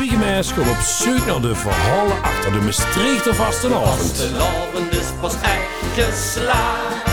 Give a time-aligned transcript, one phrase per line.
[0.00, 3.98] Twiegemeis gaat op zoek naar de verhalen achter de Maastrichter vastenavond.
[3.98, 7.04] Vastelavond is pas echt geslaagd.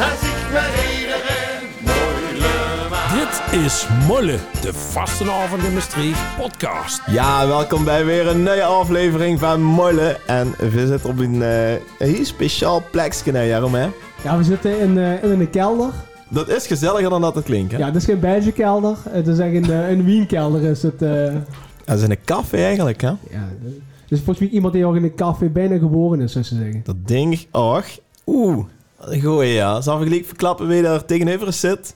[0.00, 3.10] Als ik met iedereen moeilijk maak.
[3.50, 7.00] Dit is Molle, de vastenavond in Maastricht podcast.
[7.06, 10.16] Ja, welkom bij weer een nieuwe aflevering van Molle.
[10.26, 13.88] En we zitten op een, eh, een heel speciaal plekje, hè, Jeroen, hè?
[14.22, 15.90] Ja, we zitten in, eh, in een kelder.
[16.28, 17.78] Dat is gezelliger dan dat het klinkt, hè?
[17.78, 18.96] Ja, het is geen Belgische kelder.
[19.10, 21.02] Het is echt een, eh, een Wienkelder is het.
[21.02, 21.34] eh.
[21.88, 23.08] Dat is in een café eigenlijk, hè?
[23.08, 23.48] ja,
[24.08, 26.80] dus volgens mij iemand die ook in een café bijna geboren is, zou ze zeggen.
[26.84, 27.84] Dat ding, och.
[28.26, 28.64] Oeh,
[28.96, 29.80] wat een goeie, ja.
[29.80, 31.94] Zal ik gelijk verklappen wie daar tegenover zit?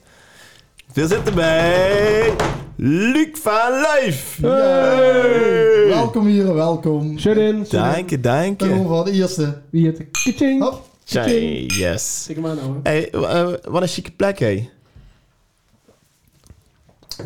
[0.93, 2.33] We zitten bij...
[2.77, 4.39] Luc van Lijf.
[4.43, 5.87] Hey!
[5.87, 7.19] Welkom hier, welkom.
[7.19, 7.66] Shut in.
[7.69, 8.74] Dank je, dank Dan je.
[8.87, 9.61] voor de eerste.
[9.71, 10.05] Wie het?
[10.11, 10.63] Kaching.
[10.63, 10.88] Hop.
[11.05, 12.24] Tjai, yes.
[12.24, 12.73] Zeg maar nou.
[12.83, 12.91] hè.
[12.91, 14.69] Hey, eh, wat een chique plek, hé.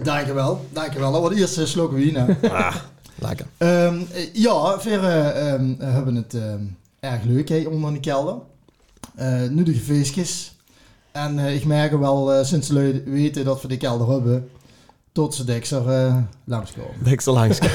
[0.03, 1.13] Dankjewel, dankjewel.
[1.13, 2.17] Dat was de eerste slok wien.
[2.51, 2.77] Ah,
[3.15, 3.47] lekker.
[3.57, 6.63] Ehm, eh, ja, we eh, ehm, hebben het ehm,
[7.01, 8.37] erg leuk hè, onder de kelder.
[9.15, 10.55] Eh, nu de feestjes.
[11.13, 14.49] En eh, ik merk wel eh, sinds ze weten dat we de kelder hebben,
[15.13, 16.95] tot ze Dexter uh, langskomen.
[17.03, 17.71] Dat ik zo langs kan.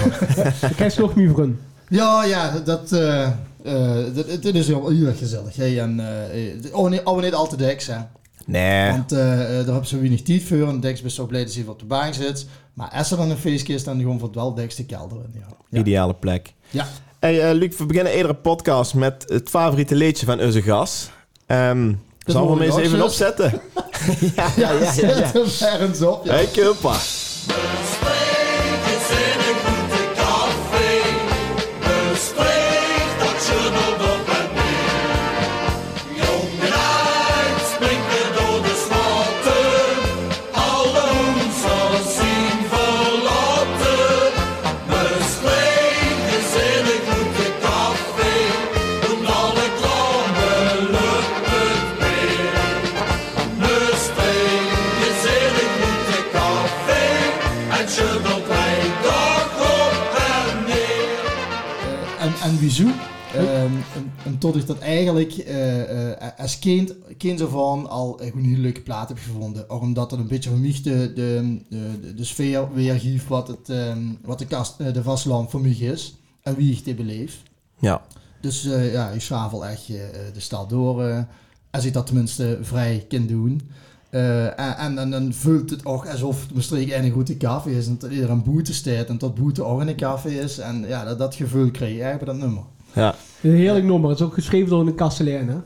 [0.69, 1.59] Ik krijg nog meer vriend.
[1.89, 3.29] Ja, ja, dat, eh
[3.63, 5.55] eh, dat, het is heel, heel erg gezellig.
[5.55, 5.79] Hè?
[5.79, 7.97] En, eh, eh, oh, nee, oh, niet al te Dex, hè.
[8.45, 8.91] Nee.
[8.91, 10.67] Want eh, eh, daar hebben ze weinig tijd voor.
[10.67, 12.45] En Dex is zo blij dat ze even op de bank zit.
[12.73, 15.17] Maar als er dan een feestje is, dan gewoon voor het wel Dex de kelder
[15.17, 15.43] in.
[15.69, 15.79] Ja.
[15.79, 16.53] Ideale plek.
[16.69, 16.87] Ja.
[17.19, 21.11] Hey, eh, Luc, we beginnen iedere podcast met het favoriete liedje van onze gast.
[21.45, 21.93] Ehm
[22.25, 23.51] Zal we hem eens even opzetten?
[24.35, 24.91] ja, ja, ja, ja.
[24.91, 25.31] Zet ja.
[25.31, 26.25] hem ergens op.
[26.25, 26.31] Ja.
[26.31, 26.95] Hey, Kumpa.
[62.51, 62.87] Eh, en, en wieso?
[63.33, 68.33] Ehm, en, en tot ik dat eigenlijk eh, eh, als kind, kind ervan al echt
[68.33, 69.69] een hele leuke plaat heb gevonden.
[69.69, 73.69] Ook omdat het een beetje voor mij de, de, de, de sfeer weergeeft wat, het,
[73.69, 76.15] ehm, wat de, kast, eh, de vastland voor mij is.
[76.41, 77.41] En wie ik dit beleef.
[77.79, 78.01] Ja.
[78.41, 79.95] Dus eh, ja, ik zwavel echt eh,
[80.33, 81.03] de stad door.
[81.03, 81.21] eh,
[81.71, 83.61] als ik dat tenminste vrij kan doen.
[84.11, 87.87] Eh, en, en, voelt het ook alsof het Maastricht een goede café is.
[87.87, 89.07] En dat er een boete staat.
[89.07, 90.57] En dat boete ook in een café is.
[90.57, 92.63] En ja, dat, dat gevoel kreeg ik eigenlijk bij dat nummer.
[92.93, 93.15] Ja.
[93.41, 94.09] Een heerlijk nummer.
[94.09, 95.57] Het is ook geschreven door een kastelein, hè?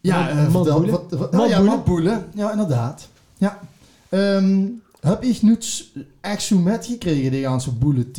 [0.00, 0.96] Ja, Matt oh, ja,
[1.30, 1.62] Boele?
[1.62, 2.22] Matt Boele.
[2.34, 3.08] Ja, inderdaad.
[3.38, 3.58] Ja.
[4.08, 4.64] Ehm,
[5.00, 5.58] heb ik nu
[6.20, 8.10] echt zo met gekregen, die ganse boele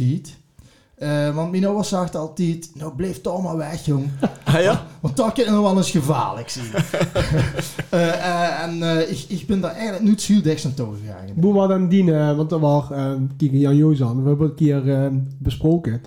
[0.99, 4.09] Eh, want ouders zegt altijd, nou blijf toch maar weg, jong.
[4.43, 4.85] Ah ja?
[4.99, 6.65] Want dat kan nog wel eens gevaarlijk zijn.
[7.89, 11.41] Eh, eh, en eh, ik, ik ben daar eigenlijk niet zo dicht aan toe gegaan.
[11.41, 14.59] Hoe was dan die, eh, want er was, eh, kijk Jan Jozan, we hebben het
[14.59, 15.07] een keer eh,
[15.37, 16.01] besproken.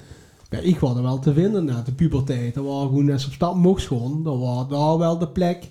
[0.51, 2.55] Ja, ik was er wel te vinden na de puberteit.
[2.55, 4.23] Dat was gewoon als op stap mocht gewoon.
[4.23, 5.71] Dat was daar wel de plek.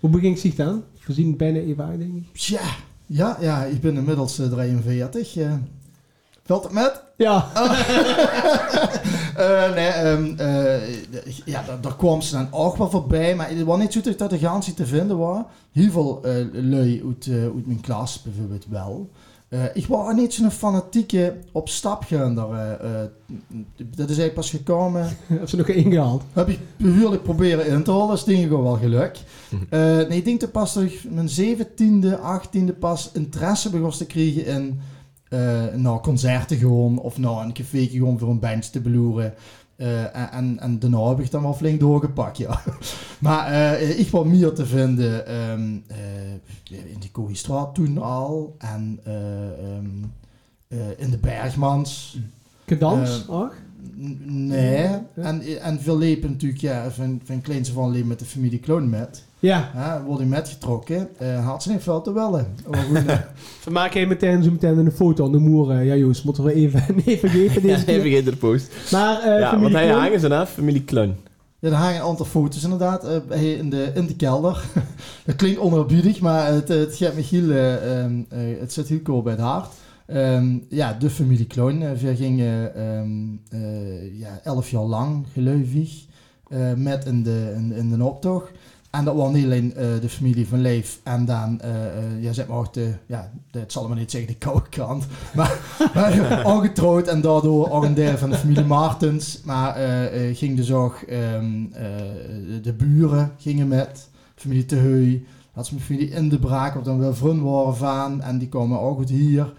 [0.00, 0.82] Hoe begint zich dan?
[1.08, 2.26] Zien het bijna even uit, denk ik.
[2.32, 2.60] Tja,
[3.06, 5.36] ja, ja, ik ben inmiddels eh, 43.
[5.36, 5.52] eh.
[6.44, 7.02] Valt het met?
[7.18, 7.48] Ja,
[9.36, 10.94] Eh, nee, ehm, eh,
[11.44, 14.30] ja, daar, daar kwam ze dan ook wel voorbij, maar het was niet zo dat
[14.30, 15.42] de ganse te vinden was.
[15.72, 19.10] Heel veel eh, lui uit, eh, uit mijn klas bijvoorbeeld wel.
[19.74, 22.34] Ik was niet zo'n fanatieke op stap gaan.
[22.38, 23.00] eh,
[23.76, 25.16] dat is eigenlijk pas gekomen.
[25.26, 26.22] hebben ze nog ingehaald.
[26.32, 29.18] Heb ik behoorlijk proberen in te halen, dat is denk ik ook wel geluk.
[29.70, 34.06] Eh, nee, ik denk dat pas dat ik mijn zeventiende, achttiende pas interesse begon te
[34.06, 34.80] krijgen in
[35.74, 39.34] naar concerten gewoon of naar een café gewoon voor een band te beloeren.
[39.76, 42.60] Eh, en, en, daarna heb ik dan wel flink doorgepakt, ja.
[43.18, 49.00] maar eh, ik was meer te vinden ehm, eh, in de Koeistraat toen al en
[49.04, 49.86] eh, ehm,
[50.68, 52.18] eh, in de Bergmans.
[52.66, 53.42] Gedans, Eh?
[53.96, 58.18] N- Nee, en, en veel lepen natuurlijk, ja, van, van kleins af aan leven met
[58.18, 59.24] de familie Kloon met.
[59.40, 59.70] Ja.
[59.74, 62.12] Ja, wordt hij metgetrokken, uh, had ze veel te
[63.06, 63.18] eh,
[63.64, 65.84] We maken even meteen zo meteen een foto aan de moeren.
[65.84, 67.94] Ja, Joost, moeten we even, even geven Ja, deze keer.
[67.94, 68.70] even de post.
[68.92, 71.14] Maar, eh Ja, want familie hij hangen ze na, familie Klun.
[71.58, 74.64] ja, er hangen een aantal foto's inderdaad eh, bij- in, de, in de kelder.
[75.26, 79.02] dat klinkt onerbiedig, maar het, het gaat me heel, eh, ehm, eh, het zit heel
[79.02, 79.72] cool bij het hart.
[80.06, 81.82] Ehm, ja, de familie Kloon.
[81.82, 86.04] eh, we gingen ehm, eh, ja, elf jaar lang, gelukkig,
[86.48, 88.50] eh, met in de, in, in de optocht.
[88.90, 92.46] En dat was niet alleen eh, de familie van Leef en dan, eh, ja, zeg
[92.46, 95.58] maar ook de, ja, de, het zal maar niet zeggen de koude krant, maar,
[95.94, 99.40] maar ongetrouwd en daardoor ook een deel van de familie Martens.
[99.44, 101.82] Maar eh, ging dus ook, ehm, eh,
[102.62, 106.98] de, buren gingen met, familie Teheu, had ze mijn familie in de braak, wat dan
[106.98, 109.52] wel vrienden waren van, en die komen ook goed hier.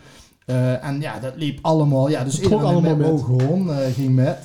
[0.81, 3.69] En ja, dat liep allemaal, ja, dus iedereen allemaal met met.
[3.69, 4.37] eh, ging met.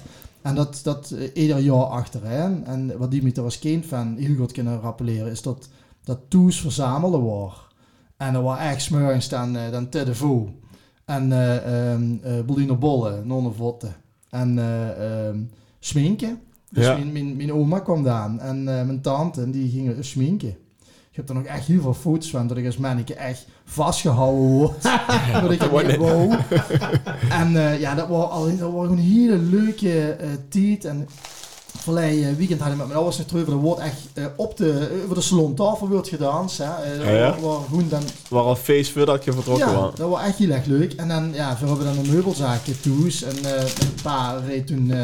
[0.44, 2.64] En dat, dat eh, ieder jaar achtereen.
[2.64, 5.68] En wat Dimitri als kind van heel goed kunnen rappelleren, is dat
[6.04, 7.66] dat toes verzamelen was.
[8.16, 10.48] En dat was echt smurgens dan, eh, dan te de voe.
[11.04, 13.88] En eh um, Bolino Bolle, nonnevotte.
[14.30, 15.38] En eh ehm,
[15.78, 16.40] schminken.
[16.70, 16.94] Dus Ja.
[16.94, 18.40] mijn, mijn, mijn oma kwam dan.
[18.40, 20.56] En mijn tante, en die gingen schminken.
[21.14, 24.44] Ik heb er nog echt heel veel foto's van, dat ik als manneke echt vastgehouden
[24.44, 24.82] word.
[25.40, 26.34] dat ik niet wou.
[27.40, 30.84] En eh, ja, dat was, al, dat was gewoon een hele leuke eh tijd.
[30.84, 31.08] En
[31.78, 33.46] verleden weekend had ik met mijn ouders nog terug.
[33.46, 36.58] Er wordt echt eh, op de, over de salontafel wordt gedanst.
[36.58, 36.64] Hè.
[36.64, 37.30] Eh, dat Ja, ja.
[37.30, 39.94] was- was gewoon dan was al feest voordat je vertrokken ja, was.
[39.94, 40.92] dat was echt heel erg leuk.
[40.92, 43.22] En dan, ja, we hebben dan een meubelzaakje toes.
[43.22, 45.00] En eh mijn pa reed toen eh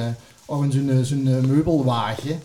[0.46, 2.40] ook in zo'n eh, zo'n eh, meubelwagen.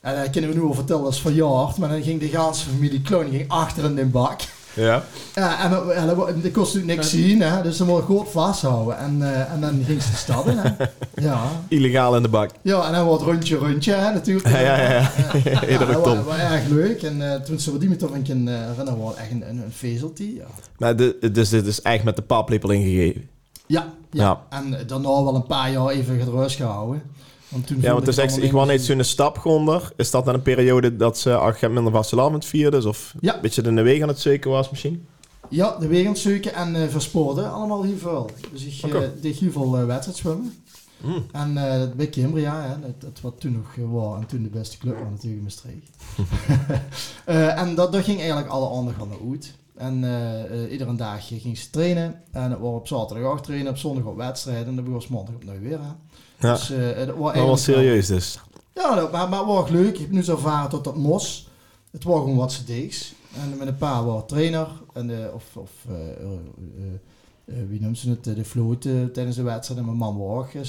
[0.00, 1.76] En dat kunnen we nu al vertellen, dat is verjaard.
[1.76, 4.40] Maar dan ging de hele familie Kloon ging achter in de bak.
[4.74, 5.04] Ja.
[5.34, 7.62] Ja, en dat, ja, dat, dat kost natuurlijk niks zien, hè.
[7.62, 8.98] Dus moet je goed vasthouden.
[8.98, 10.70] En, eh, en dan ging ze de stad in, hè.
[11.28, 11.40] Ja.
[11.68, 12.50] Illegaal in de bak.
[12.62, 14.48] Ja, en dan wordt rondje rondje, hè, natuurlijk.
[14.48, 15.10] Ja, ja, ja.
[15.44, 15.66] ja.
[15.68, 16.16] Iedere dat ton.
[16.16, 17.02] was, was erg leuk.
[17.02, 19.56] En eh, toen ze die met toch een keer eh, herinneren, was echt een, een,
[19.56, 20.46] een vezeltje, ja.
[20.78, 23.28] Maar de, dus dit is echt met de paplepel ingegeven.
[23.66, 24.24] Ja, ja.
[24.24, 24.58] Ja.
[24.58, 27.02] En daarna wel een paar jaar even gerust gehouden.
[27.48, 29.92] Want toen Ja, want het is echt, ik was niet zo'n stapgonder.
[29.96, 32.80] Is dat dan een periode dat ze al minder vastelavond vierden?
[32.80, 33.34] Dus of Ja.
[33.34, 35.06] een beetje de weg aan het zoeken was misschien?
[35.50, 38.30] Ja, de wegens zoeken en eh verspoorden, allemaal heel veel.
[38.52, 39.12] Dus ik eh, Oké.
[39.20, 40.52] deed heel veel uh, wedstrijdzwemmen.
[41.00, 41.24] Mm.
[41.32, 44.48] En eh bij Cambria, hè, dat, dat wat toen nog eh, was en toen de
[44.48, 45.90] beste club was natuurlijk in Maastricht.
[47.24, 49.54] Eh, en dat, dat ging eigenlijk alle aandacht van de uit.
[49.76, 52.20] En eh, eh, iedere dag ging ze trainen.
[52.30, 54.66] En het was op zaterdag ook trainen, op zondag op wedstrijden.
[54.66, 55.78] En dan begon ze maandag opnieuw weer.
[55.78, 55.90] Hè.
[56.38, 58.38] Ja, Dus eh, dat was dat was serieus dus.
[58.74, 59.94] Ja, dat, maar, maar het was leuk.
[59.94, 61.48] Ik heb nu zo ervaren tot dat mos.
[61.90, 63.12] Het was gewoon wat ze deeds.
[63.34, 64.68] En met een paar was trainer.
[64.94, 66.08] En, de of of eh, eh,
[67.48, 68.24] eh, eh, wie noemt ze het?
[68.24, 69.80] De floot eh, tijdens de wedstrijd.
[69.80, 70.60] En mijn man was ook eh,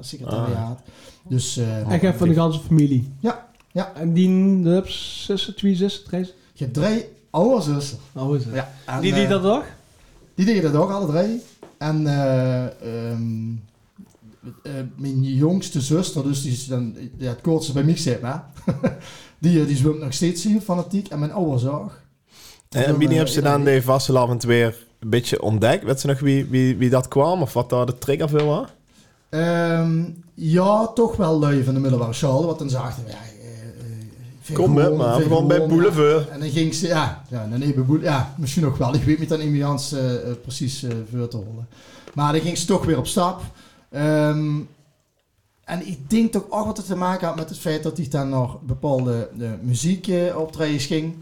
[0.00, 0.80] secretariaat.
[1.28, 3.12] Dus eh, Ik heb van de ganse familie.
[3.20, 3.92] Ja, ja.
[3.94, 6.36] En die, de zussen, twee zussen, drie zussen.
[6.54, 7.98] je hebt drie oude zussen.
[8.36, 8.54] Is het.
[8.54, 9.64] Ja, en, Die die eh, dat toch?
[10.34, 11.42] Die deden dat ook, alle drie.
[11.78, 13.12] En eh,
[14.62, 18.44] eh, mijn jongste zuster, dus die is dan ja, het kortste bij mij zit, maar
[19.38, 21.08] die, eh, die zwemt nog steeds heel fanatiek.
[21.08, 22.00] En mijn ouders ook.
[22.68, 25.84] En Dan, wie eh, heeft ze dan de vastelavond weer een beetje ontdekt?
[25.84, 27.42] Weet ze nog wie, wie, wie dat kwam?
[27.42, 28.66] Of wat daar de trigger voor was?
[29.28, 30.04] Ehm,
[30.34, 32.46] ja, toch wel lui van de middelbare school.
[32.46, 36.28] Want dan zagen we, ja, eh, eh, Kom met maar, gewoon bij Boulevard.
[36.28, 38.94] En dan ging ze, ja, ja, nee, bij Boele- ja, misschien nog wel.
[38.94, 41.68] Ik weet niet dan Emians eh eh, precies eh voor te holen.
[42.14, 43.40] Maar dan ging ze toch weer op stap.
[43.90, 44.60] Ehm,
[45.64, 48.08] en ik denk toch ook wat het te maken had met het feit dat hij
[48.08, 51.14] dan nog bepaalde uh, muziekoptredens ging.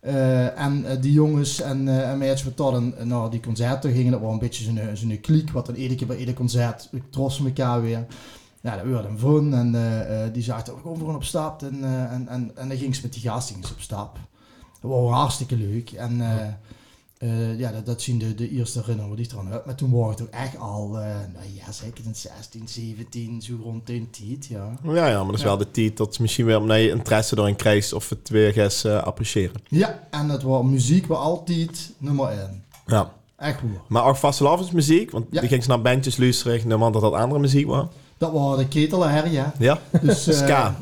[0.00, 3.92] Eh, en eh, die jongens en, eh en meisjes wat dan eh, naar die concerten
[3.92, 7.46] gingen, dat was een beetje zo'n kliek, wat dan iedere keer bij ieder concert trossen
[7.46, 8.06] elkaar weer.
[8.60, 11.62] Ja, dat werd vriend en eh, eh, die zaten ook gewoon op stap.
[11.62, 14.18] En, eh, en, en, en dan ging ze met die gasten op stap.
[14.80, 15.90] Dat was hartstikke leuk.
[15.90, 16.46] En eh,
[17.18, 19.66] eh, ja, dat, dat zien de, de eerste herinneringen die er aan uit.
[19.66, 23.54] Maar toen waren het ook echt al, eh, nou ja, zeker in 16, 17, zo
[23.62, 24.78] rond de tijd, ja.
[24.82, 25.46] Ja, ja, maar dat is Ja.
[25.46, 28.82] wel de tijd dat misschien weer omdat je interesse erin krijgt of het weer gaat
[28.84, 29.62] eh, appreciëren.
[29.68, 32.62] Ja, en het was muziek was altijd nummer 1.
[32.86, 33.12] Ja.
[33.36, 33.70] Echt goed.
[33.88, 35.40] Maar ook vastelavondsmuziek, want Ja.
[35.40, 37.86] die ging naar bandjes luisteren, aan dat dat andere muziek was.
[38.18, 39.52] Dat was de ketelherrie, ja.
[39.58, 39.78] Ja?
[40.02, 40.74] Dus, Ska.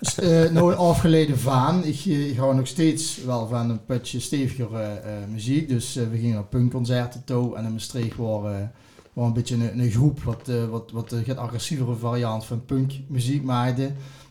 [0.00, 1.84] Eh, nou afgeleden van.
[1.84, 5.68] Ik, eh, ik hou nog steeds wel van een putje steviger eh, muziek.
[5.68, 7.56] Dus we gingen naar punkconcerten toe.
[7.56, 8.66] En in Maastricht waren uh,
[9.12, 13.90] was een beetje een, een groep wat, wat, wat een agressievere variant van punkmuziek maakte.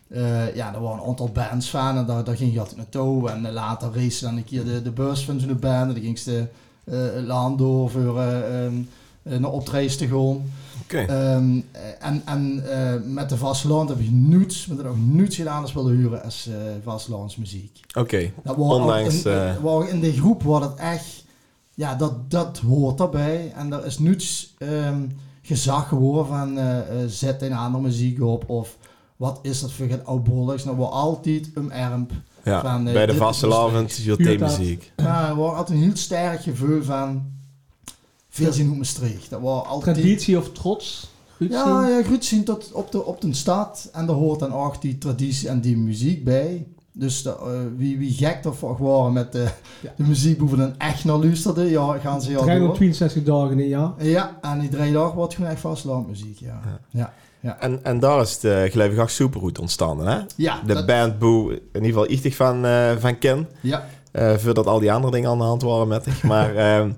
[0.09, 3.29] Eh, ja, er waren een aantal bands van en daar, daar ging je altijd naartoe.
[3.29, 5.87] En later race dan een keer de, de van zo'n band.
[5.87, 6.45] En dan ging ze
[6.83, 10.51] eh, laan door voor eh, naar optredens te gaan.
[10.93, 15.35] Ehm, eh, en en eh, met de vasteland heb ik niets, met er ook niets
[15.35, 17.79] gedaan als willen huren als uh, vastelandsmuziek.
[17.97, 18.31] Oké.
[18.43, 21.25] Dat Ondanks, ook in, eh, was in de groep was het echt,
[21.75, 23.53] ja, dat, dat hoort daarbij.
[23.55, 25.01] En er is niets ehm,
[25.49, 28.77] gezag geworden van eh, eh, zet een andere muziek op of
[29.15, 30.63] wat is dat voor een oudbolligs.
[30.63, 32.11] Dat was altijd een ermp.
[32.43, 34.91] Ja, van, eh, bij de vastelavond is je muziek.
[34.95, 37.31] Maar er was altijd een heel sterk gevoel van
[38.43, 39.29] veel zien hoe Maastricht.
[39.29, 39.95] Dat was altijd...
[39.95, 41.09] Traditie of trots?
[41.37, 41.91] Goed Ja, zien?
[41.97, 43.89] ja, goed zien tot op de, op de stad.
[43.93, 46.67] En daar hoort dan ook die traditie en die muziek bij.
[46.91, 47.45] Dus de, eh,
[47.77, 49.47] wie, wie gek of waren met de,
[49.81, 49.93] Ja.
[49.95, 53.67] de muziek boven een echt naar luisterde, ja, gaan ze ja 362 dagen in een
[53.67, 53.91] jaar.
[53.99, 56.59] Ja, en die drie dagen wordt gewoon echt vastlandmuziek, ja.
[57.41, 60.19] Ja, En, en daar is de Acht Superhoed ontstaan, hè?
[60.35, 63.47] ja, De dat- band Boe, in ieder geval ichtig van, eh, van ken.
[63.61, 63.85] ja.
[64.11, 66.23] Eh, voordat al die andere dingen aan de hand waren met zich.
[66.23, 66.93] Maar ehm eh,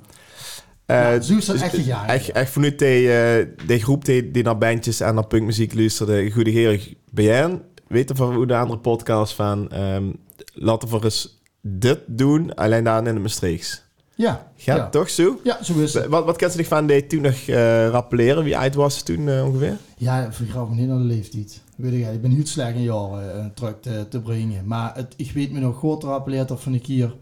[0.91, 2.07] Ja, zo is echt gegaan.
[2.07, 6.31] echt, echt vanuit die, eh, die groep die, die naar bandjes en naar punkmuziek luisterde,
[6.31, 6.79] goede
[7.11, 7.61] BN.
[7.87, 10.11] Weet je van hoe de andere podcast van ehm,
[10.53, 13.83] laten we eens dit doen, alleen dan in de Maastrichts.
[14.15, 14.89] Ja, Gaat ja.
[14.89, 15.39] toch zo?
[15.43, 16.05] ja, zo is het.
[16.05, 18.43] Wat, wat kent ze zich van die toen nog eh, rappelleren?
[18.43, 19.77] Wie uit was toen eh, ongeveer?
[19.97, 21.61] Ja, vergraaf me niet naar de leeftijd.
[21.75, 24.65] Weet ik, ik ben heel slecht in jaren uh, terug te, te brengen.
[24.65, 27.15] Maar het, ik weet me nog goed rappeleerd of van een keer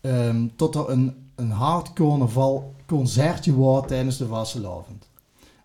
[0.00, 5.08] ehm, tot er een, een hard carnaval concertje tijdens de Vasselavond.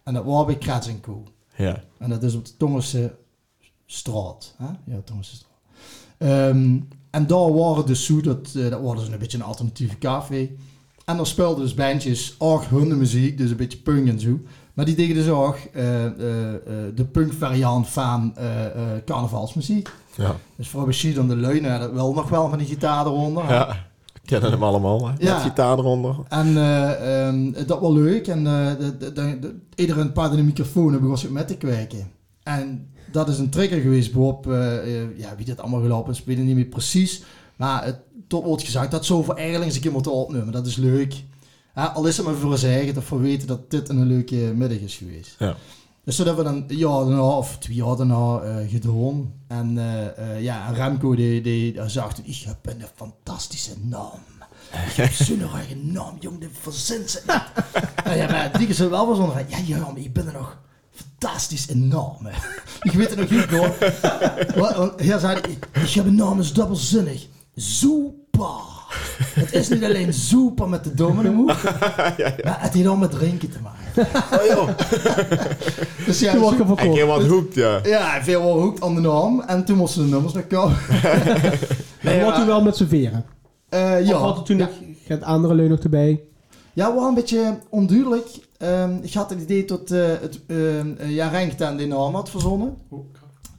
[0.04, 1.24] En dat was bij Krets Co.
[1.56, 1.84] Ja.
[1.98, 3.16] En dat is op de Tongerse
[3.86, 4.56] straat.
[4.58, 4.94] Hè?
[4.94, 5.52] Ja, Tongerse straat.
[6.18, 9.98] Ehm, en daar waren dus zo, dat, eh, dat was dus een beetje een alternatieve
[9.98, 10.50] café.
[11.06, 14.40] En daar speelden dus bandjes ook hun muziek, dus een beetje punk en zo.
[14.74, 16.14] Maar die deden dus ook eh, eh,
[16.96, 18.36] de punk variant van
[19.06, 19.90] carnavalsmuziek.
[20.16, 20.36] Ja.
[20.56, 23.50] Dus voor Bashir dan de leunen, wel nog wel van die gitaar eronder.
[23.50, 23.92] ja.
[24.26, 25.14] Kennen hem allemaal, hè?
[25.20, 25.34] Ja.
[25.34, 26.16] Met gitaar eronder.
[26.30, 28.28] En eh, ehm, dat was leuk.
[28.28, 31.58] En eh, de, de, de, de- iedereen paarde de microfoon en begon zich met te
[31.58, 32.12] kwijken.
[32.44, 34.52] En dat is een trigger geweest, Bob.
[34.52, 37.24] eh, ja, wie dit allemaal gelopen is, weet ik niet meer precies.
[37.56, 40.52] Maar het tot wordt gezegd dat zo voor eigenlijk eens een keer moeten opnemen.
[40.52, 41.24] Dat is leuk.
[41.76, 44.78] Ja, al is het maar voor zeggen, dat we weten dat dit een leuke middag
[44.80, 45.36] is geweest.
[45.40, 45.56] Ja.
[46.04, 49.34] Dus dat hebben we dan een jaar daarna, of twee jaar daarna, gedaan.
[49.48, 54.20] En eh, eh, ja, Remco die, die, die zag toen, ik heb een fantastische naam.
[54.88, 57.42] Ik heb zo'n eigen naam, jong, dit verzint ze niet.
[58.18, 60.58] Ja, maar die is er wel van, ja, ja, maar ik ben er nog
[60.92, 62.18] fantastisch naam.
[62.26, 62.32] hè.
[62.90, 63.76] Ik weet het nog niet hoor.
[64.98, 67.28] Hij zei, ik, ik heb een naam, is dubbelzinnig.
[67.56, 68.73] Super.
[69.18, 73.58] Het is niet alleen super met de domino, maar het heeft ook met drinken te
[73.62, 74.08] maken.
[74.40, 74.70] Oh joh,
[76.06, 77.02] Dus ja, Toen ik heb verkocht.
[77.06, 77.80] wat hoekt, ja.
[77.84, 79.42] ja, veel wel hoekt aan de naam.
[79.42, 80.78] En toen moesten de nummers nog komen.
[82.02, 83.26] En wordt u wel met z'n veren?
[83.70, 84.16] Eh, Of ja.
[84.18, 84.66] had er toen ja.
[84.66, 84.74] nog
[85.08, 86.22] gaat andere leun nog erbij?
[86.74, 88.28] Ja, wel een beetje onduidelijk.
[88.58, 92.30] Ehm, ik had het idee tot eh het ehm uh, ja, Renkten die naam had
[92.30, 92.78] verzonnen.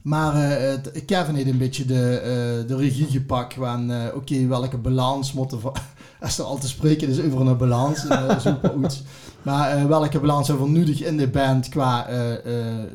[0.05, 4.47] Maar eh, het- Kevin heeft een beetje de, eh, de regie gepakt van, eh, oké,
[4.47, 5.71] welke balans moeten we...
[6.21, 7.99] Als er al te spreken is over een balans,
[8.39, 9.03] super goed.
[9.41, 12.07] Maar welke balans hebben we nodig in de band qua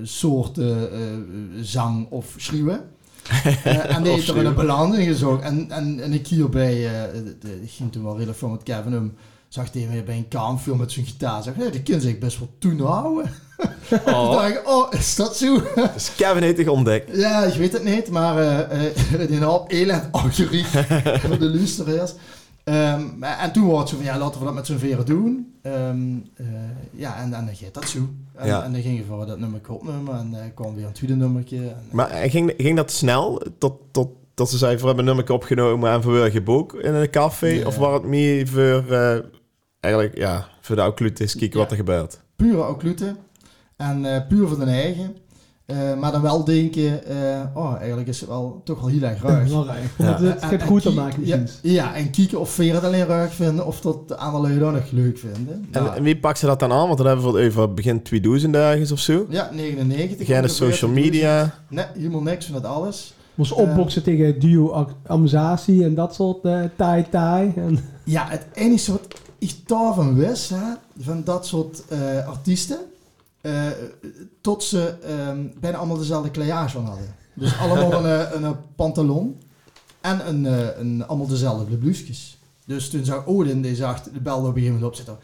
[0.02, 0.88] soorten
[1.60, 2.80] zang of schreeuwen?
[3.64, 5.42] En die heeft er een balans in gezocht.
[5.42, 6.82] En, en, en ik hierbij,
[7.62, 9.12] ik ging toen wel redelijk veel met Kevin om,
[9.48, 11.42] zag hij bij een kampfilm met zijn gitaar.
[11.42, 13.24] Zeg, die kind zich best wel toen houden.
[13.24, 13.32] Toen
[14.06, 15.62] Oh, dacht ik, oh, is dat zo?
[15.94, 17.16] dus Kevin heeft zich ontdekt.
[17.16, 22.12] ja, ik weet het niet, maar eh eh die hoop elend algoritme voor de luisteraars.
[22.64, 25.54] Ehm, en toen was het zo van, ja, laten we dat met z'n veren doen.
[25.62, 25.98] Ehm,
[26.34, 26.46] eh,
[26.90, 27.98] ja, en, en dan gaat dat zo.
[28.34, 28.62] En, Ja.
[28.64, 31.56] en dan gingen we dat nummer opnemen en eh kwam weer een tweede nummertje.
[31.56, 33.42] En, Maar ging, ging dat snel?
[33.58, 37.10] Tot, tot, tot ze zei, we hebben een nummer opgenomen en we geboek in een
[37.10, 37.62] café?
[37.66, 39.18] Of was het meer voor, eh,
[39.80, 42.20] eigenlijk, ja, voor de occlutis, kijken wat er gebeurt?
[42.36, 43.14] pure occlute.
[43.80, 45.16] En eh, puur voor de eigen.
[45.66, 49.22] Eh, maar dan wel denken, eh, oh, eigenlijk is het wel toch wel heel erg
[49.22, 49.50] ruig.
[49.50, 49.64] Ja.
[49.96, 51.72] Het gaat en goed te maken ja, misschien.
[51.72, 54.72] ja, en kijken of veren het alleen ruig vinden of dat de andere lui dat
[54.72, 55.68] nog leuk vinden.
[55.70, 56.86] En, en wie pakt ze dat dan aan?
[56.86, 59.26] Want dan hebben we het over begin 2000 ergens of zo.
[59.28, 60.26] ja, 99.
[60.26, 60.94] Geen ongeveer, social 2000.
[60.94, 61.54] media.
[61.68, 63.14] Nee, helemaal niks van dat alles.
[63.34, 67.52] Moest opboksen tegen duo amzatie en dat soort eh tai tai.
[67.56, 69.06] En, Ja, het enige wat
[69.38, 72.78] ik daarvan wist, hè, van dat soort eh, artiesten,
[73.40, 73.66] eh,
[74.40, 77.14] tot ze ehm, bijna allemaal dezelfde kleillage van hadden.
[77.34, 79.40] Dus allemaal een, eh, een, eh, pantalon
[80.00, 82.38] en een, eh, een, allemaal dezelfde blouses.
[82.66, 85.18] Dus toen zag Odin, die zag de belde op een gegeven moment op zitten.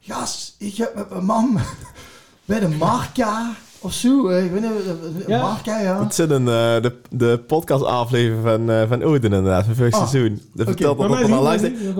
[0.00, 1.58] Gas, ik heb met mijn mam
[2.44, 5.40] bij de Marca of zo, ik weet niet, Ja.
[5.42, 6.02] Marca, ja.
[6.02, 9.94] Het zit in eh, de, de podcast aflevering van, eh van Odin inderdaad, van vorig
[9.94, 10.42] Ah, seizoen.
[10.54, 11.34] Dat vertelt Maar dat mij er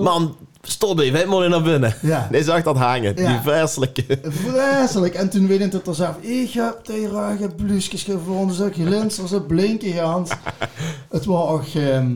[0.09, 1.95] al even, moet je naar binnen.
[2.03, 2.29] Ja.
[2.31, 3.17] Nee, zag dat hangen.
[3.17, 3.29] Ja.
[3.33, 4.05] Die vreselijke.
[4.23, 5.15] Vreselijk.
[5.15, 6.17] En toen weet ik het er zelf.
[6.21, 8.57] Ik heb ruige blusjes gevonden.
[8.57, 10.31] Zo glinster, zo blinken Hans.
[11.11, 11.65] Het was ook...
[11.75, 12.13] ehm,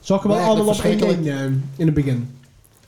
[0.00, 1.44] Zag je wel allemaal op één eh,
[1.76, 2.36] in het begin.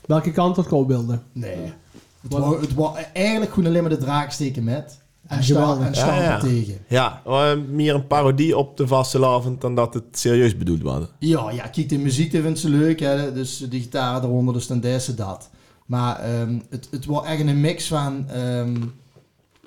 [0.05, 1.23] Welke kant dat koolbeelden?
[1.31, 1.73] nee.
[2.21, 4.97] Het was, het was eigenlijk gewoon alleen maar de draak steken met.
[5.27, 5.87] En, geweldig.
[5.87, 6.77] en Ja, tegen.
[6.87, 11.03] Ja, eh, meer een parodie op de vastelavond dan dat het serieus bedoeld was.
[11.19, 12.99] Ja, ja, kijk, de muziek vindt ze leuk.
[12.99, 15.49] Hè, dus de gitaar eronder, dus dan deze dat.
[15.85, 18.29] Maar ehm, het, het was echt een mix van...
[18.29, 18.75] ehm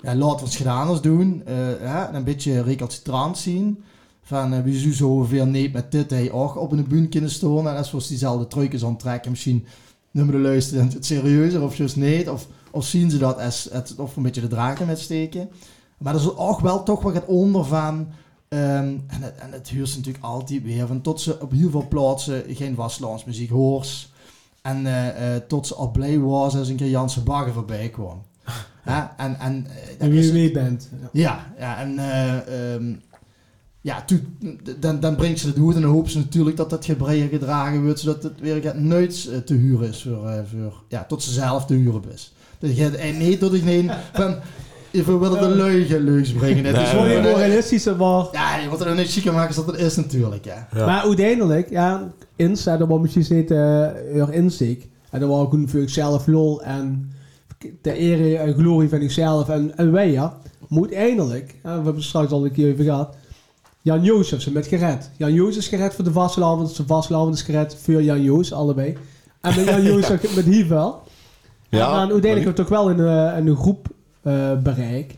[0.01, 1.41] ja, laten we het gedaan doen.
[1.45, 3.83] eh, een beetje recalcitrant zien.
[4.23, 7.67] Van, uh, wie zo ongeveer niet met dit hij ook op een buurt kunnen staan.
[7.67, 9.65] En als we diezelfde truikjes aantrekken, misschien
[10.11, 12.29] nummer de luisteren het serieuzer of juist niet.
[12.29, 15.49] Of, of zien ze dat als het, of een beetje de draken met steken.
[15.97, 18.07] Maar er is ook wel toch wat het onder van.
[18.47, 21.87] ehm, en, het, en het huurt natuurlijk altijd weer van tot ze op heel veel
[21.87, 24.09] plaatsen geen Waslands muziek hoort.
[24.61, 28.21] En eh, eh, tot ze al blij was als een keer Janse Bagger voorbij kwam.
[28.85, 30.89] Ja, en, en, eh, En wie je mee bent.
[31.11, 31.53] Ja.
[31.57, 32.93] ja, en ehm,
[33.81, 34.05] ja,
[34.79, 37.83] dan, dan brengt ze het goed en dan hopen ze natuurlijk dat dat gebreien gedragen
[37.83, 41.73] wordt, zodat het weer nooit te huren is voor, voor, ja, tot ze zelf te
[41.73, 42.33] huren is.
[42.61, 44.37] Dat je en niet dat ik nee van,
[44.91, 46.65] we willen de leugen leugens brengen.
[46.65, 48.25] Het is gewoon, niet eh, moralistischer, maar...
[48.31, 50.67] ja, je moet er niet chiquer maken als dat het is natuurlijk, ja.
[50.73, 50.85] Ja.
[50.85, 54.85] Maar uiteindelijk, ja, inzet, dat was misschien niet uh, er inzicht.
[55.09, 57.11] En dat was gewoon voor zichzelf lol en
[57.81, 60.37] de ere en glorie van zichzelf en, en wij, ja.
[60.67, 63.15] Maar uiteindelijk, ja, we hebben het straks al een keer over gehad,
[63.81, 65.09] Jan heeft ze met gered.
[65.17, 68.97] Jan Joos is gered voor de vastelavond, de vastelavond is gered voor Jan Joos, allebei.
[69.41, 71.03] En met Jan Joos ook met wel.
[71.79, 73.87] Ja, en dan uiteindelijk hebben we toch wel een, eh, een groep
[74.21, 75.15] eh, bereik.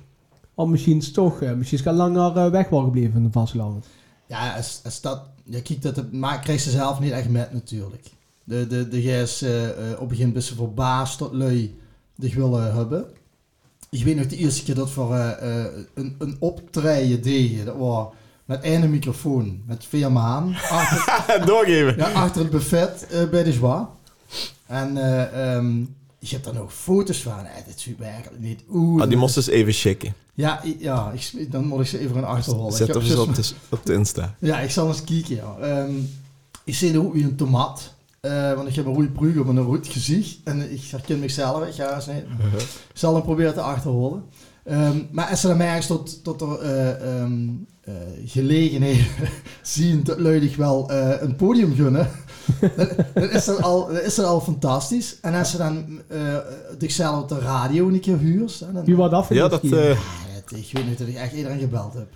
[0.53, 3.85] Of misschien is het toch, eh, misschien is het langer weg wel gebleven de vastelavond.
[4.27, 7.53] Ja, als, als dat, ja, kijk, dat het, maar krijgt ze zelf niet echt met
[7.53, 8.11] natuurlijk.
[8.43, 11.75] De, de, de gijs eh, eh, op een gegeven moment is ze verbaasd tot lui
[12.15, 13.05] die willen hebben.
[13.89, 17.75] Ik weet nog de eerste keer dat voor eh, eh, een, een optreden deden, dat
[17.77, 18.07] was
[18.45, 21.97] met één microfoon, met vier maan, achter, Doorgeven.
[21.97, 23.85] ja, achter het buffet eh, bij de Joie.
[24.65, 25.83] En eh, ehm,
[26.29, 27.45] je hebt daar nog foto's van.
[27.45, 28.63] Eh, dit zie ik eigenlijk niet.
[28.71, 30.13] Oeh, Ah, die moest dus even checken.
[30.33, 32.71] Ja, ja ik, dan moet ik ze even een achterholen.
[32.71, 34.35] Ik Zet hem eens dus- op de, op de Insta.
[34.39, 35.35] ja, ik zal eens kijken.
[35.35, 35.57] Ja.
[35.61, 35.91] Ehm,
[36.63, 37.93] ik zie ook weer een tomaat.
[38.19, 40.37] Eh, want ik heb een rode brug op een rood gezicht.
[40.43, 41.67] En ik herken mezelf.
[41.67, 42.07] Ik ga eens.
[42.07, 42.23] Ik
[42.93, 44.23] zal hem proberen te achterholen.
[44.63, 47.23] Ehm, maar als ze dan ergens tot, tot er eh,
[48.25, 49.05] gelegenheden
[49.61, 52.09] zien dat luidig wel een podium gunnen,
[53.13, 55.17] dan, is dat al, dan is dat al fantastisch.
[55.21, 56.37] En als ze dan eh
[56.79, 59.63] zichzelf op de radio een keer huurt, hè, dan, Wie dat voor Ja, dat...
[59.63, 59.95] eh, Ja,
[60.57, 62.07] ik weet niet dat ik echt iedereen gebeld heb.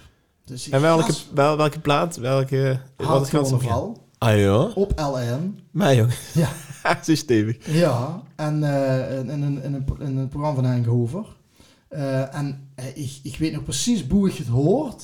[0.46, 2.16] Dus ik en welke, gas- wel, welke plaat?
[2.18, 2.80] Welke...
[2.98, 4.62] Wat Hard ze carnaval Ah ja?
[4.64, 5.60] op LN.
[5.72, 6.12] Mij jong.
[6.34, 6.50] Ja.
[7.16, 7.58] Stevig.
[7.72, 11.26] Ja, en eh, in, in, een- in, een, in een programma van Henk Hover.
[11.88, 15.04] Eh, en eh, ik, ik weet nog precies hoe ik het hoort.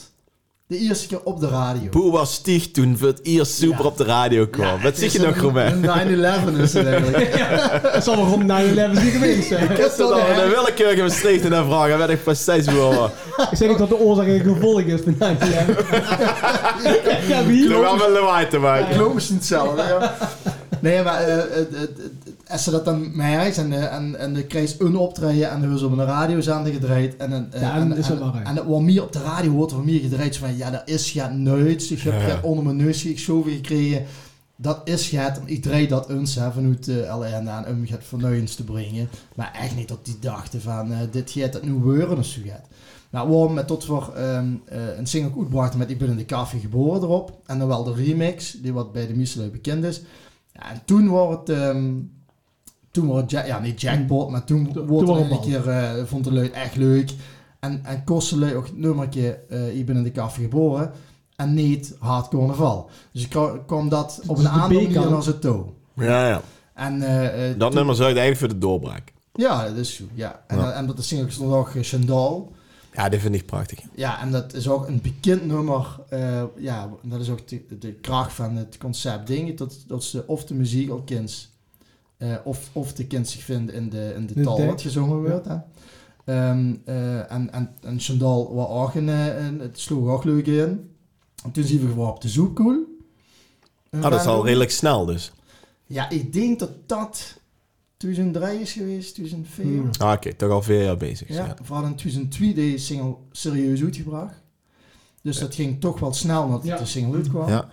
[0.74, 1.90] De eerste keer op de radio.
[1.90, 3.86] Boe was stieg toen voor het eerst super Ja.
[3.86, 4.66] op de radio kwam.
[4.66, 5.84] Ja, Wat het zeg is je nog, een- Romain?
[5.84, 6.08] Een
[6.56, 7.38] 9-11 is het eigenlijk.
[7.94, 9.72] Dat zal wel rond 9-11 niet geweest zijn.
[9.72, 13.10] Ik heb toch dan een een willekeurige naar vragen, weet ik precies hoe
[13.52, 15.28] Ik zeg niet dat de oorzaak en gevolg is van 9-11.
[17.28, 17.64] ja, wie?
[17.64, 18.96] Ik heb wel met lawaai te Ik maken.
[18.96, 20.16] geloof misschien hetzelfde, ja.
[20.80, 24.34] Nee, maar eh, het- het- het- als ze dat dan merkt en, eh, en, en
[24.34, 27.62] dan krijgt ze een optreden en dan hebben ze op een radiozender gedraaid en, eh,
[27.62, 30.00] Ja, en, is het en, en het wordt meer op de radio wordt er meer
[30.00, 31.90] gedraaid van ja, dat is gaat nooit.
[31.90, 32.20] Ik heb Ja.
[32.20, 34.06] het onder mijn neus geschoven gekregen.
[34.56, 38.56] Dat is gaat, ik draai dat eens hè, vanuit de LN aan om het vernuins
[38.56, 39.10] te brengen.
[39.36, 42.42] Maar echt niet dat die dachten van eh, dit gaat het nu worden of zo
[42.46, 42.66] gaat.
[43.10, 46.26] Nou, waarom met tot voor ehm, eh, een single uitbrachten met Ik ben in de
[46.26, 47.42] koffie geboren erop.
[47.46, 50.02] En dan wel de remix, die wat bij de Mieselui bekend is.
[50.54, 51.92] Ja, en toen wordt het, ehm,
[52.94, 55.70] toen wordt het, ja, ja niet jackpot, maar toen Toen wordt was het een keer,
[55.70, 57.12] eh, vond de lui echt leuk.
[57.60, 60.92] En, en kostte lui ook het nummertje eh Ik ben in de koffie geboren.
[61.36, 62.90] En niet Hard Carnaval.
[63.12, 63.30] Dus ik
[63.66, 65.66] kwam- dat op Dus een de aantal als het toe.
[65.96, 66.42] Ja, ja.
[66.74, 69.14] En, eh, eh, Dat toen- nummer zorgt eigenlijk voor de doorbraak.
[69.34, 70.10] Ja, dat is goed.
[70.14, 70.44] Ja.
[70.48, 70.72] En, Ja.
[70.72, 72.52] en dat de single stond ook Chandal.
[72.94, 73.80] Ja, dit vind ik prachtig.
[73.96, 76.00] Ja, en dat is ook een bekend nummer.
[76.10, 79.56] eh, ja, dat is ook de, de kracht van het concept dingen.
[79.56, 81.50] Dat, dat ze of de muziek al kent,
[82.24, 85.22] eh, of, of de kind zich vindt in de, in de De taal wat gezongen
[85.22, 85.48] wordt.
[85.48, 85.58] Hè.
[86.26, 90.90] Ehm, eh, en, en, en Chandal was ook een, eh, het sloeg ook leuk in.
[91.44, 92.86] En toen zien we gewoon op de zoekkoel.
[93.92, 95.32] Ah, dat is al redelijk snel dus.
[95.86, 97.40] Ja, ik denk dat dat
[97.98, 99.66] 2003 is geweest, 2004.
[99.66, 99.90] Hmm.
[99.98, 100.34] Ah, oké.
[100.34, 101.28] toch al vier jaar bezig.
[101.28, 101.56] Ja, Ja.
[101.62, 104.42] vooral in 2002 deze single serieus uitgebracht.
[105.22, 106.78] Dus dat ging toch wel snel nadat Ja.
[106.78, 107.50] de single uitkwam.
[107.50, 107.70] Ja.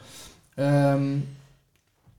[0.54, 1.16] Ehm,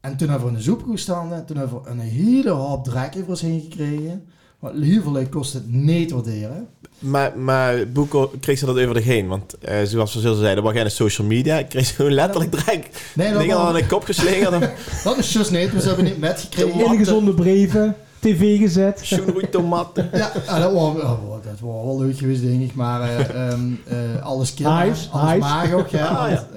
[0.02, 1.46] en toen hebben we een zoekkoe staan.
[1.46, 4.24] Toen hebben we een hele hoop drek over ons heen gekregen.
[4.60, 6.68] Want heel veel kost het niet te waarderen.
[7.00, 9.28] Maar, maar Boeko kreeg ze dat over de heen.
[9.28, 11.58] Want eh, zoals we zo zeiden, er was geen social media.
[11.58, 14.70] Ik kreeg zo letterlijk direct Nee, dat, dingen aan de kop geslingerd.
[15.04, 15.72] dat is juist niet.
[15.72, 16.86] We hebben niet met gekregen.
[16.86, 19.00] Ingezonde brieven, tv gezet.
[19.04, 20.10] Schoenroei tomaten.
[20.14, 22.76] Ja, dat, was, oh, dat was wel leuk geweest, denk ik.
[22.76, 25.88] Maar eh, ehm, eh, alles kind, Hives, alles maag ook.
[25.88, 26.48] Ja, Ah, ja.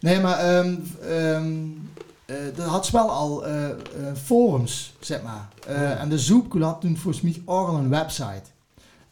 [0.00, 0.74] nee, maar ehm
[1.08, 1.75] ehm eh,
[2.56, 3.76] dat had ze wel al eh, eh,
[4.24, 5.48] forums, zeg maar.
[5.66, 8.42] Eh, En de Zoepkoel had toen volgens mij ook al een website.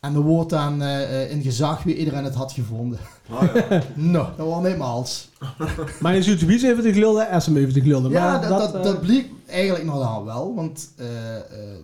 [0.01, 2.99] En er wordt dan eh, eh, in gezag wie iedereen het had gevonden.
[3.95, 5.29] nou, dat was niet mals.
[6.01, 6.93] Maar je ziet wie even te
[7.43, 8.11] ze hem even te.
[8.11, 10.55] Ja, dat, dat, eh, dat bleek eigenlijk nog dan wel.
[10.55, 11.43] Want eh, eh,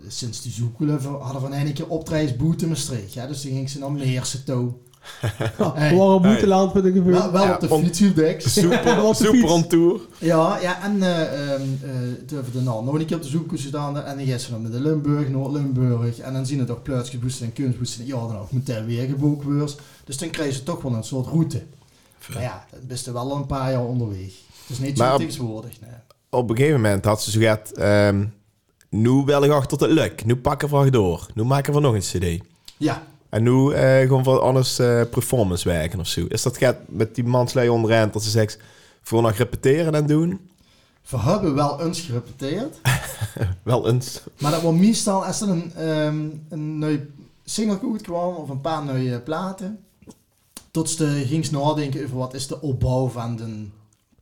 [0.09, 3.13] sinds die zoekelen hadden van een keer optredensboete Maastricht.
[3.13, 4.73] Ja, dus toen ging ze naar Meersen toe.
[5.59, 5.91] Ja, Hey.
[5.91, 7.13] we waren op Boeteland met een gevoel.
[7.13, 8.53] Wel, wel Ja, op de fiets, Deks.
[8.61, 9.53] Super, Op de super fiets.
[9.53, 10.01] on tour.
[10.19, 11.91] Ja, ja en eh ehm, eh,
[12.27, 14.03] toen hebben we de nou nog een keer op de zoek gedaan.
[14.05, 16.19] En dan gaan ze dan met de Limburg, Noord-Limburg.
[16.19, 18.07] En dan zien het toch plaatsgeboesten en kunstboesten.
[18.07, 21.63] Ja, dan ook meteen weer geboekt Dus dan krijgen ze toch wel een soort route.
[22.33, 24.19] Maar ja, ben je wel een paar jaar onderweg.
[24.19, 25.81] Het is niet zo tegenwoordig.
[25.81, 25.91] Nee.
[26.31, 27.73] Op een gegeven moment had ze zo gehad...
[27.73, 28.25] ehm
[28.91, 30.25] nu wel ik achter het lukt.
[30.25, 31.27] Nu pakken we graag door.
[31.35, 32.45] Nu maken we nog een cd.
[32.77, 36.25] Ja, En nu eh, gewoon voor anders eh, performance werken of zo.
[36.29, 38.59] Is dat gaat met die manslui onderhand dat ze zegt...
[39.03, 40.41] Voor nog repeteren en doen?
[41.09, 42.77] we hebben wel eens gerepeteerd.
[43.63, 44.21] Wel eens.
[44.39, 46.99] Maar dat was meestal als er een, ehm een nieuw
[47.45, 49.79] single uitkwam of een paar nieuwe platen.
[50.71, 53.67] Tot ze ging nadenken over wat is de opbouw van de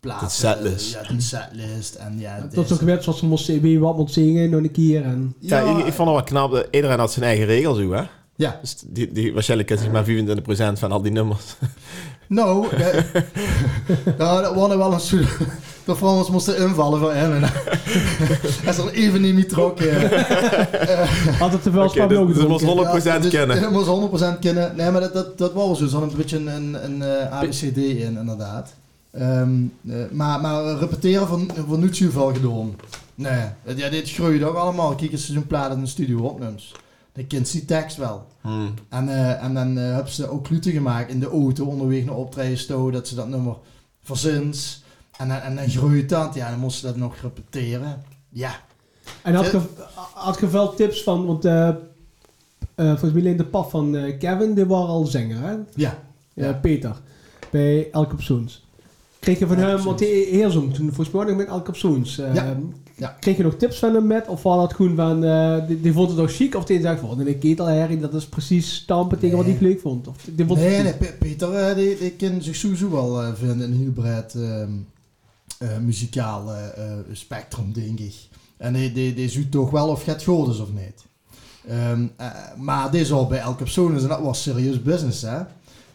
[0.00, 0.26] platen.
[0.26, 0.92] De setlist.
[0.92, 1.94] Ja, de setlist.
[1.94, 4.70] En ja, Dat is ook gewet zoals ze moesten wie wat moet zingen nog een
[4.70, 5.04] keer.
[5.04, 6.50] En, Ja, ik, ik vond het wel knap.
[6.50, 8.02] dat Iedereen had zijn eigen regels, hoe, hè?
[8.38, 11.44] Ja, Dus die, die, waarschijnlijk is maar 25% van al die nummers.
[12.26, 12.66] nou,
[14.18, 15.36] nou, dat was wel een soort...
[15.84, 17.42] De Frans moesten invallen voor hem.
[18.62, 20.00] Hij is er even niet meer trokken.
[21.38, 22.90] had het te veel spam dus- ook dus het gedronken.
[22.92, 23.60] moest 100% dus, kennen.
[23.60, 24.76] Het moest 100% kennen.
[24.76, 25.78] Nee, maar dat, dat, dat was.
[25.78, 28.74] Ze hadden een beetje een, een eh, ABCD in, inderdaad.
[29.10, 29.50] Ehm,
[29.88, 32.74] eh, maar, maar repeteren van, van niet zoveel gedaan.
[33.14, 33.42] Nee,
[33.76, 34.94] ja, dit groeide ook allemaal.
[34.94, 36.74] Kijk eens zo'n plaat in de studio opnames.
[37.18, 38.26] Dan kent die tekst wel.
[38.40, 38.74] Hmm.
[38.88, 42.14] En, eh, en dan eh, hebben ze ook kluten gemaakt in de auto onderweg naar
[42.16, 43.56] optreden stoten, dat ze dat nummer
[44.02, 44.82] verzins.
[45.18, 48.02] En, dan- en dan groeit dat, ja, dan moesten ze dat nog repeteren.
[48.28, 48.60] Ja,
[49.22, 49.60] En had je,
[50.14, 51.76] had je wel tips van, want eh eh
[52.74, 55.54] volgens mij alleen de pap van eh, Kevin, die was al zanger, hè?
[56.34, 56.52] ja.
[56.52, 56.96] Peter.
[57.50, 58.14] Bij Elke.
[59.18, 61.72] Kreeg je van Elke hem, want hij heer zong toen volgens mij nog met Elke.
[61.72, 62.56] Eh, Ja.
[62.98, 63.16] Ja.
[63.20, 64.28] Kreeg je nog tips van hem met?
[64.28, 66.54] Of was dat gewoon van, eh, die, die vond het nog chic?
[66.54, 70.08] Of die zegt van, een ketelherrie, dat is precies stampen tegen wat ik leuk vond?
[70.08, 73.28] Of die vond Nee, nee, Pe- Peter eh, die, die kan zich sowieso wel eh,
[73.34, 74.70] vinden in een heel breed ehm,
[75.58, 78.14] eh, muzikaal eh, eh, spectrum, denk ik.
[78.56, 81.04] En die, die, die zoekt toch wel of het goed is of niet.
[81.68, 85.22] Ehm, eh, maar dit is al bij elke persoon is en dat was serieus business,
[85.22, 85.40] hè.
[85.40, 85.46] Ik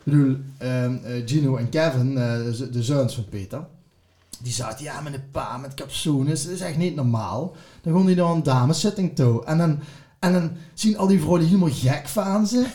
[0.04, 2.36] bedoel, ehm, eh, Gino en Kevin, eh,
[2.72, 3.66] de zoons van Peter,
[4.44, 7.56] die zaten, ja, met een pa met capsules, dat is echt niet normaal.
[7.82, 9.46] Dan gaan die naar een dameszitting toe.
[9.46, 9.80] En dan,
[10.20, 12.66] en dan zien al die vrouwen helemaal gek van ze.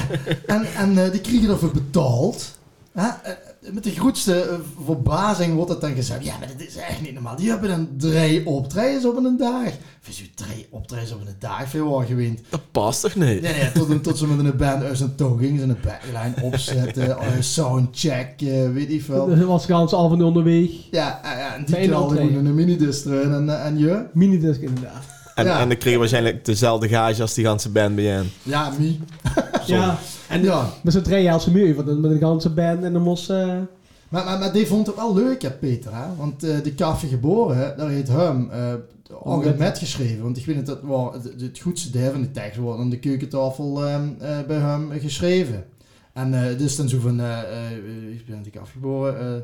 [0.46, 2.58] en en eh, die krijgen ervoor betaald.
[2.92, 3.08] Hè?
[3.70, 7.14] Met de grootste eh, verbazing wordt het dan gezegd, ja, maar dit is echt niet
[7.14, 7.36] normaal.
[7.36, 9.72] Die hebben dan drie optredens op een dag.
[10.08, 12.40] Is u drie optredens op een dag veel gewend?
[12.48, 13.40] Dat past toch niet?
[13.40, 15.60] Nee, nee, tot, tot ze met een band uit zijn toe gingen.
[15.60, 18.40] Ze een backline opzetten, eh, soundcheck,
[18.72, 19.26] weet ik veel.
[19.26, 20.70] Dat was gans al van onderweg.
[20.90, 22.26] Ja, eh, ja, en die een knalde optreden.
[22.28, 24.04] gewoon in een minidisc erin en, en je?
[24.12, 25.11] Minidisc inderdaad.
[25.46, 25.60] En, Ja.
[25.60, 28.30] en dan kreeg je waarschijnlijk dezelfde gage als die ganse band bij hen.
[28.42, 28.96] Ja, me.
[29.66, 32.92] Ja, En ja, met zo'n drie jaar muur, want dan met een ganse band en
[32.92, 33.30] dan moest...
[33.30, 33.46] eh,
[34.08, 35.94] maar, maar, maar die vond het wel leuk, hè, Peter.
[35.94, 36.14] Hè?
[36.16, 38.74] Want eh die Café Geboren, daar heeft hem eh
[39.24, 40.22] al met- met geschreven.
[40.22, 42.98] Want ik weet het, dat het, het goedste deel van de tekst wordt aan de
[42.98, 45.64] keukentafel ehm, eh, bij hem geschreven.
[46.12, 47.70] En eh dus dan zo van, eh, eh,
[48.12, 49.42] ik ben natuurlijk afgeboren, eh,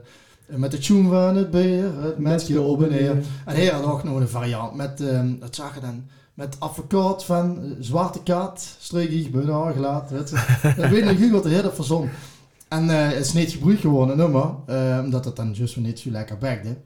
[0.49, 3.11] met de tune van het beer, het mensje op en neer.
[3.45, 7.25] En hij had ook nog een variant met, ehm dat zag je dan, met advocaat
[7.25, 10.17] van eh, Zwarte Kat, streek ik bijna aangelaten.
[10.17, 10.73] weet je.
[10.77, 12.09] Dat weet ik nog goed wat de heer dat verzon.
[12.69, 15.99] En eh, het is niet gebruikt geworden nummer, eh, omdat het dan juist weer niet
[15.99, 16.77] zo lekker bekte.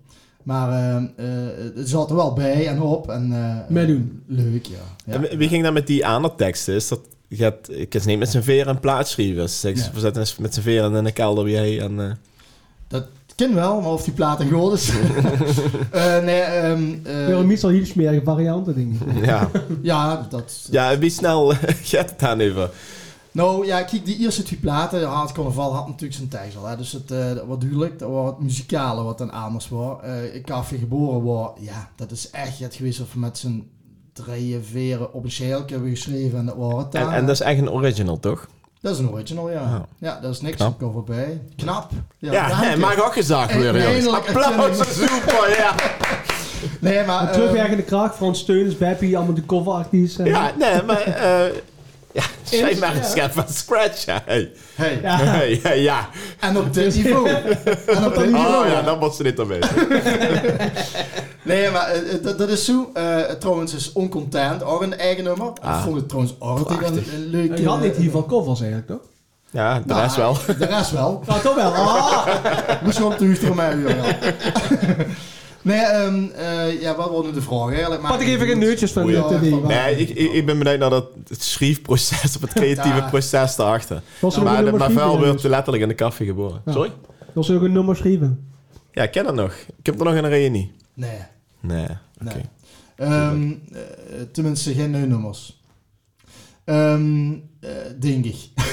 [0.43, 4.23] Maar eh, eh, het zat er wel bij en op en eh, Meedoen.
[4.27, 4.77] leuk, ja.
[5.07, 5.13] ja.
[5.29, 6.75] En wie- ging dan met die andere teksten?
[6.75, 9.49] Is dat, gaat, ik kan niet met zijn veren een plaat schrijven.
[9.49, 10.13] Ze zeggen, Ja.
[10.39, 11.81] met zijn veren in een kelder hij.
[11.81, 12.11] En, eh,
[12.89, 13.05] Dat
[13.47, 14.91] ken wel, maar of die plaat een goed is.
[15.91, 19.25] Eh, nee, ehm, eh, Weer een meestal heel smerige varianten, denk ik.
[19.31, 19.51] ja.
[19.83, 21.53] ja, dat, ja, wie snel
[21.91, 22.71] gaat het dan even?
[23.33, 26.67] Nou ja, kijk, die eerste twee platen, ja, het carnaval had natuurlijk zijn tekst al.
[26.67, 30.03] Hè, dus het eh, dat was duidelijk, dat was het muzikale wat dan anders was.
[30.03, 33.71] Eh ik Café geboren was, ja, dat is echt het geweest of we met z'n
[34.13, 35.33] drieën veren op een
[35.67, 38.49] hebben geschreven en dat was het En, en dat is echt een original, toch?
[38.83, 39.61] Dat is een original, ja.
[39.61, 39.87] Ja.
[39.99, 40.69] Ja, daar is niks Knap.
[40.69, 41.41] op cover bij.
[41.57, 41.91] Knap.
[42.19, 42.77] Ja, Ja, nee, je.
[42.77, 44.07] mag ook gezag worden, jongens.
[44.07, 45.75] Applaus, super, ja.
[46.81, 47.21] Nee, maar...
[47.23, 50.19] Een eh, terugwerkende kracht, Frans Steunis, Beppie, allemaal de coverartiest.
[50.19, 51.01] en- Ja, nee, maar...
[51.03, 51.53] eh
[52.13, 52.25] ja,
[52.81, 53.03] maar ja.
[53.03, 54.23] een schep van scratch, ja.
[54.25, 54.53] Hey.
[54.75, 54.99] hey.
[55.03, 55.17] Ja.
[55.17, 56.09] Hey, hey, ja.
[56.41, 57.29] En op dit niveau.
[57.87, 58.65] en op dit niveau.
[58.65, 59.61] Oh ja, dan was ze dit erbij.
[61.43, 62.91] Nee, maar eh, eh, dat, dat is zo.
[62.95, 65.47] Eh, trouwens is Oncontent ook een eigen nummer.
[65.47, 65.83] Ik Ah.
[65.83, 67.59] vond het trouwens ook een, een leuk...
[67.59, 69.01] Je had niet eh, hier van covers eigenlijk, toch?
[69.51, 70.37] Ja, de nou, rest wel.
[70.59, 71.23] De rest wel.
[71.27, 71.73] Ja, toch wel.
[71.73, 72.27] Ah!
[72.85, 74.05] Moest je op de mij weer wel.
[75.63, 78.03] Nee, ehm, eh, ja, wat nu de vraag eigenlijk?
[78.03, 80.91] Maar Pak ik even geen neutjes van van- Nee, ik, ik, ik ben benieuwd naar
[80.91, 83.09] dat het schrijfproces, of het creatieve Ja.
[83.09, 83.97] proces daarachter.
[83.97, 86.63] Er Maar, maar wel wordt letterlijk in de koffie geboren.
[86.65, 86.73] Ja.
[86.73, 86.91] Sorry?
[87.33, 88.51] Was er ook een nummer schrijven?
[88.93, 89.53] Ja, ik ken dat nog.
[89.79, 90.73] Ik heb er nog een reunie.
[90.95, 91.19] Nee.
[91.61, 91.87] Nee,
[92.25, 92.35] oké.
[92.35, 92.43] Nee.
[92.97, 93.81] Ehm, eh,
[94.33, 95.62] tenminste, geen nummers.
[96.65, 98.37] Ehm eh, denk ik.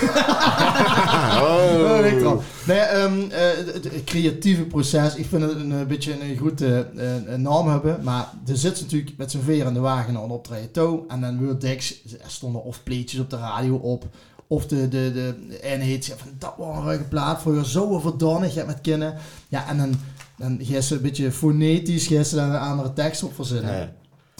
[1.40, 2.00] Oh.
[2.02, 2.42] Weet ik wel.
[2.68, 6.90] Nee, ehm, eh, het, creatieve proces, ik vind het een, beetje een goede
[7.26, 8.04] een naam hebben.
[8.04, 11.04] Maar er zit natuurlijk met z'n veer in de wagen aan optreden toe.
[11.08, 14.08] En dan wil Dix, er stonden of pleetjes op de radio op.
[14.48, 17.90] Of de, de, de eenheid zegt van dat was een ruige plaat voor je zo
[17.90, 19.16] overdanig hebt met kennen.
[19.48, 19.94] Ja, en dan,
[20.38, 23.94] dan ga je een beetje fonetisch, ga je daar een andere tekst op verzinnen.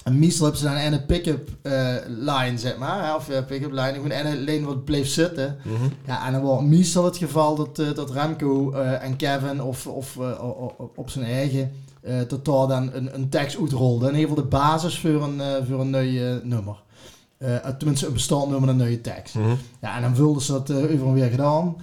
[0.10, 3.16] En meestal hebben ze dan een pick-up eh, line, zeg maar.
[3.16, 5.58] Of uh, pick-up line, gewoon een lijn wat bleef zitten.
[5.64, 5.90] Mhm.
[6.06, 9.88] Ja, en dan wordt meestal het geval dat, eh, dat Remco eh, en Kevin of,
[9.88, 10.18] of
[10.96, 11.72] op zijn eigen
[12.28, 14.06] totaal dan een, een tekst uitrolde.
[14.06, 16.76] Ieder geval de basis voor een, voor een nieuw nummer.
[17.78, 19.36] Tenminste, een bestaand nummer, een nieuwe tekst.
[19.36, 19.56] Mhm.
[19.82, 21.76] Ja, en dan vulden ze dat over en weer gedaan.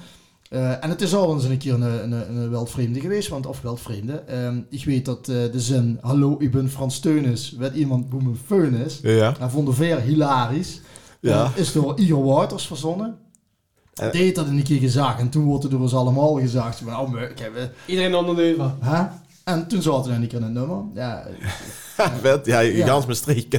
[0.57, 3.61] Eh, en het is al eens een keer een, een, een weldvreemde geweest, want of
[3.61, 4.13] weldvreemde.
[4.13, 8.23] Ehm ik weet dat eh, de zin, hallo, ik ben Frans Teunis, werd iemand hoe
[8.23, 8.99] mijn feun is.
[9.03, 9.35] Ja.
[9.39, 10.81] Dat vonden veel hilarisch.
[11.21, 11.45] Ja.
[11.45, 13.19] Eh, is door Igor Wouters verzonnen.
[13.95, 14.13] Eh.
[14.13, 16.79] Deed dat een keer gezag en toen wordt het door ons allemaal gezegd.
[16.79, 17.71] Van, oh, meuk, hebben we...
[17.87, 18.79] Iedereen onder de even.
[19.47, 20.79] En toen zaten we keer in het nummer.
[20.95, 21.23] Ja,
[22.21, 22.47] Vet.
[22.47, 22.85] Ja, Ja.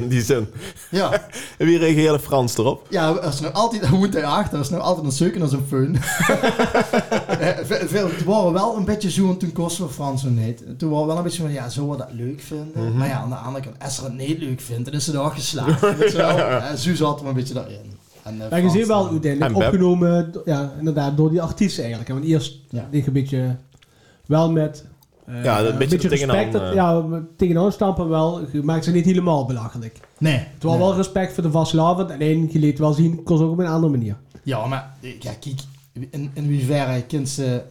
[0.07, 0.47] die zin.
[0.91, 1.11] ja.
[1.57, 2.87] En wie reageerde Frans erop?
[2.89, 5.41] Ja, er is nog altijd, daar moet hij achter, er is nog altijd een zoeken
[5.41, 5.95] als een.
[7.39, 10.63] Eh, veel- Het waren wel een beetje zo, en toen kosten we Frans nog niet.
[10.77, 12.83] Toen waren we wel een beetje van, ja, zullen we dat leuk vinden?
[12.87, 12.97] Mhm.
[12.97, 15.11] Maar ja, aan de andere kant, als ze het niet leuk vindt, dan is ze
[15.11, 16.13] daar geslaagd.
[16.13, 16.37] wel.
[16.37, 17.91] Eh, zo zat er een beetje daarin.
[18.23, 19.63] En, eh, Maar je ziet wel eh, uiteindelijk Beb.
[19.67, 22.13] opgenomen, ja, inderdaad, door die artiesten eigenlijk.
[22.13, 22.87] Want eerst Ja.
[22.91, 23.55] ligt een beetje
[24.25, 24.83] wel met...
[25.27, 26.51] eh, Ja, een beetje respect.
[26.53, 26.73] dat- eh.
[26.73, 27.05] Ja,
[27.37, 28.41] tegenaan stampen wel.
[28.51, 29.99] Je maakt ze niet helemaal belachelijk.
[30.17, 30.33] Nee.
[30.37, 30.81] Het was nee.
[30.81, 32.11] wel respect voor de vastelavond.
[32.11, 34.17] Alleen je liet wel zien, kon ze ook op een andere manier.
[34.43, 35.61] Ja, maar eh, ja, kijk,
[36.09, 37.61] in, in hoeverre kind ze...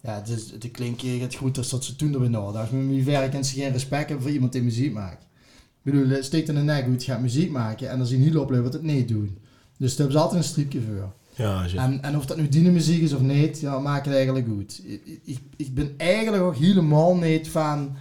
[0.00, 2.72] Ja, het, is, het klinkt het goed als dat ze toen erbij nadacht.
[2.72, 5.22] Maar in hoeverre kan ze geen respect hebben voor iemand die muziek maakt.
[5.82, 8.22] Ik bedoel, het steekt in de nek hoe het gaat muziek maken en dan zien
[8.22, 9.38] heel opleven wat het niet doen.
[9.78, 11.12] Dus daar hebben ze altijd een stripje voor.
[11.36, 11.66] Ja.
[11.76, 14.82] En, en of dat nu die muziek is of niet, ja, maakt het eigenlijk goed.
[14.84, 17.96] Ik, ik, ik ben eigenlijk ook helemaal niet van,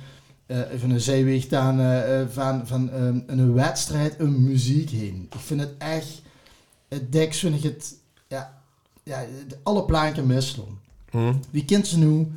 [0.45, 2.89] eh van een zijweg aan, eh, eh, van, van
[3.27, 5.27] een wedstrijd, een muziek heen.
[5.31, 6.21] Ik vind het echt,
[6.89, 7.95] het Dex vind ik het,
[8.27, 8.61] ja,
[9.03, 10.79] ja de- alle planken misslaan.
[11.11, 11.33] Hm?
[11.51, 12.27] Wie kent ze nu?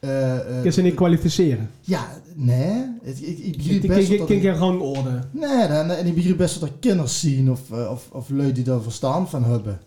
[0.00, 1.70] Eh, eh, Kun ze niet kwalificeren.
[1.80, 2.84] ja, nee.
[3.02, 5.20] Het- Ik, ik Ik begrijp best dat er- geen rangorde.
[5.30, 8.52] Nee, dan, en ik begrijp best dat er kinders zien of, eh, of, of lui
[8.52, 9.80] die daar verstand van hebben.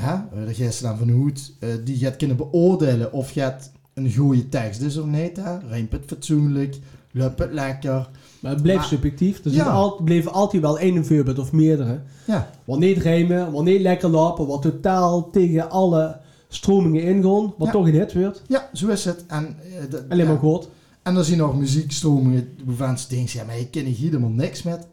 [0.00, 0.12] Hè?
[0.14, 4.14] Eh, Dat jij dan van hoed, eh, die gaat kunnen beoordelen of je het een
[4.14, 5.36] goede tekst is of niet.
[5.36, 5.58] Hè?
[5.68, 6.76] Rijmt het fatsoenlijk,
[7.12, 8.08] loopt het lekker.
[8.40, 9.44] Maar het blijft Maar- subjectief.
[9.44, 9.64] Er Ja.
[9.64, 10.00] al,
[10.32, 12.00] altijd wel één voorbeeld of meerdere.
[12.26, 16.16] Ja, Wat niet rijmen, wat niet lekker lopen, wat totaal tegen alle
[16.48, 17.72] stromingen ingaan, wat Ja.
[17.72, 18.42] toch een hit wordt.
[18.48, 19.24] ja zo is het.
[19.26, 19.56] En,
[19.90, 20.68] eh, Alleen maar goed.
[21.02, 24.30] en dan zie je nog muziekstromingen waarvan ze denken, ja, maar je ken hier helemaal
[24.30, 24.86] niks met.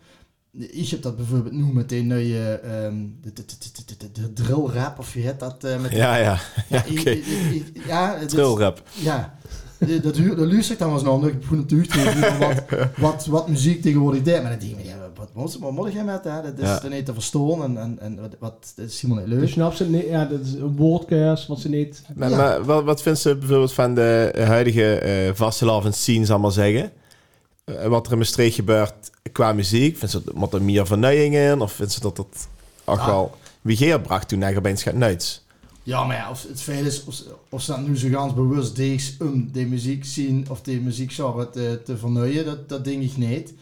[0.58, 4.34] Ik heb dat bijvoorbeeld nu met een nieuwe ehm, de, de, de, de, de, de
[4.34, 6.40] drill rap, of je het dat eh, met Ja, ja.
[6.70, 6.84] Ja,
[7.88, 8.84] ja, het is- Trillrap.
[8.94, 9.38] Ja,
[10.02, 12.80] dat, hu- dat luister ik dan wel eens naar, omdat ik gewoon natuurlijk te wat,
[12.98, 14.42] wat, wat muziek tegenwoordig deed.
[14.42, 16.42] Maar dan denk ik, ja, wat, wat, wat moet jij met, hè?
[16.42, 16.80] Dat is Ja.
[16.80, 19.52] dan niet te verstaan en, en, en wat, wat, dat is helemaal niet Dus leuk.
[19.54, 22.02] snap ze niet, ja, dat is een woordkeus wat ze niet...
[22.16, 22.38] Maar, Ja.
[22.38, 26.92] maar wat, wat vindt ze bijvoorbeeld van de huidige eh vastelavond scene, zal maar zeggen?
[27.64, 28.94] Eh, wat er in Maastricht gebeurt
[29.32, 29.98] qua muziek?
[29.98, 31.62] Vindt ze dat er meer vernieuwing in?
[31.62, 32.48] Of vindt ze dat dat
[32.86, 33.06] ook Ah.
[33.06, 33.38] wel...
[33.62, 35.44] Wie Geer bracht toen eigenlijk opeens gaat nuits?
[35.84, 38.76] Ja, maar ja, of het feit is, of, of ze dat nu zo ganz bewust
[38.76, 43.18] deed om die muziek zien of die muziekgenre te, te vernieuwen, dat, dat denk ik
[43.18, 43.54] niet.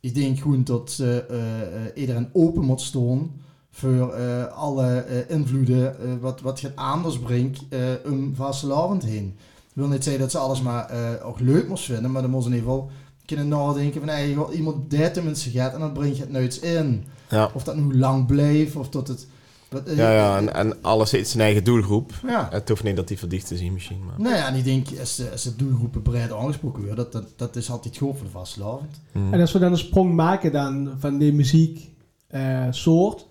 [0.00, 3.30] Ik denk gewoon dat ze, eh, iedereen open moet staan
[3.70, 7.60] voor eh, alle invloeden wat, wat het anders brengt
[8.04, 9.34] om vastelavond heen.
[9.56, 10.90] Ik wil niet zeggen dat ze alles maar
[11.22, 12.90] ook leuk moest vinden, maar dan moet ze in ieder geval
[13.26, 17.04] kunnen nadenken van hey, iemand die tenminste gaat en dan brengt het nooit in.
[17.30, 19.26] Ja, Of dat nu lang bleef, of dat het...
[19.68, 22.12] wat- ja, ja en, en alles heeft zijn eigen doelgroep.
[22.26, 22.48] ja.
[22.50, 24.14] Het hoeft niet dat die verdicht te zien misschien, maar...
[24.20, 27.24] Nou ja, en ik denk, als de, als de doelgroepen breed aangesproken worden, dat, dat,
[27.36, 29.00] dat is altijd goed voor de vastelavond.
[29.12, 29.32] Hm.
[29.32, 31.90] En als we dan een sprong maken dan van die muziek
[32.26, 33.26] eh, soort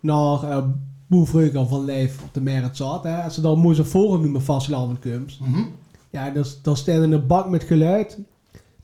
[0.00, 0.42] naar
[1.08, 4.98] uh, van Lijf op de Merit zat, hè, als ze dan moesten forum noemen vastelavond
[4.98, 5.38] komt,
[6.10, 8.18] ja, dus, dan staat er een bak met geluid.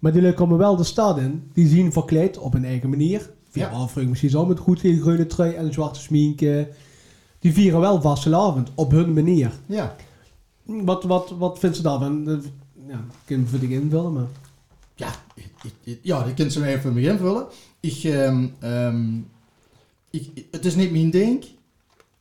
[0.01, 1.51] Maar die komen wel de stad in.
[1.53, 3.31] Die zien verkleed op een eigen manier.
[3.49, 3.77] Via Ja.
[3.77, 6.69] afvraag misschien zo met een goed geel groene trui en een zwarte sminke.
[7.39, 9.53] Die vieren wel vastelavond op hun manier.
[9.67, 9.97] Ja.
[10.63, 12.29] Wat, wat, wat vindt ze daarvan?
[12.29, 12.37] Eh,
[12.89, 14.27] Ja, ik kan het invullen, maar...
[14.95, 17.47] Ja, ik- ik- ik- ja, die kunt ze even van begin vullen.
[17.81, 18.03] Ik,
[18.61, 19.17] ehm,
[20.11, 21.45] ik, ik- het is niet mijn ding.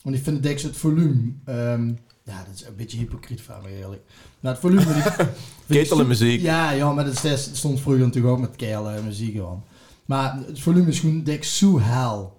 [0.02, 1.32] Want ik vind het het volume.
[1.46, 1.92] ehm,
[2.30, 4.02] ja, dat is een beetje hypocriet van me eerlijk.
[4.40, 4.84] Maar het volume.
[4.94, 5.28] die- vind ik
[5.68, 6.42] Ketelen zo- muziek.
[6.42, 9.64] Ja, ja, maar dat, is- dat stond vroeger natuurlijk ook met keile muziek gewoon.
[10.06, 12.38] Maar het volume is gewoon dik zo hel.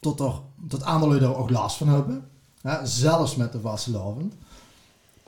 [0.00, 0.32] Tot, er,
[0.68, 2.24] tot er ook last van hebben.
[2.62, 4.34] Ja, zelfs met de vastelavond.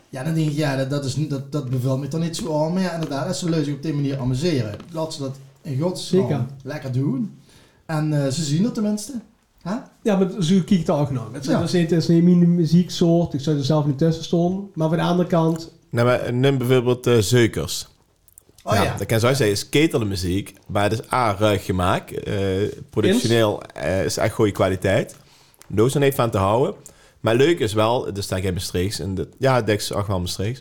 [0.08, 2.36] Ja, dan denk ik, ja, dat, dat, is, niet- dat, dat bevalt me toch niet
[2.36, 2.72] zo aan.
[2.72, 4.76] Maar ja, inderdaad, als ze zich op die manier amuseren.
[4.90, 7.38] Laat ze dat in godsnaam lekker doen.
[7.86, 9.12] En eh, ze zien het tenminste.
[9.68, 9.74] Huh?
[10.02, 11.24] Ja, maar zo kijk ik het ook naar.
[11.32, 11.60] Het is, Ja.
[11.60, 13.34] het is niet- mijn muzieksoort.
[13.34, 14.68] Ik zou er zelf niet tussen staan.
[14.74, 15.72] Maar van de andere kant...
[15.90, 17.88] Nou, maar neem bijvoorbeeld eh zeukers.
[18.62, 18.94] Oh ja.
[18.98, 22.12] Dat kan zo zeggen, is ketelmuziek, maar het is A, ruig gemaakt.
[22.24, 22.34] eh
[22.90, 25.16] productioneel eh, is echt goede kwaliteit.
[25.68, 26.74] Daar is er niet van te houden.
[27.20, 28.98] Maar leuk is wel, er staat geen Maastrichts.
[29.00, 30.60] En de, ja, het is ook wel Maastrichts.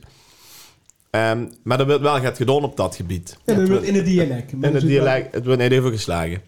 [1.09, 3.37] Ehm, maar er wordt wel gaat gedaan op dat gebied.
[3.45, 4.51] Ja, het wordt, in het dialect.
[4.51, 6.41] in het dialect, het wordt niet even geslagen.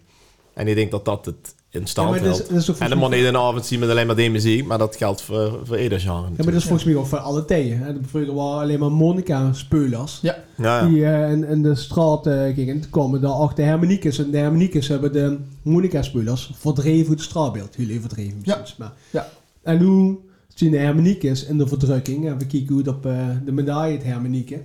[0.54, 2.98] En ik denk dat dat het in Ja, stand dat is, dat is En dan
[2.98, 5.80] moet niet een avond zien met alleen maar die muziek, maar dat geldt voor, voor
[5.80, 6.22] ieder genre.
[6.22, 7.78] Ja, maar dat is volgens mij ook voor alle tijden.
[7.78, 7.92] hè.
[8.06, 10.18] Vroeger waren alleen maar Monica-speulers.
[10.22, 10.36] Ja.
[10.56, 10.86] ja, ja.
[10.88, 12.80] Die eh, in, in de straat eh, gingen.
[12.80, 14.18] Toen kwamen daar ook de Hermaniekes.
[14.18, 17.74] En de Hermaniekes hebben de Monica-speulers verdreven uit het straatbeeld.
[17.76, 18.56] Jullie verdreven Ja.
[18.60, 18.84] misschien.
[18.84, 18.92] Maar.
[19.10, 19.28] Ja.
[19.62, 20.18] En nu
[20.54, 22.26] zien de Hermaniekes in de verdrukking.
[22.28, 24.60] En we kijken hoe het op eh, de medaille het Hermanieke.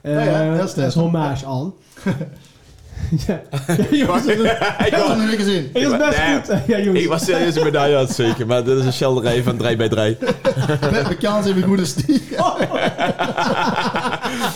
[0.00, 0.74] Eh Ja, ja, heel sterk.
[0.76, 1.72] dat is hommage aan.
[3.26, 3.40] ja.
[3.90, 5.70] ja, jongens, dat is, Ik heb het nog niet gezien.
[5.72, 6.34] dat is best Nee.
[6.34, 6.66] goed.
[6.66, 7.02] Ja, jongens.
[7.02, 9.76] Ik was serieus een medaille aan het zoeken, maar dit is een schilderij van 3
[9.76, 10.16] bij 3
[10.80, 12.20] We, we kan zijn goede stier.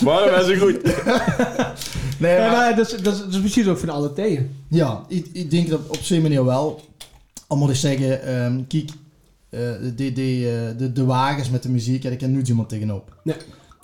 [0.01, 0.83] Waarom is het goed?
[2.17, 4.55] Nee, Ja, maar- maar dat, is, dat, is, dat is precies ook van alle tijden.
[4.69, 6.81] Ja, ik, ik denk dat op zo'n manier wel.
[7.47, 8.89] Al moet ik zeggen, ehm, kijk,
[9.49, 12.69] eh, de, de, de, de, de wagens met de muziek, ja, daar kan nu iemand
[12.69, 13.13] tegenop.
[13.23, 13.35] Nee.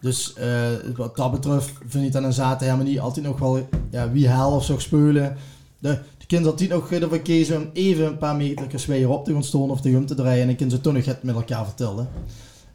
[0.01, 0.47] Dus eh,
[0.95, 4.27] wat dat betreft vind ik dat een zaten helemaal niet altijd nog wel ja, wie
[4.27, 5.35] hel of zo spelen.
[5.79, 9.25] De, de kinderen altijd nog eh, ervoor kiezen om even een paar meter weer op
[9.25, 11.23] te gaan staan of te gaan te draaien en dan kunnen ze toch nog het
[11.23, 12.07] met elkaar vertellen.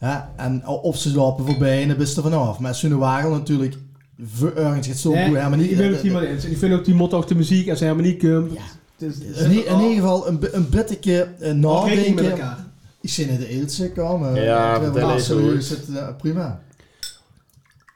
[0.00, 2.58] Ja, en of ze lopen voorbij en dan is er vanaf.
[2.58, 3.74] Maar zo'n wagen natuurlijk,
[4.56, 5.70] ergens gaat zo goed helemaal niet.
[5.70, 6.44] ik ben het helemaal eens.
[6.44, 8.52] Ik vind ook die motto achter de muziek als helemaal niet komt.
[8.52, 8.60] Ja.
[8.98, 10.66] Het is- In, in ieder geval een, een
[11.40, 11.50] uh,
[11.86, 12.30] rekening met nadenken.
[12.30, 12.58] elkaar.
[13.00, 14.34] Ik zie net de Eeltse komen.
[14.42, 14.94] Ja, het-
[15.68, 16.60] het uh, prima.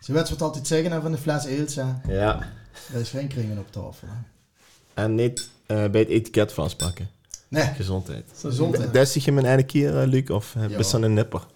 [0.05, 1.85] Ze weet wat altijd zeggen hè, van de fles Eeltse.
[2.09, 2.49] Ja.
[2.95, 4.09] Er is geen kringen op tafel.
[4.09, 4.15] hè.
[5.03, 7.09] En niet eh, bij het etiket vastpakken.
[7.49, 8.25] Nee, Gezondheid.
[8.41, 8.95] gezondheid.
[8.95, 11.47] Dat zeg je mijn ene keer, eh, Luc, of je zo'n een nipper?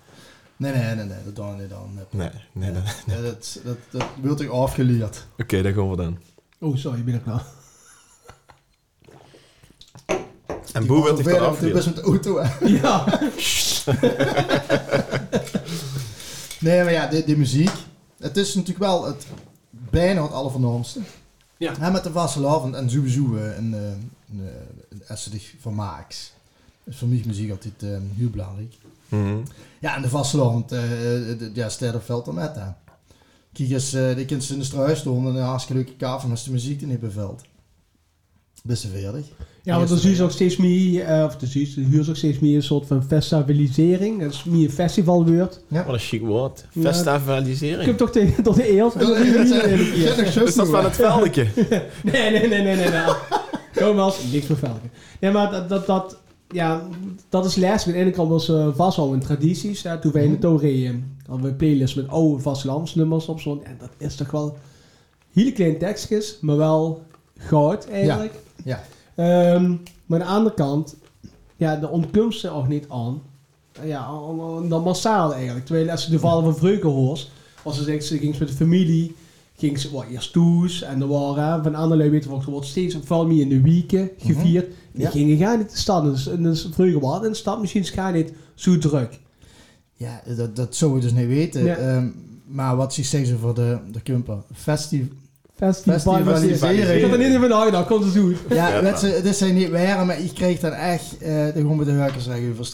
[0.57, 1.99] Nee, nee, nee, nee, dat doen we niet dan.
[2.11, 2.83] Nee, nee, nee.
[3.07, 5.27] Ja, dat, dat, dat wordt ik afgeleerd.
[5.39, 6.19] Oké, daar gaan we dan.
[6.61, 7.41] Oh, sorry, ben ik nou.
[10.73, 12.43] En Boe wil Ik eraf ben best met de auto.
[12.43, 12.67] hè.
[12.81, 13.21] Ja.
[16.61, 17.71] Nee, maar ja, de, de muziek.
[18.19, 19.27] Het is natuurlijk wel het,
[19.71, 21.01] bijna het allervernormste.
[21.57, 21.75] Ja.
[21.79, 23.81] Hè, met de vastelavond en sowieso eh, een, eh,
[24.31, 24.53] een, eh,
[24.89, 26.33] een essetig vermaaks.
[26.85, 27.83] Dus voor mij is muziek altijd
[28.17, 28.75] heel belangrijk.
[29.09, 29.39] Mhm.
[29.81, 30.09] Ja, en de
[30.65, 32.55] eh de- ja, sterren veld er met.
[32.55, 32.67] Hè.
[33.53, 36.45] Kijk eens, eh die kinderen in de struis stonden en een hartstikke leuke kaver met
[36.45, 37.43] de muziek in het beveld.
[38.63, 39.27] Best veerdig.
[39.69, 42.17] Ja, want dan zie je ook steeds meer, eh, of dan zie je huur ook
[42.17, 44.21] steeds meer een soort van festivalisering.
[44.23, 45.61] Dat is meer een festivalwoord.
[45.69, 46.65] Wat een chic woord.
[46.73, 46.81] Ja.
[46.81, 47.85] Ik Festivalisering.
[47.85, 49.01] heb toch tegen tot de eelt.
[49.01, 49.49] Dat is
[50.33, 51.47] zo Is dat van het veldje?
[52.03, 52.89] Nee, nee, nee, nee, nee.
[52.89, 53.05] nee.
[53.73, 54.91] Thomas, niks voor velken.
[55.21, 56.83] Nee, maar dat, dat, dat, ja,
[57.29, 57.87] dat is les.
[57.87, 59.83] Aan de ene kant was uh, vasthouden in tradities.
[59.83, 59.99] Hè.
[59.99, 63.65] Toen wij in de toon reden, hadden we een playlist met oude vastelandsnummers op zo'n.
[63.65, 64.57] En dat is toch wel
[65.33, 67.03] hele kleine tekstjes, maar wel
[67.39, 68.35] goud eigenlijk.
[68.65, 68.83] Ja.
[69.19, 69.75] Ehm,
[70.07, 70.97] maar aan de andere kant,
[71.57, 73.23] ja, de ontkomst er ook niet aan.
[73.85, 74.09] Ja,
[74.69, 75.67] dan massaal eigenlijk.
[75.67, 77.31] Terwijl als je de vallen van Vreukenhoors,
[77.63, 79.15] als ze zegt, ze ging ze met de familie,
[79.57, 82.97] ging ze wat eerst toes en er waren van andere weten we, er wordt steeds
[83.05, 84.67] veel meer in de weken gevierd.
[84.67, 85.03] Die Mhm.
[85.03, 85.11] Ja.
[85.11, 86.05] gingen gaan niet de stad.
[86.05, 86.69] Dus, dus
[87.01, 89.19] was in de stad misschien gaan niet zo druk.
[89.95, 91.65] Ja, dat, dat zou je dus niet weten.
[91.65, 91.77] Ja.
[91.77, 92.09] Ehm,
[92.47, 94.43] maar wat ze zeggen voor de, de Kumper?
[95.59, 96.91] Festi Festivalisering.
[96.91, 98.31] Ik heb er niet even nagedacht, komt het zo.
[98.49, 101.53] ja, Ja, weet je, dit zijn niet waar, maar ik kreeg dan echt eh de
[101.55, 102.65] gewoon met de hurkers zeggen over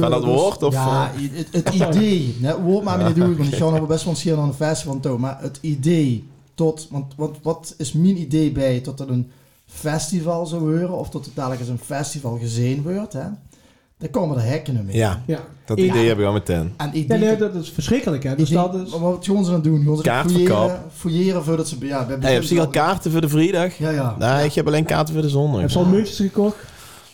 [0.00, 1.20] Van dat dus- woord, of, Ja, eh?
[1.32, 2.36] het, het idee.
[2.40, 4.54] Het woord maar niet doen, want ik ga nog wel best wel hier aan een
[4.54, 5.18] festival toe.
[5.18, 9.30] Maar het idee tot, want, want wat is mijn idee bij tot het een
[9.66, 13.26] festival zou worden, of tot het dadelijk als een festival gezien wordt, hè?
[13.98, 14.96] Dan komen er hekken mee.
[14.96, 15.40] Ja, Ja.
[15.66, 16.72] dat idee heb ik al meteen.
[16.76, 18.34] En ik Ja, denk nee, dat- is verschrikkelijk, hè.
[18.36, 18.90] Dus dat is...
[18.90, 19.96] Wat gaan ze dan doen?
[19.96, 20.78] Ze Kaartverkoop.
[20.94, 21.76] fouilleren, voordat ze...
[21.80, 23.78] Ja, bij Hey, heb je al kaarten voor de vrijdag?
[23.78, 24.16] Ja, ja.
[24.18, 25.60] Nee, ik heb alleen kaarten voor de zondag.
[25.60, 26.56] Heb je al muntjes gekocht?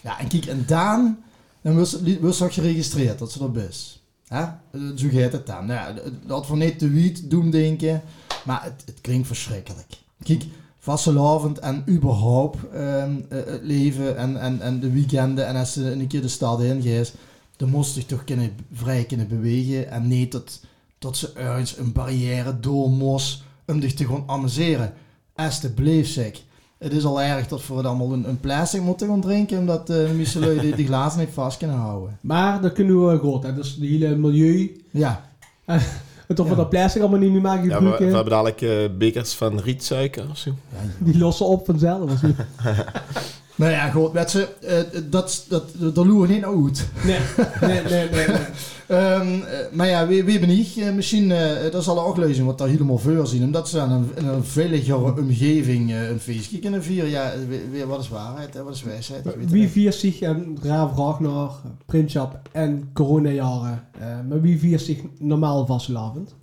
[0.01, 1.19] Ja, en kijk, en Daan,
[1.63, 4.03] dan was was ook geregistreerd dat ze er is.
[4.29, 4.43] Hè?
[4.43, 5.67] Eh, Zo gaat het dan.
[5.67, 8.03] Nou ja, dat we niet de wiet doen denken,
[8.45, 9.87] maar het, het klinkt verschrikkelijk.
[10.23, 10.43] Kijk,
[10.83, 15.93] vastelavond en überhaupt ehm, eh, het leven en, en, en de weekenden en als ze
[15.93, 17.13] een keer de stad in gaat,
[17.57, 20.61] dan moest je toch kunnen, vrij kunnen bewegen en niet dat,
[20.99, 24.93] dat ze uit een barrière door moest om zich te gaan amuseren.
[25.35, 26.43] Alsjeblieft zeg.
[26.79, 29.91] Het is al erg dat we het allemaal een, een plastic moeten gaan drinken, omdat
[29.91, 32.19] uh, Michelin die, die glazen niet vast kunnen houden.
[32.21, 33.55] Maar dat kunnen we goed, hè.
[33.55, 34.85] Dus de hele milieu...
[34.91, 35.31] Ja,
[36.31, 36.55] En toch Ja.
[36.55, 39.61] wat dat plastic allemaal niet meer maken Ja, we, we hebben dadelijk eh, bekers van
[39.61, 40.51] rietsuiker of zo.
[40.73, 42.11] ja, Die lossen op vanzelf.
[43.55, 45.47] Nou ja, goed, met ze, eh, dat,
[45.95, 46.89] dat, loeren niet uit.
[47.05, 47.19] nee,
[47.61, 48.27] nee, nee, nee.
[48.27, 48.37] nee.
[48.87, 50.93] Ehm, eh, maar ja, wie, wie ben ik?
[50.95, 53.43] Misschien, eh dat zal ook lezen wat daar helemaal voor zien.
[53.43, 57.11] Omdat ze aan een, in een veiligere omgeving een feestje kunnen vieren.
[57.11, 57.33] Ja,
[57.71, 59.27] weer, wat is waarheid en wat is wijsheid?
[59.49, 61.51] Wie viert zich, en raar vraag naar
[61.87, 63.85] Prinsjap en coronajaren,
[64.29, 66.35] maar wie viert zich normaal vastelavond?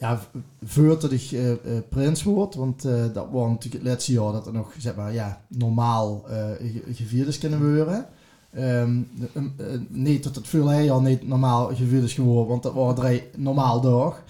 [0.00, 0.24] Ja, v-
[0.62, 1.56] voordat ik eh, eh,
[1.88, 5.12] prins word, want eh, dat was natuurlijk het laatste jaar dat er nog, zeg maar,
[5.12, 8.06] ja, normaal eh, ge- gevierd is kunnen worden.
[8.52, 12.62] Ehm, de- um, eh, niet dat het veel al niet normaal gevierd is geworden, want
[12.62, 14.22] dat waren drie normaal dag.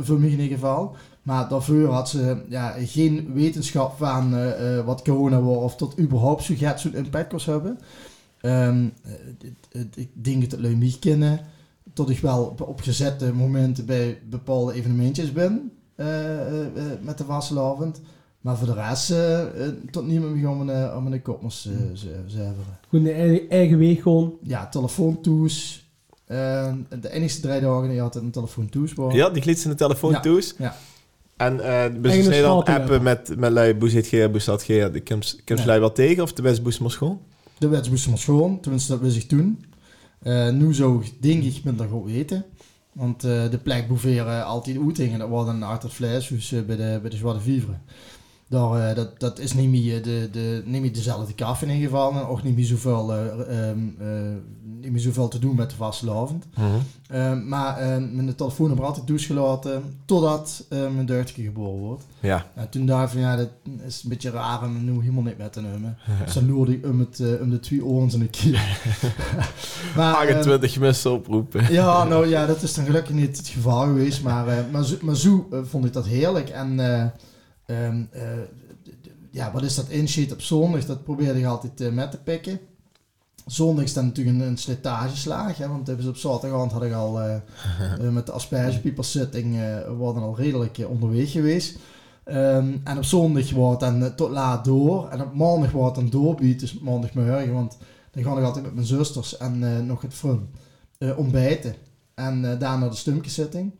[0.00, 0.96] voor mij in ieder geval.
[1.22, 4.34] Maar daarvoor had ze ja, geen wetenschap van
[4.84, 7.78] wat corona was of tot überhaupt gaat zo'n impact was hebben.
[8.40, 8.88] Ehm,
[9.72, 11.40] het- ik denk dat het mij kennen
[11.94, 17.18] tot ik wel op, op gezette momenten bij bepaalde evenementjes ben eh, eh, eh, met
[17.18, 18.00] de vastelavond.
[18.40, 19.12] Maar voor de rest
[19.90, 21.72] tot niemand meer om een, om een kop moest uh,
[22.26, 22.78] zuiveren.
[22.88, 24.34] Gewoon de eigen, eigen weg gewoon.
[24.42, 25.84] Ja, telefoontoes.
[26.26, 28.92] Eh, de enige drie dagen die had een telefoontoes.
[28.92, 29.14] was.
[29.14, 30.18] Ja, die glitst in de telefoon
[30.58, 30.76] Ja.
[31.36, 34.90] En eh Eigen business dan appen met, met lui, boes het ge, boes dat ge,
[34.92, 35.02] de
[35.44, 37.20] komt wel tegen of de boes maar schoon?
[37.58, 39.64] De maar schoon, tenminste dat wist ik toen.
[40.24, 42.44] Eh, nu zou ik denk ik minder goed weten.
[42.92, 46.98] Want eh, de plek boeveren altijd uitingen, dat was het vlees, dus eh, bij de,
[47.00, 47.78] bij de Zwarte Vivre.
[48.54, 51.88] Daar, eh, dat, dat is niet meer, de, de, niet meer dezelfde kaf in ieder
[51.88, 52.12] geval.
[52.12, 54.06] En ook niet meer zoveel, eh, ehm, eh,
[54.80, 56.44] niet meer zoveel te doen met de vastelavond.
[57.08, 62.02] Eh, maar eh, mijn telefoon heb ik altijd toegelaten totdat eh, mijn dochtertje geboren wordt.
[62.20, 62.46] Ja.
[62.54, 63.48] En toen dacht ik van ja, dat
[63.86, 65.98] is een beetje raar om hem nu helemaal niet met te nemen.
[66.24, 68.78] Dus dan loerde ik om, het, eh, om de twee oren en een keer.
[69.96, 71.72] maar, eh, 28 mensen oproepen.
[71.72, 74.22] ja, nou ja, dat is dan gelukkig niet het geval geweest.
[74.22, 76.48] Maar, eh, maar, zo, maar zo eh, vond ik dat heerlijk.
[76.48, 76.78] En
[77.66, 78.22] eh, ehm, eh,
[79.34, 80.84] ja, wat is dat insheet op zondag?
[80.84, 82.60] Dat probeerde ik altijd eh, met te pikken.
[83.46, 85.56] Zondag is dan natuurlijk een, een slijtageslaag.
[85.56, 87.38] Hè, want dus op zaterdagavond had ik al eh,
[88.10, 91.78] met de aspergepiepers zitting eh we waren al redelijk onderweg geweest.
[92.24, 95.08] Ehm, en op zondag wordt dan tot laat door.
[95.08, 97.52] En op maandag wordt dan doorbied, dus maandagmorgen.
[97.52, 97.78] Want
[98.10, 100.48] dan ga ik altijd met mijn zusters en nog het fun
[100.98, 101.74] eh, ontbijten.
[102.14, 103.72] En daarna de stumkenzitting.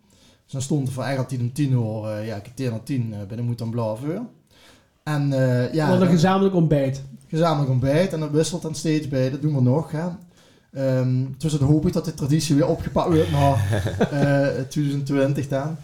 [0.44, 3.18] Dus dan stond er voor eigenlijk om tien uur, eh, ja, ik naar tien eh,
[3.28, 4.20] bij de Moed en Blauwveur.
[5.02, 7.02] En eh, ja, een dan- gezamenlijk ontbijt.
[7.28, 8.12] gezamenlijk ontbijt.
[8.12, 9.90] En dat wisselt dan steeds bij, dat doen we nog.
[9.90, 10.06] Hè.
[10.72, 13.82] Ehm, dus dan hoop ik dat de traditie weer opgepakt wordt naar
[14.58, 15.76] eh 2020 dan.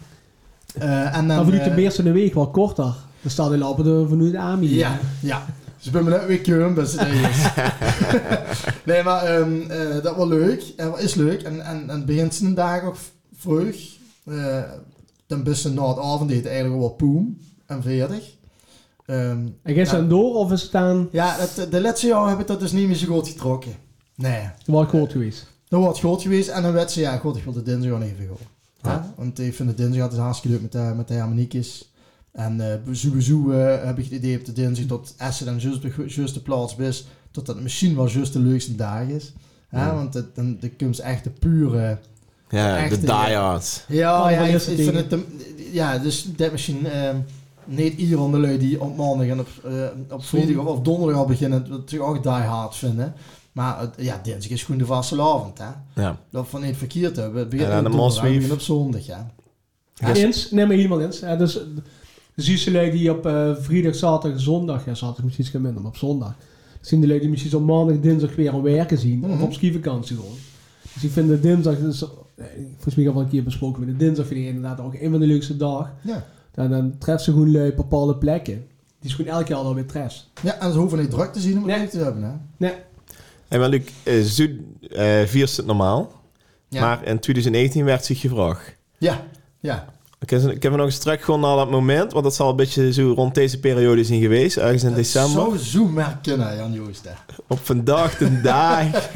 [0.79, 2.93] Eh, en dan Maar de eh, eerste de week wel korter.
[3.21, 4.75] Dan staat hij lopen de vanuit de AMI.
[4.75, 5.45] ja, ja.
[5.77, 6.95] Dus ik ben me net weer keum, dus
[8.85, 10.63] nee, maar ehm, eh, dat was leuk.
[10.77, 11.41] En is leuk.
[11.41, 12.95] En, en, en begint zijn dag ook
[13.35, 13.75] vroeg.
[14.25, 14.61] Eh,
[15.27, 18.35] dan best na het avondeten eigenlijk wel poem en veertig.
[19.05, 19.99] Ehm, En gaat ze Ja.
[19.99, 22.71] dan door of is het dan ja, het, de laatste jaar heb ik dat dus
[22.71, 23.71] niet meer zo goed getrokken.
[24.15, 24.49] Nee.
[24.65, 25.47] wel groot geweest?
[25.69, 28.01] Wordt het groot geweest en dan werd ze, ja, god, ik wil de dinsdag gewoon
[28.01, 28.91] even gaan.
[28.91, 29.13] Ja.
[29.17, 31.91] Want ik vind de dinsdag altijd hartstikke leuk met de, met de harmoniekjes.
[32.31, 35.59] En eh sowieso eh, heb ik het idee op de dinsdag dat ze dan
[36.07, 39.33] juist de plaats is, dat dat misschien wel juist de leukste dag is.
[39.71, 39.95] Ja.
[39.95, 41.99] Want het, dan, dan komt ze echt de pure...
[42.51, 43.83] Ja, de eh, diehards.
[43.87, 45.09] Ja, ja ik, ik vind het...
[45.09, 45.25] de-
[45.71, 46.85] ja, dus dat misschien...
[46.85, 47.15] ehm,
[47.65, 49.73] niet iedereen de lui die op maandag en op, eh,
[50.09, 53.13] op vrijdag of, of donderdag al beginnen, dat ze ook die hard vinden.
[53.51, 56.01] Maar het- ja, dinsdag is gewoon de vaste avond, hè.
[56.01, 56.17] Ja.
[56.29, 57.39] Dat van niet verkeerd hebben.
[57.39, 59.31] Het begint En op de donderdag, op zondag, ja.
[59.95, 60.07] Ja.
[60.07, 60.51] Dus- Eens?
[60.51, 61.19] Nee, maar helemaal eens.
[61.19, 61.53] Ja, dus
[62.35, 65.81] de zie je lui die op eh, vrijdag, zaterdag, zondag, ja, zaterdag misschien iets minder,
[65.81, 66.33] maar op zondag,
[66.81, 69.41] zien de lui die misschien op maandag, dinsdag weer aan werken zien, of Mhm.
[69.41, 70.35] op skivakantie gewoon.
[70.93, 72.03] Dus ik vind de dinsdag, dus,
[72.73, 75.11] volgens mij al wel een keer besproken, maar de dinsdag vind ik inderdaad ook een
[75.11, 75.93] van de leukste dagen.
[76.01, 76.25] Ja.
[76.51, 78.53] Dan, dan treft ze gewoon op bepaalde plekken.
[78.99, 80.31] Die is gewoon elke keer alweer tres.
[80.41, 81.77] Ja, en ze hoeven niet druk te zien om het Nee.
[81.79, 82.31] leuk te hebben, hè.
[82.57, 82.73] Nee.
[83.47, 84.51] Hey, maar Luc, eh, Zuid
[84.89, 86.11] eh viert het normaal.
[86.67, 86.81] Ja.
[86.81, 88.75] Maar in 2019 werd zich gevraagd.
[88.97, 89.23] Ja,
[89.59, 89.85] ja.
[90.19, 92.55] Ik heb, ik heb nog eens terug gewoon naar dat moment, want dat zal een
[92.55, 95.31] beetje zo rond deze periode zijn geweest, ergens in december.
[95.31, 97.07] Zo zo maar kunnen, Jan Joost.
[97.47, 98.85] Op vandaag de dag.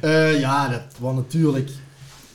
[0.00, 1.70] Eh, ja, dat was natuurlijk...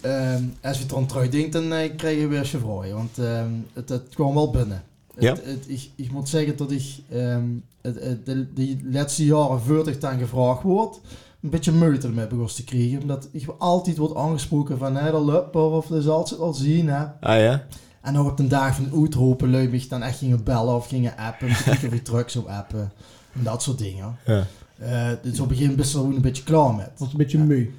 [0.02, 2.94] ehm, als je het dan terugdenkt, dan eh, krijg je weer je vragen.
[2.96, 4.84] Want ehm, het, het kwam wel binnen.
[5.14, 5.36] Het- Ja.
[5.44, 7.44] het- ik, ik moet zeggen dat ik ehm,
[7.82, 11.00] het, het, de, die laatste jaren voortig dan gevraagd wordt,
[11.42, 13.02] een beetje moeite mee begon te krijgen.
[13.02, 16.88] Omdat ik altijd wordt aangesproken van, dat lukt wel, of dat zal ze wel zien,
[16.90, 17.04] hè.
[17.20, 17.66] Ah ja?
[18.02, 21.18] En nog op de dag van uitroepen, lui mich dan echt gingen bellen of gingen
[21.18, 21.48] appen.
[21.50, 22.92] Of ik terug zou appen.
[23.34, 24.18] En dat soort dingen.
[24.26, 24.46] Ja.
[24.78, 26.90] Eh, dus op gegeven moment best wel een beetje klaar met.
[26.98, 27.70] was een beetje moe.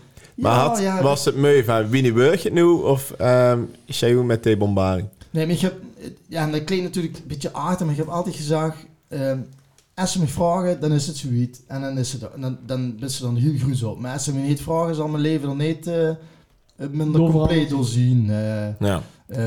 [0.40, 4.00] Maar Ja, had, ja, was het mooi van Winnie Burg het nu of ehm is
[4.00, 5.08] jij ook met de bombarding?
[5.30, 5.74] Nee, maar ik heb...
[6.26, 8.76] Ja, en dat klinkt natuurlijk een beetje aardig, maar ik heb altijd gezegd...
[9.08, 9.38] ehm,
[9.94, 11.60] als ze me vragen, dan is het zoiets.
[11.66, 12.20] En dan is het...
[12.36, 13.98] Dan, dan is ze dan heel groes op.
[13.98, 15.86] Maar als ze me niet vragen, zal mijn leven er niet...
[15.86, 16.10] eh,
[16.90, 18.30] minder compleet doorzien.
[18.30, 19.02] eh Ja.
[19.26, 19.46] Eh,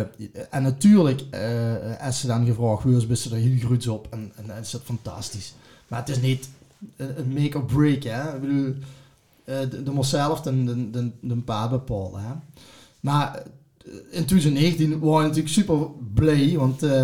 [0.50, 4.08] en natuurlijk, eh, als ze dan gevraagd wordt, is ze er heel goed op.
[4.10, 5.54] En, en dan is het fantastisch.
[5.88, 6.50] Maar het is niet
[6.98, 8.36] een make or break, hè.
[8.36, 8.74] Ik bedoel,
[9.46, 11.42] de, de moet zelf de, de, de, de
[12.16, 12.34] hè.
[13.00, 13.36] Maar
[13.86, 15.78] eh, in 2019 waren we natuurlijk super
[16.14, 17.04] blij, want eh,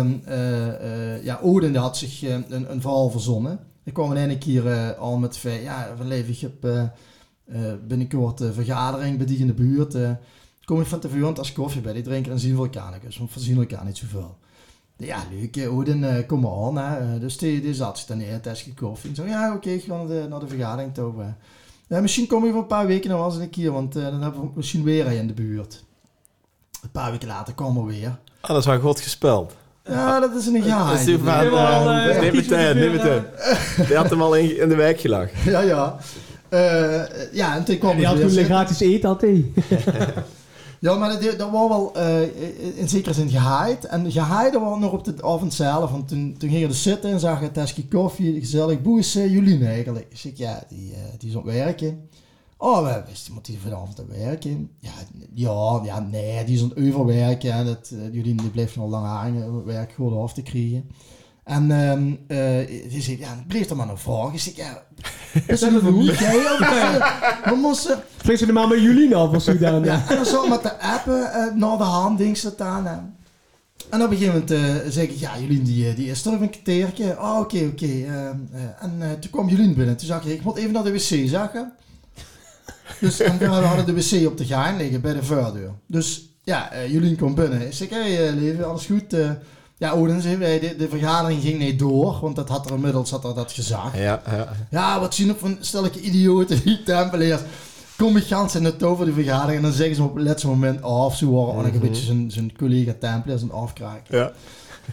[1.14, 3.58] eh, ja, Odin had zich eh, een, een verhaal verzonnen.
[3.84, 6.80] Ik kwam in een keer eh, al met van, ja, van leven, ik heb eh,
[6.82, 6.88] eh,
[7.86, 9.94] binnenkort een vergadering bij die in de buurt.
[9.94, 10.10] eh,
[10.64, 13.34] kom ik van tevoren als koffie bij die drinken en zien we elkaar niet, want
[13.34, 14.36] we zien elkaar niet zoveel.
[14.96, 16.76] Ja, leuk, eh, Odin, eh, kom maar aan.
[16.78, 17.14] Hè.
[17.14, 19.10] Eh, Dus die, die zat zich dan neer, tasje koffie.
[19.10, 21.12] En zo, ja, oké, ik ga de, naar de vergadering toe.
[21.90, 24.02] Ja, misschien kom je voor een paar weken nog wel eens een keer, want eh,
[24.02, 25.84] dan hebben we misschien weer een in de buurt.
[26.82, 28.18] Een paar weken later komen we weer.
[28.40, 29.54] Ah, dat is wel goed gespeld.
[29.84, 33.24] Ja, dat is een Helemaal, eh, neem het in, neem je het
[33.76, 33.86] in.
[33.86, 35.50] Die had hem al in, in de wijk gelachen.
[35.50, 35.96] Ja, ja.
[36.48, 39.52] Eh, ja, en toen kwam die het had toen gratis eten, had hij.
[40.80, 43.84] Ja, maar dat, dat was wel eh, in zekere zin gehaaid.
[43.84, 45.90] En gehaaid was nog op de avond zelf.
[45.90, 48.40] Want toen, toen gingen we zitten en zag je tasje koffie.
[48.40, 48.78] Gezellig.
[48.82, 50.06] Hoe is uh, Jolien eigenlijk?
[50.10, 52.08] Ik zeg, ja, die, eh, die is op werken.
[52.56, 54.70] Oh, we wisten, moet die vanavond op werken?
[54.78, 54.90] Ja,
[55.34, 57.52] ja, ja, nee, die is aan het overwerken.
[57.52, 60.90] En dat, eh, Jolien die bleef nog lang hangen het werk gewoon af te krijgen.
[61.50, 64.32] En ehm eh, die zei, ja, bleef er maar nog vragen.
[64.34, 64.82] Ik zeg, ja,
[65.46, 65.78] is dat eh,
[67.44, 68.02] we moesten...
[68.16, 69.84] Vlees ze er maar met Julien af of zo dan.
[69.84, 72.86] Ja, en dan zo met de appen eh, naar de hand ding staan.
[72.86, 72.96] hè.
[73.90, 76.32] En op een gegeven moment eh, zeg ik, ja, Julien die, eh, die is er
[76.32, 77.16] een keertje.
[77.20, 77.86] Oh, oké, oké.
[77.86, 78.34] eh, eh,
[78.80, 79.96] en toen kwam Julien binnen.
[79.96, 81.72] Toen zag ik, ik moet even naar de wc zagen.
[83.00, 85.70] Dus en we hadden de wc op de gang liggen bij de voordeur.
[85.86, 87.66] Dus ja, Julien komt binnen.
[87.66, 89.14] Ik zeg, hé hey, lieve, alles goed?
[89.80, 92.18] Ja, Odin zei, de, de vergadering ging niet door.
[92.20, 93.96] Want dat had er inmiddels had er dat gezag.
[93.96, 94.48] Ja, ja.
[94.70, 97.40] Ja, wat zien op van stelletje idioten die tempeliers.
[97.96, 100.48] Kom ik gans in het over de vergadering en dan zeggen ze op het laatste
[100.48, 101.16] moment af.
[101.16, 104.18] Zo waren ook een beetje zijn, zijn collega tempeliers het afkraken.
[104.18, 104.32] ja.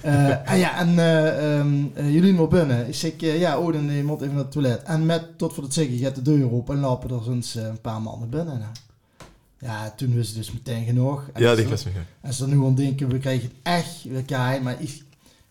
[0.01, 2.88] Eh, en ja, en ehm, eh, jullie moet binnen.
[2.88, 4.83] Ik zeg, ja, Odin die moet even naar het toilet.
[4.83, 7.81] En met, tot voor het zeggen, gaat de deur open en lopen er eh, een
[7.81, 8.61] paar mannen binnen.
[8.61, 8.86] hè.
[9.60, 11.30] Ja, toen was het dus meteen genoeg.
[11.34, 11.91] En Ja, die was me
[12.22, 14.64] En ze nu aan denken, we krijgen het echt weer keihard.
[14.64, 15.03] Maar ik,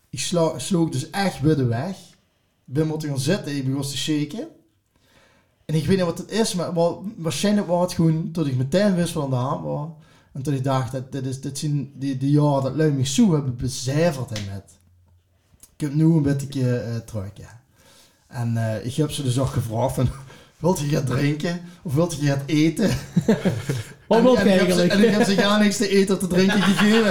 [0.09, 1.97] ik slo, sloeg dus echt weer de weg.
[2.65, 4.47] Ik ben moeten gaan zitten, ik begon te shaken.
[5.65, 6.73] En ik weet niet wat het is, maar
[7.17, 9.89] waarschijnlijk was het gewoon tot ik meteen wist wat aan de hand was.
[10.33, 13.33] En toen ik dacht, dat, dit, is, dit zijn die, die jaren dat lui zo
[13.33, 14.71] hebben becijferd in het.
[15.75, 17.61] Ik heb nu een beetje eh terug, ja.
[18.27, 20.09] En eh, ik heb ze dus ook gevraagd van,
[20.59, 21.61] wilt je gaan drinken?
[21.81, 22.89] Of wilt je gaan eten?
[24.07, 24.91] Wat En- en je ik heb ze- eigenlijk?
[24.91, 27.09] En ik heb ze gar niks te eten of te drinken gegeven.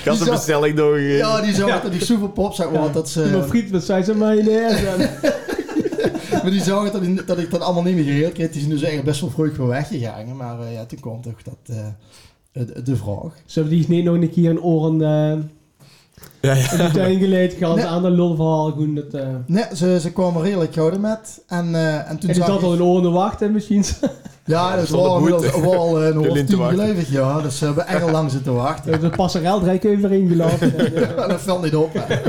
[0.00, 1.16] Ik had zou- bestelling doorgegeven.
[1.16, 3.48] Ja, die zou dat die zoveel pop zeg maar, dat Doe maar ze...
[3.48, 5.10] friet met saus en mayonaise.
[6.42, 8.50] Maar die zagen dat, ik- dat ik dat allemaal niet meer geregeld kreeg.
[8.50, 10.36] Die zijn dus eigenlijk best wel vroeg weer weggegaan.
[10.36, 11.86] Maar eh, ja, toen kwam toch dat, eh,
[12.66, 13.32] de, de vraag.
[13.46, 15.38] Zullen we die niet nog een keer een oren eh
[16.40, 16.70] Ja, ja.
[16.72, 17.52] in de tuin geleid?
[17.58, 17.86] Gaan ze Nee.
[17.86, 19.14] aan de lulverhaal gewoon dat...
[19.14, 21.42] eh Nee, ze, ze kwamen redelijk gouden met.
[21.46, 23.84] En, eh, en toen en zag zat al in oren te wachten misschien.
[24.44, 25.16] Ja, dat boete.
[25.16, 27.40] inmiddels wel eh, een half tien geleverd, ja.
[27.40, 29.00] Dus ze hebben echt al lang zitten wachten.
[29.00, 30.78] de passerel drie even erin gelaten.
[30.78, 31.90] En, eh, Ja, dat valt niet op.
[31.92, 32.20] hè.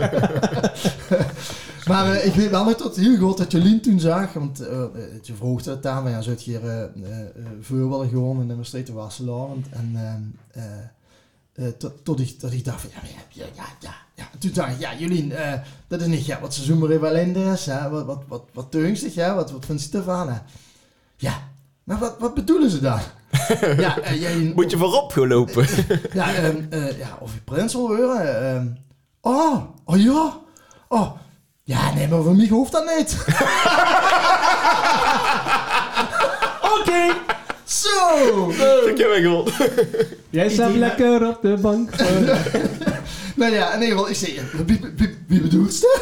[1.92, 4.34] maar eh, ik weet wel nog tot heel goed dat Jolien toen zag.
[4.34, 4.90] Want eh eh,
[5.22, 8.42] je vroeg het aan, maar ja, zou het hier eh, eh, eh, voor willen gewoon
[8.42, 9.66] in de Maastricht Wasselaan.
[9.70, 10.22] En ehm,
[10.66, 13.94] eh, eh, tot, tot, ik, tot ik dacht van, ja, ja, ja, ja, ja.
[14.14, 14.24] ja.
[14.34, 15.54] En toen dacht ik, ja, Jolien, eh,
[15.88, 17.66] dat is niet ja, wat ze zoomen er wel in is.
[17.66, 17.90] Hè?
[17.90, 19.36] Wat, wat, wat, wat teungstig, ja?
[19.36, 20.30] wat, wat vindt ze ervan?
[20.30, 20.38] Hè?
[21.18, 21.34] Ja,
[21.86, 23.00] maar wat, wat bedoelen ze dan?
[23.78, 25.66] ja, eh, jij, Moet je voorop gaan lopen.
[26.14, 28.42] ja, ehm, eh, ja, of je prins wil horen.
[28.56, 28.68] ehm.
[29.22, 30.40] oh, oh ja.
[30.88, 31.12] Oh,
[31.64, 33.18] Ja, nee, maar voor mij hoeft dat niet.
[36.80, 37.16] Oké.
[37.64, 38.50] Zo!
[38.86, 39.48] Ik heb wel
[40.30, 41.90] Jij staat lekker op de bank.
[43.36, 46.00] Nou ja, in ieder geval, ik zeg, wie, wie, wie bedoelt ze?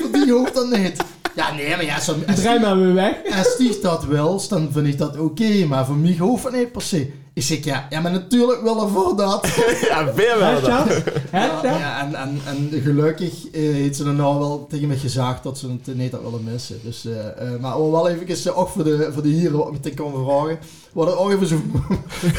[0.00, 1.02] Voor die hoeft dat niet.
[1.34, 3.14] Ja, nee, maar ja, zo, als, Draai maar weer weg.
[3.38, 6.72] als die dat wil, dan vind ik dat oké, maar voor mij hoeft het niet
[6.72, 7.12] per se.
[7.34, 9.46] Ik zeg, ja, ja maar natuurlijk wel ervoor dat.
[9.88, 11.02] Ja, weer wel dat.
[11.32, 15.42] Ja, ja, en, en, en gelukkig eh, heeft ze er nou wel tegen me gezegd
[15.42, 16.80] dat ze het niet had willen missen.
[16.82, 19.72] Dus, eh, eh, maar om wel even uh, ook voor de, voor de heren wat
[19.72, 20.58] me te komen vragen.
[20.92, 21.60] Wordt het ook even zo...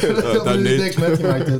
[0.14, 0.76] dat dat niet.
[0.76, 1.50] niks metgemaakt.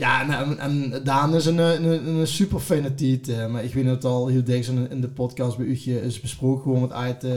[0.00, 0.28] Eh.
[0.28, 3.28] ja, en, Daan is een, een, een, een super fijne tiet.
[3.28, 6.20] eh, maar ik weet het al heel dikwijls in, in de podcast bij u is
[6.20, 7.32] besproken gewoon met uit uh,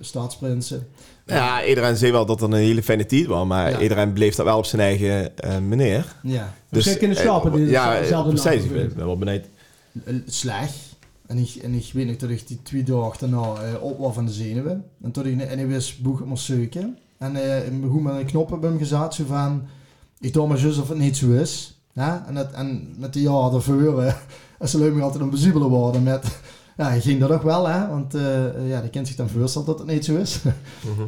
[0.00, 0.86] staatsprinsen.
[1.26, 3.80] Ja, iedereen zei wel dat het een hele fijne tijd was, maar Ja.
[3.80, 6.14] iedereen bleef dat wel op zijn eigen eh manier.
[6.22, 6.54] Ja,
[6.98, 8.64] kunnen slapen, eh, dit is ja, dezelfde precies.
[8.64, 9.44] Ik ben, wel benieuwd.
[10.04, 10.74] eh, slecht.
[11.26, 14.14] En ik, en ik weet nog dat ik die twee dagen daarna eh, op was
[14.14, 14.84] van de zenuwen.
[15.02, 16.98] En toen ik, en ik wist boek moest zoeken.
[17.18, 19.66] En eh, ik hoe met een knop heb hem gezet, zo van...
[20.20, 21.75] Ik doe maar juist of het niet zo is.
[21.96, 22.24] Ja?
[22.26, 24.14] En, dat, en met die jaren daarvoor, eh,
[24.58, 26.24] als ze leuk altijd een bezubelen worden met...
[26.76, 27.88] Ja, ging dat ook wel, hè.
[27.88, 30.40] Want eh, ja, die kent zich dan voorstellen dat het niet zo is.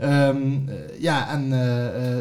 [0.01, 1.51] Ehm, eh, ja, en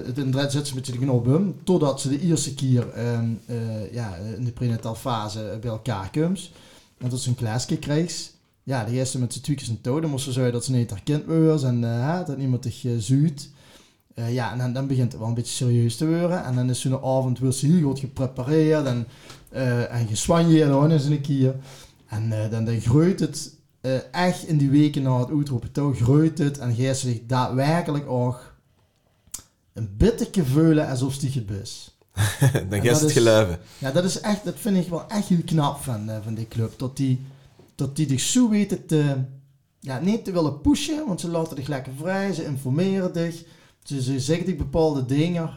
[0.06, 1.56] het inderdaad zet ze met de knop om.
[1.64, 6.52] Totdat ze de eerste keer ehm, eh, ja, in de prenatal fase bij elkaar komt.
[6.98, 8.32] En dat ze een klasje kreeg.
[8.64, 10.02] Ja, de eerste met z'n tweetjes en toe.
[10.02, 11.82] Dan moesten ze dat ze niet herkend was en
[12.26, 13.50] dat niemand zich uh, zuurt.
[14.20, 16.44] Uh, ja, en dan, dan, begint het wel een beetje serieus te worden.
[16.44, 19.08] En dan is zo'n avond weer heel goed geprepareerd en,
[19.54, 21.56] uh, en geswanjeerd hoor, eens een keer.
[22.08, 23.56] En uh, dan, dan groeit het
[24.12, 28.56] echt in die weken na het uitroepen toe, groeit het en geeft zich daadwerkelijk ook
[29.74, 31.98] een bitterke veulen alsof die het is.
[32.70, 33.60] dan gaat het geloven.
[33.78, 36.80] Ja, dat is echt, dat vind ik wel echt heel knap van, van die club.
[36.80, 37.26] Dat die,
[37.76, 39.16] dat die zich zo weten te,
[39.80, 43.44] ja, niet te willen pushen, want ze laten dich lekker vrij, ze informeren dich,
[43.88, 45.50] ze, ze zeggen dich bepaalde dingen.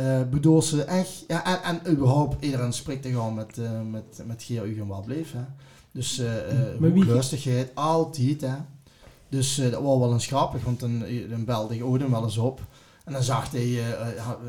[0.00, 4.42] Uh, bedoel ze echt, ja, en, en überhaupt iedereen spreekt gewoon met, uh, met, met
[4.42, 5.32] Geer Ugen wat bleef.
[5.32, 5.44] Hè.
[5.92, 8.40] Dus uh, lustigheid, altijd.
[8.40, 8.54] Hè.
[9.28, 12.60] Dus dat was wel eens grappig, want dan, dan belde ik Odin wel eens op.
[13.04, 13.82] En dan zag hij uh,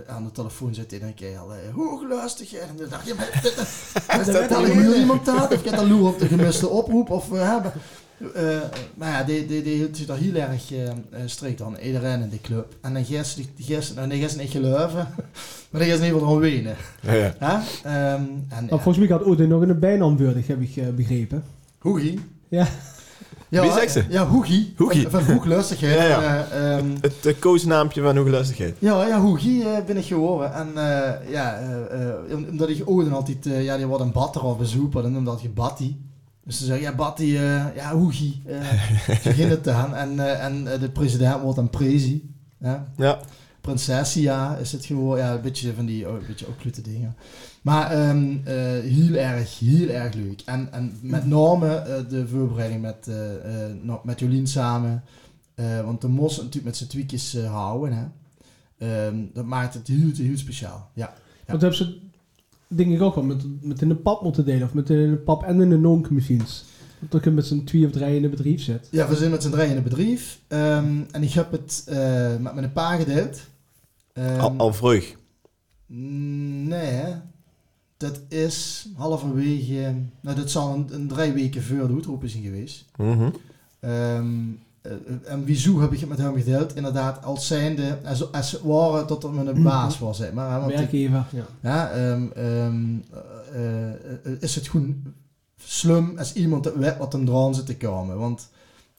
[0.07, 2.69] aan de telefoon zitten en keer al uh, hooglustigheid.
[2.69, 5.53] En dan dacht je, dit, dit, dit, dit had hier iemand dat?
[5.53, 6.27] Of ik heb loer op de
[8.17, 8.29] gemiste oproep?
[8.29, 8.61] Of we hebben...
[8.61, 8.61] Uh,
[8.95, 10.89] maar ja, die, die, die hield zich daar heel erg uh,
[11.25, 11.77] strikt aan.
[11.77, 12.75] Iedereen in die club.
[12.81, 15.07] En dan ze, die gaat, nou, die ze niet geloven.
[15.69, 16.75] maar die in ieder geval wenen.
[17.01, 17.63] Ja, ja.
[18.13, 18.77] Um, en, ja.
[18.77, 21.43] Volgens mij had Odin nog een bijnaam würdig, heb ik uh, begrepen.
[21.77, 22.19] Hoegie?
[22.47, 22.67] Ja.
[23.49, 24.03] Ja, Wie zegt ze?
[24.09, 24.73] Ja, Hoegie.
[24.77, 25.07] Hoegie.
[25.07, 25.97] Van, van hooglustigheid.
[25.97, 26.47] Ja, ja.
[26.53, 28.75] Uh, um, het uh, koosnaampje van hooglustigheid.
[28.79, 30.53] Ja, ja, Hoegie uh, ben ik geworden.
[30.53, 31.59] En uh, ja,
[32.49, 35.49] omdat ik Odin altijd, ja, die wordt een batter of bezoepen, dan noemde dat je
[35.49, 35.95] Batty.
[36.47, 37.23] Dus ze zeggen, ja, Batty,
[37.75, 38.41] ja, Hoegie.
[39.23, 39.95] zo ging het dan.
[39.95, 42.33] En, en de president wordt dan Prezi.
[42.59, 42.87] Ja.
[42.97, 43.19] ja.
[43.61, 47.15] Prinsessia is het gewoon, ja, een beetje van die, oh, een beetje occlute dingen.
[47.61, 50.41] Maar um, uh, heel erg, heel erg leuk.
[50.45, 55.03] En, en met name uh, de voorbereiding met, uh, met Jolien samen.
[55.83, 57.97] want de mos natuurlijk met z'n tweetjes houden.
[57.97, 58.05] Hè.
[59.07, 60.89] Um, dat maakt het heel, heel speciaal.
[60.93, 61.05] Ja.
[61.05, 61.13] ja.
[61.45, 61.99] Want hebben ze
[62.67, 64.63] denk ik ook wel met, met in de pap moeten delen.
[64.63, 66.65] Of met in de pap en in de non-machines.
[67.09, 68.87] Dat je met z'n twee of drie in het bedrijf zit.
[68.91, 70.39] Ja, we zijn met z'n drie in het bedrijf.
[70.47, 71.83] Um, en ik heb het
[72.39, 73.39] met mijn pa gedeeld.
[74.39, 75.15] al, al vroeg?
[75.87, 77.15] Nee,
[77.97, 82.85] dat is halverwege, nou dat zal een, een drie weken voor de uitroep zijn geweest.
[82.97, 83.33] Mm -hmm.
[83.89, 84.66] um, uh,
[85.23, 86.75] en wieso heb ik het met hem gedeeld?
[86.75, 90.59] Inderdaad, als zijnde, als, als het waren dat er mijn baas was, zeg maar.
[90.59, 91.45] Want Werkgever, ja.
[91.61, 93.03] ja um, um,
[93.55, 93.61] uh,
[94.23, 95.03] uh, is het gewoon
[95.57, 98.17] slim als iemand dat weet wat hem eraan zit te komen.
[98.17, 98.49] Want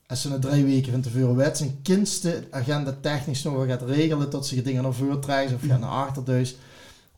[0.06, 3.82] als ze na drie weken van tevoren weet, zijn kindste agenda technisch nog wel gaat
[3.82, 6.56] regelen tot ze dingen naar voren trekken of gaat naar achter dus.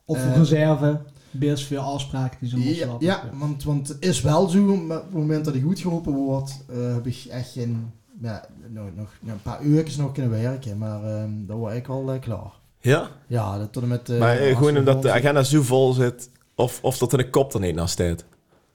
[0.05, 1.01] Of voor reserve,
[1.31, 4.97] best veel afspraken die ze ja, ja, ja, want, want het is wel zo, maar
[4.97, 7.91] op het moment dat ik goed geroepen word, uh, heb ik echt geen,
[8.21, 12.13] ja, nog, nog een paar uurtjes nog kunnen werken, maar um, dan word ik al
[12.13, 12.51] uh, klaar.
[12.79, 13.09] Ja?
[13.27, 14.09] Ja, dat tot en met...
[14.09, 17.53] Uh, maar gewoon omdat de agenda zo vol zit, of, of dat er een kop
[17.53, 18.25] er niet naar staat?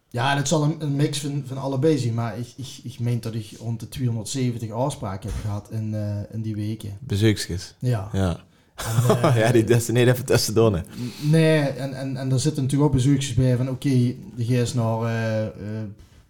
[0.09, 3.21] Ja, dat zal een, een, mix van, van allebei zijn, maar ik, ik, ik meen
[3.21, 5.95] dat ik rond de 270 afspraken heb gehad in,
[6.31, 6.99] in die weken.
[7.01, 7.75] Bezoekjes?
[7.79, 8.09] Ja.
[8.13, 8.45] Ja.
[8.77, 10.71] En, uh, ja, die des niet even tussendoor.
[10.71, 10.83] Nee,
[11.23, 14.75] nee en, en, en er zitten natuurlijk ook bezoekjes bij van oké, okay, die gaat
[14.75, 15.49] naar, uh,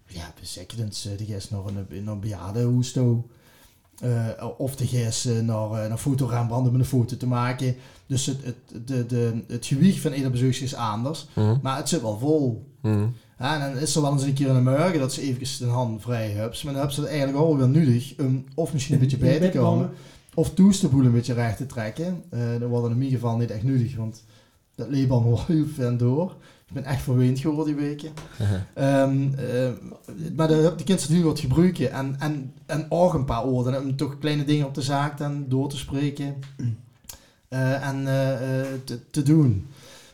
[0.06, 3.22] ja, bezekerdens, die gaat naar een, naar een bejaardenhuis toe.
[4.58, 7.76] of de gaat naar, naar fotorembrandt om een foto te maken.
[8.06, 11.58] Dus het, het, de, de, het gewicht van ieder bezoekje is anders, mm.
[11.62, 12.66] maar het zit wel vol.
[12.82, 13.14] Mm.
[13.38, 15.66] Ja, en dan is er wel eens een keer in de morgen dat ze even
[15.66, 16.58] de hand vrij hebben.
[16.64, 19.40] Maar dan hebben ze het eigenlijk al wel nodig om of misschien een beetje bij
[19.40, 19.90] te komen.
[20.34, 22.22] Of toes de een beetje recht te trekken.
[22.30, 24.24] Eh dat wordt in ieder geval niet echt nodig, want
[24.74, 26.36] dat liep allemaal heel ver door.
[26.68, 28.12] Ik ben echt verweend geworden die weken.
[28.74, 29.70] Ehm, eh,
[30.36, 33.82] maar de, de kinderen nu wat gebruiken en, en, en ook een paar woorden.
[33.82, 36.34] Om toch kleine dingen op de zaak dan door te spreken
[37.48, 39.66] eh, en eh, te, te doen.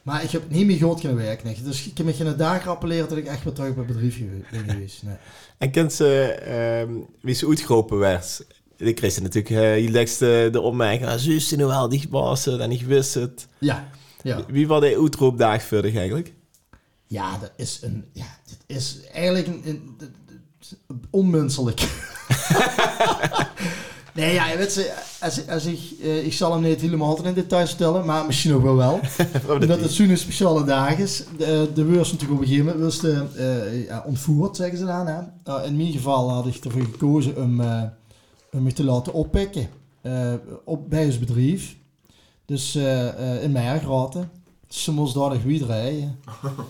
[0.02, 1.46] Maar ik heb niet meer groot kunnen werken.
[1.46, 1.62] nee.
[1.62, 4.18] Dus ik heb me geen dag dat ik echt weer terug bij het bedrijf
[4.50, 5.02] ben geweest.
[5.02, 5.14] Nee.
[5.58, 8.46] En kent ze, ehm, wie ze uitgeroepen werd?
[8.76, 11.10] Ik kreeg ze natuurlijk uh, je lekste de opmerking.
[11.10, 13.48] Ah, zus, nu wel, die was het en ik wist het.
[13.58, 13.88] Ja,
[14.22, 14.44] ja.
[14.48, 16.32] Wie was de uitroepdag voor eigenlijk?
[17.12, 18.04] Ja, dat is een.
[18.12, 19.62] Ja, dit is eigenlijk een.
[19.64, 19.96] een-
[21.10, 21.80] onmenselijk.
[24.14, 27.66] nee, ja, weet je, als, als ik, eh, ik zal hem niet helemaal in detail
[27.66, 29.00] stellen, maar misschien ook wel wel.
[29.60, 31.24] Omdat het zo'n speciale dag is.
[31.38, 35.06] De, de beurs natuurlijk op een gegeven moment de, eh, ja, ontvoerd, zeggen ze dan.
[35.06, 35.64] Hè?
[35.64, 37.82] In mijn geval had ik ervoor gekozen om, eh,
[38.52, 39.68] om me te laten oppikken
[40.02, 40.32] eh,
[40.64, 41.76] op, bij ons bedrijf.
[42.44, 44.30] Dus eh, eh, in Mergraten.
[44.68, 46.18] Ze moest daar nog weer rijden.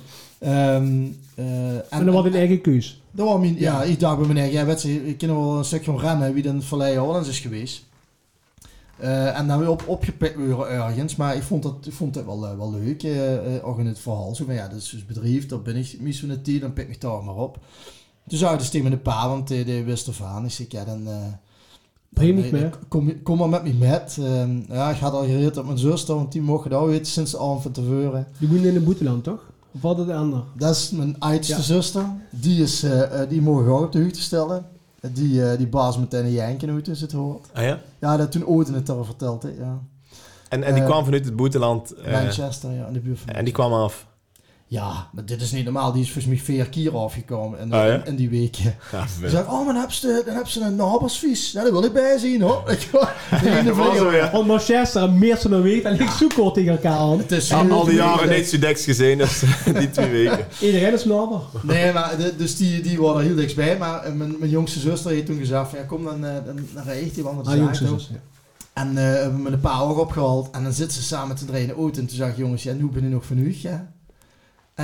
[0.42, 3.02] Ehm, eh, En dat was een eigen keus.
[3.10, 5.64] dat was mijn, ja, ik dacht bij meneer, ja, weet je, ik ken wel een
[5.64, 7.84] stuk van rennen wie dan Vallei Hollands is geweest.
[9.02, 12.24] Eh, en dan weer op, opgepikt worden ergens, maar ik vond dat, ik vond dat
[12.24, 14.34] wel, eh, wel leuk, eh, ook in het verhaal.
[14.34, 16.72] Zo van, ja, dat is dus bedrijf, daar ben ik mis van het team, dan
[16.72, 17.58] pik ik daar maar op.
[18.28, 20.44] Toen zou dus tegen mijn pa, want die wist ervan.
[20.44, 21.04] Ik zei, ja, dan...
[21.04, 22.70] dan, eh, mee.
[22.88, 24.16] Kom, kom maar met me met.
[24.20, 27.06] Ehm, ja, ik had al gereed op mijn zuster, want die mocht het al weten
[27.06, 28.26] sinds de avond van tevoren.
[28.38, 29.51] Die woonde in de Boeteland, toch?
[29.80, 30.42] Wat het de ander?
[30.56, 31.60] Dat is mijn oudste Ja.
[31.60, 32.04] zuster.
[32.30, 34.64] Die, is, eh, eh, die mogen we ook op de hoogte stellen.
[35.12, 37.48] Die, eh, die baas meteen een janken hoe het is het hoort.
[37.52, 37.78] Ah ja?
[37.98, 39.42] Ja, dat toen ooit in het al verteld.
[39.42, 39.78] Hè, ja.
[40.48, 41.90] En, en die kwam vanuit het boeteland.
[41.94, 43.28] eh, Manchester, ja, in de buurt van.
[43.34, 44.06] en die kwam af.
[44.72, 45.92] Ja, maar dit is niet normaal.
[45.92, 48.04] Die is volgens mij vier keer afgekomen in, Ah, ja?
[48.04, 48.74] in die weken.
[48.92, 51.52] Ja, Ze zei, oh, maar dan hebben ze, dan hebben ze een nabersvies.
[51.52, 52.62] Nou, daar wil ik bij zien, hoor.
[52.66, 52.82] Dat
[54.12, 54.30] ja.
[54.32, 57.18] Want Manchester en meer dan weet en ik zoek kort tegen elkaar aan.
[57.18, 59.42] Het is Al, al die jaren niet Sudex gezien, dus
[59.78, 60.46] die twee weken.
[60.60, 61.40] Iedereen is naber.
[61.62, 63.78] Nee, maar de- dus die, die waren er heel dichtbij.
[63.78, 66.56] Maar eh, mijn, mijn jongste zuster heeft toen gezegd van, ja, kom dan, eh, dan,
[66.74, 68.08] dan die want Ah, jongste zus.
[68.12, 68.18] ja.
[68.72, 70.48] En eh hebben we met een paar ogen opgehaald.
[70.50, 72.00] En dan zitten ze samen z'n drieën in de auto.
[72.00, 73.56] En toen zag ik, jongens, ja, nu ben ik nog van u.
[73.62, 73.92] Ja.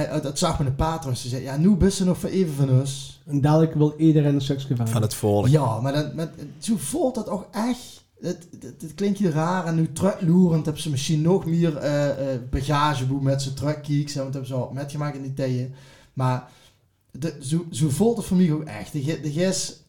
[0.07, 1.23] En, dat zag mijn trouwens.
[1.23, 3.21] Ze zei, ja, nu ze nog voor even van ons.
[3.27, 4.93] En dadelijk wil iedereen een seks gevangen.
[4.93, 5.49] Van het volk.
[5.49, 8.05] Ja, maar dan, met, zo voelt dat ook echt.
[8.21, 9.67] Het, het, het klinkt hier raar.
[9.67, 14.15] En nu terugloerend hebben ze misschien nog meer eh eh bagageboe met zijn truckkeeks.
[14.15, 15.75] Want dat hebben ze al metgemaakt in die tijden.
[16.13, 16.49] Maar
[17.11, 18.93] de, zo, zo voelt het voor mij ook echt.
[18.93, 19.83] De, de, ges-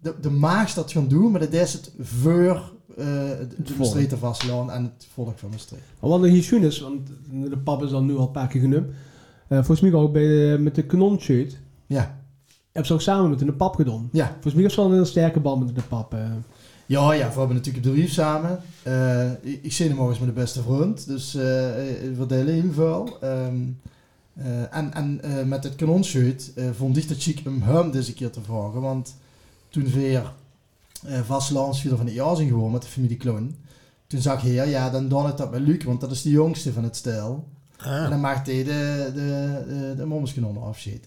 [0.00, 3.74] de, de maag dat gaan doen, maar dat is het voor eh de.
[3.78, 5.82] Maastrichter vastlaan en het volk van Maastricht.
[6.00, 8.48] Maar wat nog hier schoon is, want de pap is al nu al een paar
[8.48, 8.86] keer genoemd.
[9.48, 11.56] Eh, volgens mij ook bij de, met de kanonshoot.
[11.86, 12.18] Ja,
[12.64, 14.08] Hebben ze ook samen met de pap gedaan.
[14.12, 14.30] ja.
[14.32, 16.14] Volgens mij is wel een heel sterke band met de pap.
[16.14, 16.20] eh.
[16.86, 18.60] Ja, ja, we hebben natuurlijk het bedrijf samen.
[18.82, 21.42] Eh, ik, ik zie hem morgens met de beste vriend, dus eh,
[22.16, 23.18] we delen heel veel.
[23.20, 23.56] Ehm,
[24.34, 28.40] eh, en en met het kanonshoot vond ik het chic om hem deze keer te
[28.42, 29.16] vragen, want
[29.68, 30.32] toen we weer
[31.08, 33.54] uh, vastlands van het jaar zijn gewoon met de familie Kloon,
[34.06, 36.30] toen zag hij, ja, ja, dan doe ik dat met Luc, want dat is de
[36.30, 36.96] jongste van het
[37.78, 37.92] stel.
[37.92, 38.10] En Ah.
[38.10, 41.00] dan maakte hij de, de, de, de.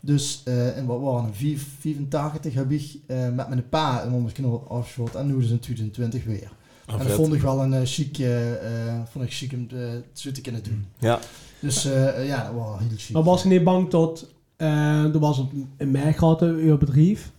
[0.00, 1.36] Dus eh en wat waren het?
[1.36, 5.52] 4 85 heb ik eh, met mijn pa een mommenskanon afgeschoten en nu is het
[5.52, 6.50] in 2020 weer.
[6.86, 7.16] Oh, en dat vet.
[7.16, 10.40] vond ik wel een uh, chic, eh, eh, vond ik chic om te, zo te
[10.40, 10.86] kunnen doen.
[10.98, 11.18] Ja.
[11.60, 13.10] Dus eh, ja, dat was heel chic.
[13.14, 14.32] Maar was je niet bang tot...
[14.56, 15.38] eh er was
[15.76, 17.30] een merkgraten uw bedrijf.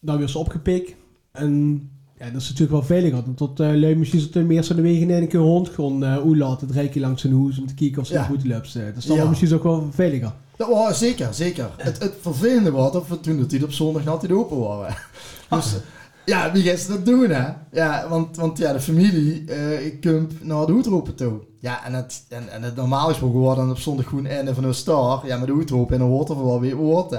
[0.00, 0.94] Dan weer ze opgepikt.
[1.32, 1.90] En
[2.24, 3.24] ja, dat is natuurlijk wel veiliger.
[3.24, 6.02] Dan Tot uh, lui misschien zo ten meeste de wegen in een keer rond gewoon
[6.04, 6.66] uh, hoe laten.
[6.66, 8.22] Het rijken langs zijn hoes om te kijken of ze Ja.
[8.22, 8.74] goed loopt.
[8.74, 9.28] Dat is dan Ja.
[9.28, 10.32] misschien ook wel veiliger.
[10.56, 11.70] Dat was zeker, zeker.
[11.76, 14.94] Het, het vervelende was dat we toen dat die op zondag altijd open waren.
[15.50, 15.74] Dus
[16.24, 17.48] ja, wie gaat ze dat doen hè?
[17.72, 21.32] Ja, want, want ja, de familie eh komt naar de hoedropen toe.
[21.64, 24.64] Ja, en het, en, en het normaal is gewoon dan op zondag gewoon einde van
[24.64, 25.26] een star.
[25.26, 27.16] Ja, met de hoedroep en dan wordt er wel weer woord hè.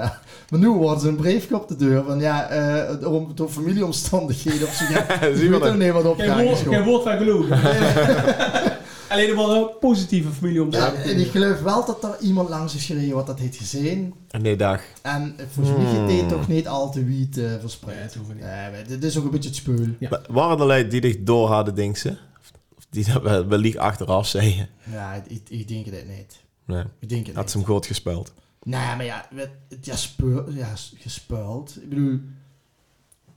[0.50, 4.66] Maar nu worden ze een briefje op de deur van ja, eh door, door familieomstandigheden
[4.68, 4.84] of zo.
[4.92, 6.60] Ja, ik Zie je weet wel ook niet wat opgegaan is.
[6.60, 6.82] gewoon.
[6.84, 7.46] woord van geloof.
[9.08, 12.48] Alleen maar een positieve familie om te Ja, en ik geloof wel dat er iemand
[12.48, 14.14] langs is gereden wat dat heeft gezien.
[14.40, 14.80] Nee, dag.
[15.02, 16.06] En volgens mij Hmm.
[16.06, 18.16] heeft hij toch niet al te wiet eh, verspreid.
[18.28, 19.86] Nee, maar dit is ook een beetje het speul.
[19.98, 20.08] Ja.
[20.10, 22.16] Maar Waren er die dich door hadden, denk ze?
[22.96, 24.68] Die dat wel- wellicht achteraf zeggen?
[24.90, 26.40] Ja, ik, ik denk het niet.
[26.64, 26.84] Nee.
[26.98, 27.52] Ik denk het Had niet.
[27.52, 28.32] ze hem goed gespeeld.
[28.62, 29.96] Nee, maar ja, het, het- ja,
[30.54, 31.76] ja gespuild.
[31.82, 32.20] Ik bedoel...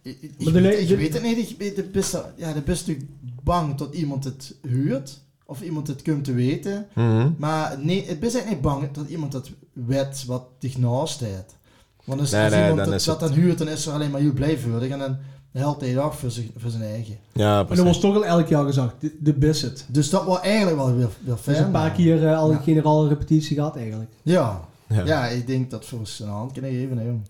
[0.02, 1.50] Ik, ik, Maar de weet, ik weet het niet.
[1.50, 2.98] Ik, weet- de beste, ja, de beste
[3.44, 5.20] bang dat iemand het huurt.
[5.46, 6.88] of iemand het komt te weten.
[6.96, 7.32] Mhm.
[7.38, 11.56] Maar nee, ik ben eigenlijk niet bang dat iemand dat weet wat dich naast staat.
[12.04, 13.86] Want als, Nee, als nee, iemand dan dat, is dat het- dan huurt, dan is
[13.86, 14.90] er alleen maar heel blijvurdig.
[14.90, 15.18] En dan
[15.52, 17.18] helpt hij het af voor, zich- voor zijn eigen.
[17.34, 17.84] Ja, En dan precies.
[17.84, 19.86] wordt toch al elk jaar gezegd, de, de Bisset.
[19.88, 21.56] Dus dat was eigenlijk wel weer, weer fijn.
[21.58, 22.56] Dus een paar keer eh, al Ja.
[22.58, 24.10] een generale repetitie gehad eigenlijk.
[24.22, 24.62] Ja.
[24.88, 25.06] Ja.
[25.06, 25.26] Ja.
[25.28, 26.98] ik denk dat voor zijn hand kunnen geven.
[26.98, 27.22] hè, jong.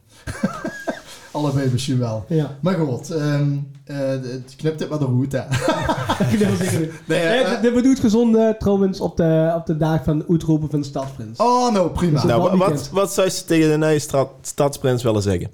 [1.32, 2.26] Allebei misschien wel.
[2.28, 2.58] Ja.
[2.62, 5.46] Maar goed, ehm, eh, het knipt het maar de route.
[5.50, 6.92] dat was zeker niet.
[7.08, 10.30] Nee, Eh, eh, dit- bedoelt gezond eh, trouwens op de, op de dag van het
[10.30, 11.40] uitroepen van de Stadsprins.
[11.40, 12.22] oh, nou prima.
[12.22, 15.50] Dus Nou, dat wa- wat, wat zou je tegen de nieuwe stadsprins willen zeggen?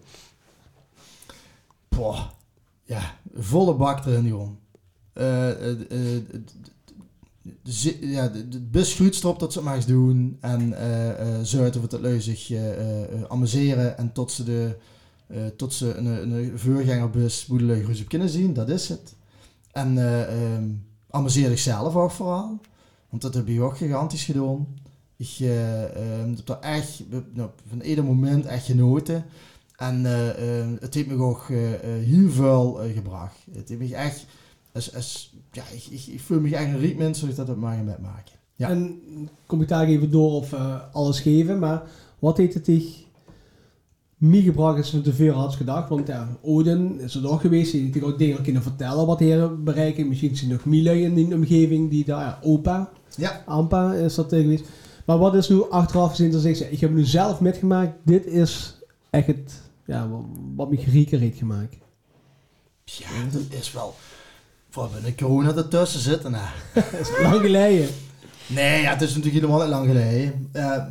[1.89, 2.19] Poh.
[2.85, 4.57] Ja, volle bak erin.
[5.13, 6.23] Eh, eh, eh,
[7.61, 10.37] de- zi- ja, de, bus goed erop dat ze maar eens doen.
[10.41, 13.97] En eh eh zuiden wat het zich eh, eh, eh, amuseren.
[13.97, 14.77] En tot ze, de,
[15.27, 18.53] eh, tot ze een, een voorgangerbus boedelui gerust op kunnen zien.
[18.53, 19.15] Dat is het.
[19.71, 20.69] En eh ehm,
[21.09, 22.59] amuseer zichzelf ook vooral.
[23.09, 24.67] Want dat heb je ook gigantisch gedaan.
[25.17, 25.47] Ik eh,
[26.35, 29.25] heb er echt nou, van ieder moment echt genoten.
[29.77, 33.35] En eh, eh, het heeft me ook eh, eh, heel veel gebracht.
[33.51, 34.25] Het heeft me echt...
[34.73, 37.83] Als, als, ja, ik, ik, ik voel me echt een riek mens, dat op mij
[37.83, 38.33] met maken.
[38.55, 38.69] Ja.
[38.69, 38.99] En
[39.45, 40.53] kom ik daar even door of
[40.91, 41.83] alles geven, maar
[42.19, 43.03] wat heeft het zich
[44.17, 45.89] meegebracht als je te veel had gedacht?
[45.89, 49.55] Want ja, Odin is er ook geweest, die heeft ook dingen kunnen vertellen wat hij
[49.55, 50.07] bereiken.
[50.07, 53.43] Misschien zijn er nog Miele in die omgeving, die daar, ja, opa, Ja.
[53.45, 54.65] Ampa is dat geweest.
[55.05, 58.25] Maar wat is nu achteraf gezien dat ik zeg, ik heb nu zelf metgemaakt, dit
[58.25, 58.77] is
[59.09, 60.21] echt het, ja, wat,
[60.55, 61.75] wat me gerieker heeft gemaakt.
[62.83, 63.95] Ja, dat is wel...
[64.69, 66.31] Voor binnen corona ertussen zitten.
[66.31, 66.47] Nou.
[66.73, 67.87] Dat is lang geleden.
[68.47, 70.49] Nee, ja, het is natuurlijk helemaal niet lang geleden.
[70.51, 70.85] Eh, eh,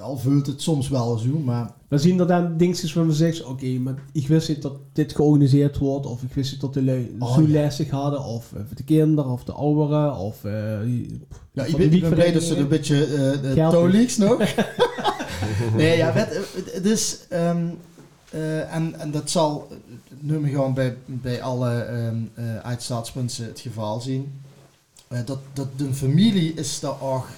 [0.00, 1.70] al vult het soms wel zo, maar...
[1.88, 5.78] We zien er dan dingetjes van zeggen, oké, maar ik wist niet dat dit georganiseerd
[5.78, 7.70] wordt, of ik wist niet dat de lui Oh, zo ja.
[7.90, 10.44] hadden, of eh, de kinderen, of de ouderen, of...
[10.44, 10.52] eh,
[11.52, 14.38] Ja, ik ben, de ik ben blij dat ze een beetje eh de leaks nog.
[15.76, 16.12] nee, ja,
[16.72, 17.18] het is...
[17.28, 17.66] ehm,
[18.34, 19.68] eh, en, en dat zal
[20.20, 24.42] nu gewoon bij, bij alle ehm eh uitstaatspunten het geval zien.
[25.08, 27.28] Eh, dat, dat de familie is daar ook...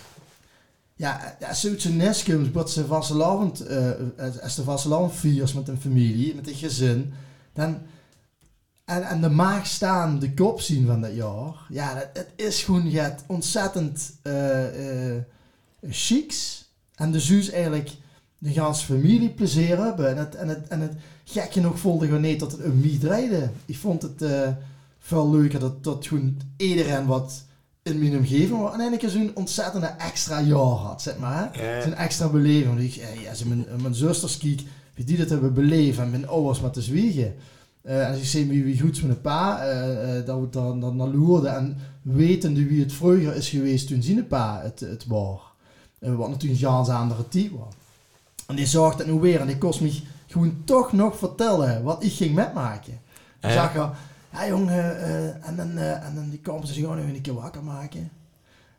[0.94, 3.64] Ja, als ze uit zijn nest komt, wordt ze vastelavond,
[4.42, 7.12] als de vastelavond viert met een familie, met een gezin,
[7.52, 7.78] dan...
[8.84, 11.66] En, en de maag staan, de kop zien van dat jaar.
[11.68, 14.12] Ja, het is gewoon het ontzettend
[15.90, 16.64] chics.
[16.94, 17.90] En de zus eigenlijk
[18.46, 20.10] de ganse familie plezier hebben.
[20.10, 20.92] En het, en het, en het
[21.24, 23.50] gekke nog voelde gewoon niet dat het een mij draaide.
[23.64, 24.48] Ik vond het eh,
[24.98, 27.44] veel leuker dat, dat gewoon iedereen wat
[27.82, 28.72] in mijn omgeving was.
[28.72, 31.48] En eigenlijk zo'n ontzettende extra jaar had, zeg maar.
[31.52, 31.82] hè.
[31.82, 32.80] Zo'n extra beleving.
[32.80, 34.60] Ik, eh, ja, mijn, mijn zusters kijk,
[34.94, 37.34] wie die dat hebben beleefd en mijn ouders met te zwiegen.
[37.82, 40.96] En als ik zie wie, wie goed mijn pa, eh, eh, dat we dan, dan
[40.96, 45.40] naar loerde en wetende wie het vroeger is geweest toen zijn pa het, het was.
[45.98, 47.74] Wat natuurlijk een ganz andere tijd was.
[48.46, 52.02] En die zag dat nu weer en die kost me gewoon toch nog vertellen wat
[52.04, 52.92] ik ging metmaken.
[53.40, 53.52] Ik Ja.
[53.52, 53.94] zag
[54.32, 57.20] ja jongen, eh, en, dan, eh, en dan die komen ze zich gewoon nog een
[57.20, 58.10] keer wakker maken.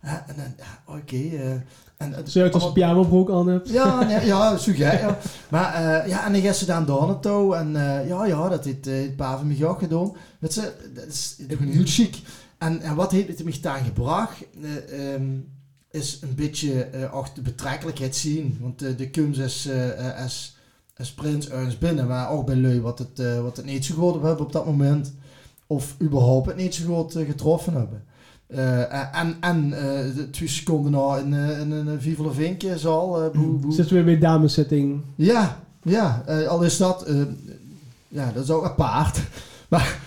[0.01, 1.15] En dan, ja, oké.
[1.15, 1.51] eh,
[1.97, 3.69] en, het- Zuid als een pyjamabroek aan hebt.
[3.69, 5.17] ja, nee, ja, zo gek, ja.
[5.49, 7.55] Maar eh, ja, en dan gaan ze dan daar naartoe.
[7.55, 10.11] En eh, ja, ja, dat heeft eh, het pa van mij ook gedaan.
[10.39, 12.17] Weet ze, dat is gewoon heel chic.
[12.57, 14.37] En, en wat heeft het mij daar gebracht?
[14.63, 15.23] eh, ehm,
[15.91, 18.57] is een beetje eh ook de betrekkelijkheid zien.
[18.61, 20.55] Want eh, de kunst is eh, eh, als,
[20.97, 22.07] als prins ergens binnen.
[22.07, 24.65] Maar ook bij lui wat het, eh, wat het niet zo goed hebben op dat
[24.65, 25.13] moment.
[25.67, 28.03] Of überhaupt het niet zo goed eh, getroffen hebben.
[28.47, 33.21] Eh, en en eh, twee seconden na in, eh, in een Viva la Vinkje zal...
[33.23, 33.39] eh.
[33.69, 35.01] Zitten we weer bij dameszitting.
[35.15, 36.23] Ja, ja.
[36.25, 37.03] eh, al is dat...
[37.03, 37.21] eh,
[38.07, 39.19] ja, dat is ook apart.
[39.69, 39.99] Maar...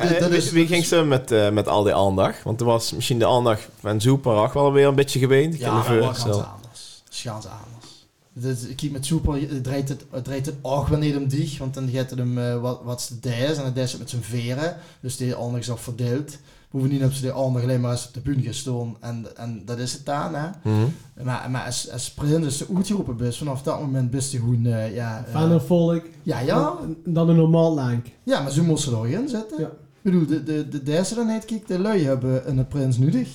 [0.00, 2.42] eh, dat, Eh, dat wie, is, wie ging ze met, eh, met al die aandacht?
[2.42, 5.58] Want er was misschien de aandacht van Zoeparach wel weer een beetje geweend.
[5.58, 7.02] Ja, dat was ganz anders.
[7.04, 7.92] Dat is ganz anders.
[8.32, 11.28] Dus, ik kijk met Super, het draait het, het draait het ook wel niet om
[11.28, 13.96] dich, want dan gaat het hem uh, wat, wat is de des en de des
[13.96, 16.38] met zijn veren, dus die ander is al verdeeld.
[16.70, 19.78] Bovendien hebben ze die ander alleen maar eens op de bühne gestaan en, en dat
[19.78, 20.48] is het dan, hè.
[20.62, 20.84] Mhm.
[21.22, 24.66] Maar, maar als, als sprint is de uitgeroepen bus, vanaf dat moment best je gewoon,
[24.66, 25.24] eh, ja...
[25.26, 26.02] eh, Van een volk.
[26.22, 26.74] ja, ja,
[27.04, 28.06] dan een normaal lank.
[28.22, 29.60] ja, maar ze moesten er ook in zitten.
[29.60, 29.70] Ja.
[30.04, 33.28] Ik bedoel, de, de, de derde dan heet, kijk, de lui hebben een prins nodig.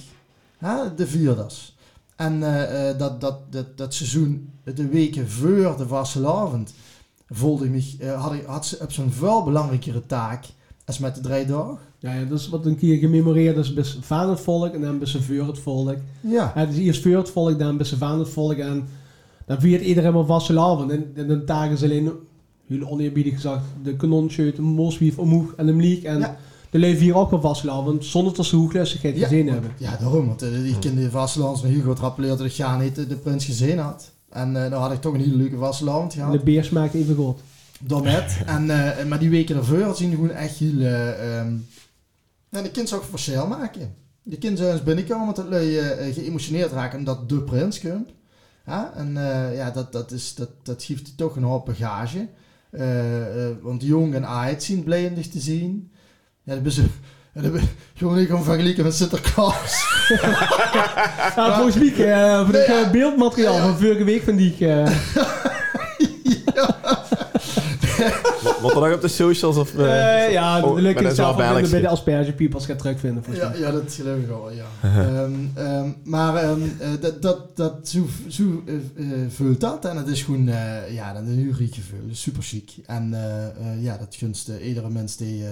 [0.58, 0.96] Hè?
[0.96, 1.76] De vierders.
[2.16, 6.74] En eh, eh, dat, dat, dat, dat seizoen, de weken voor de vastelavond,
[7.30, 10.46] voelde ik me, eh, had, ik, had ze op zo'n veel belangrijkere taak
[10.86, 11.78] als met de drie dagen.
[12.00, 13.74] Ja, ja, dat is wat een keer gememoreerd is.
[13.74, 15.98] Best van het volk en dan best voor het volk.
[16.22, 16.52] Ja.
[16.56, 18.58] Ja, dus eerst voor het volk, dan best van het volk.
[18.58, 18.88] En
[19.46, 20.92] dan viert iedereen maar vastelavond.
[20.92, 22.12] En, en dan tagen ze alleen,
[22.68, 26.04] heel oneerbiedig gezegd, de kanonschuit, de moswief omhoog en de mliek.
[26.04, 26.38] En Ja.
[26.70, 29.72] De lui hier ook wel vastgelopen, want zonder dat ze hooglustigheid Ja, gezien want- hebben.
[29.78, 30.28] Ja, daarom.
[30.28, 33.08] Want uh, ik in de vastelavond van Hugo het rappeleerde dat ik ja niet de,
[33.08, 34.12] de prins gezien had.
[34.30, 36.32] En eh dan had ik toch een hele leuke vastelavond En gehad.
[36.34, 37.40] de beer smaakt even goed.
[37.80, 38.38] Daarnet.
[38.46, 40.80] en, eh, maar die weken ervoor zien gewoon echt heel...
[40.80, 41.54] eh, ehm,
[42.50, 43.94] ja, de kind zou ik verschil maken.
[44.24, 48.10] De kind zou eens binnenkomen dat lui eh, geëmotioneerd raken omdat de prins komt.
[48.66, 52.28] Ja, en eh, ja, dat, dat, is, dat, dat geeft toch een hoop bagage.
[52.72, 55.92] Eh, eh, want jong en oud zien blijvendig te zien.
[56.50, 56.76] Ja, dat is
[57.34, 57.42] ja,
[57.96, 59.86] gewoon niet gewoon vergelijken met Sinterklaas.
[61.36, 62.82] Ja, volgens mij, eh, voor het ja.
[62.84, 63.62] eh, beeldmateriaal Ja.
[63.62, 64.56] van vorige week van die...
[64.60, 64.86] eh,
[68.62, 69.76] Wat er nog op de socials of...
[69.76, 72.66] eh, eh, ja, oh, de leuke maar dat het zelf vinden bij de asperge peoples
[72.66, 73.60] gaat terugvinden volgens Ja, mij.
[73.60, 74.66] ja, dat geloof ik wel, ja.
[75.00, 78.64] Ehm, ehm, maar ehm, eh, dat, dat, dat, zo, zo
[79.30, 79.86] vult dat.
[79.86, 82.00] En het is gewoon, eh, ja, dat is een gevoel.
[82.12, 82.72] Super chic.
[82.86, 85.44] En eh, eh, ja, dat gunst iedere mens die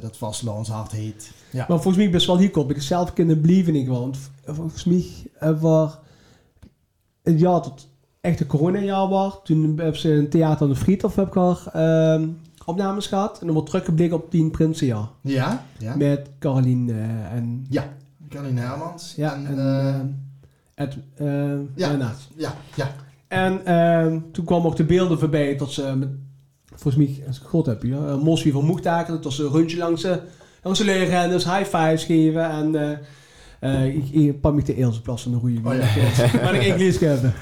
[0.00, 1.30] dat vastlands hart heet.
[1.50, 1.58] Ja.
[1.68, 2.70] Maar volgens mij best wel hier op.
[2.70, 4.00] Ik zelf kunnen blijven ik wel.
[4.00, 5.04] Want volgens mij
[5.38, 5.92] eh, was
[7.22, 7.86] het jaar dat
[8.26, 9.34] echt een coronajaar was.
[9.44, 12.28] Toen hebben ze een theater aan de Friedhof heb ik al ehm,
[12.64, 13.38] opnames gehad.
[13.38, 15.08] En dan wordt teruggeblikken op tien Prinsenjaar.
[15.20, 15.64] Ja?
[15.78, 15.96] Ja.
[15.96, 17.66] Met Caroline eh, en...
[17.70, 17.94] Ja.
[18.28, 19.14] Caroline Hermans.
[19.16, 19.58] Ja, En, en...
[19.58, 20.96] eh, eh, Ed,
[21.74, 22.14] ja.
[22.36, 22.94] Ja, ja.
[23.28, 26.08] En ehm, toen kwamen ook de beelden voorbij dat ze, met,
[26.74, 30.02] volgens mij, als ik goed heb, ja, mosje van Moegtaken, dat ze een rondje langs
[30.02, 30.20] de,
[30.62, 32.98] langs de leerrenners, high fives geven en
[33.60, 35.80] eh ik, ik pak me de Eelse plas van de goede Oh, ja.
[36.42, 37.34] Maar ik Engels hebben.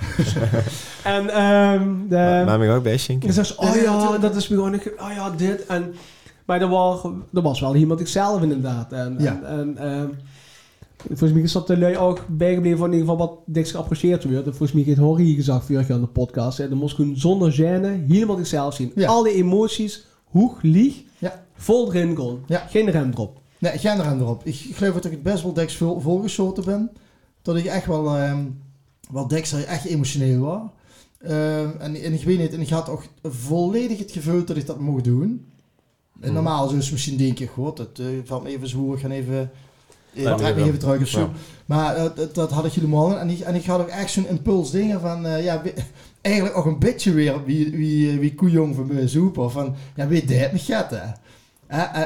[1.15, 3.29] en ehm de, Maar mij ook bij Schinken.
[3.29, 5.67] en ze zei, oh Ja, dat is gewoon, ik- oh ja, dit.
[5.67, 5.95] En,
[6.47, 7.05] maar er was,
[7.35, 8.93] er was wel iemand ikzelf inderdaad.
[8.93, 9.41] En, Ja.
[9.43, 10.09] en, en ehm,
[11.07, 14.25] volgens mij is dat de lui ook bijgebleven van in ieder geval wat dik geapprecieerd
[14.25, 14.47] werd.
[14.47, 16.59] En volgens mij heeft Horry gezegd vorig jaar aan de podcast.
[16.61, 18.93] En dan moest gewoon zonder gêne helemaal zichzelf zien.
[18.95, 19.09] Ja.
[19.09, 21.43] Al die emoties, hoeg, lieg, Ja.
[21.57, 22.39] vol erin kon.
[22.47, 22.67] Ja.
[22.71, 23.41] Geen rem erop.
[23.65, 24.45] Nee, geen rem erop.
[24.45, 26.91] Ik, ik geloof dat ik het best wel deks vol, volgeschoten ben.
[27.43, 28.45] Dat ik echt wel, ehm
[29.11, 30.61] wel deks echt emotioneel was.
[31.19, 34.67] Ehm, en, en ik weet niet, en ik had ook volledig het gevoel dat ik
[34.67, 35.47] dat mocht doen.
[36.21, 36.33] En Hmm.
[36.33, 39.51] normaal je misschien denken, god, het uh, valt me even zwoer, gaan even...
[40.12, 40.67] Ja, Ik trek me ja.
[40.67, 41.21] even terug of zo.
[41.21, 41.31] Ja.
[41.67, 43.19] Maar eh, dat, dat had ik helemaal.
[43.19, 45.62] En ik, en ik had ook echt zo'n impuls dingen van, eh, ja,
[46.21, 49.51] eigenlijk ook een beetje weer wie, wie, eh, wie koejong van Zoeper.
[49.51, 51.03] Van, ja, weet niet getten?
[51.03, 51.17] En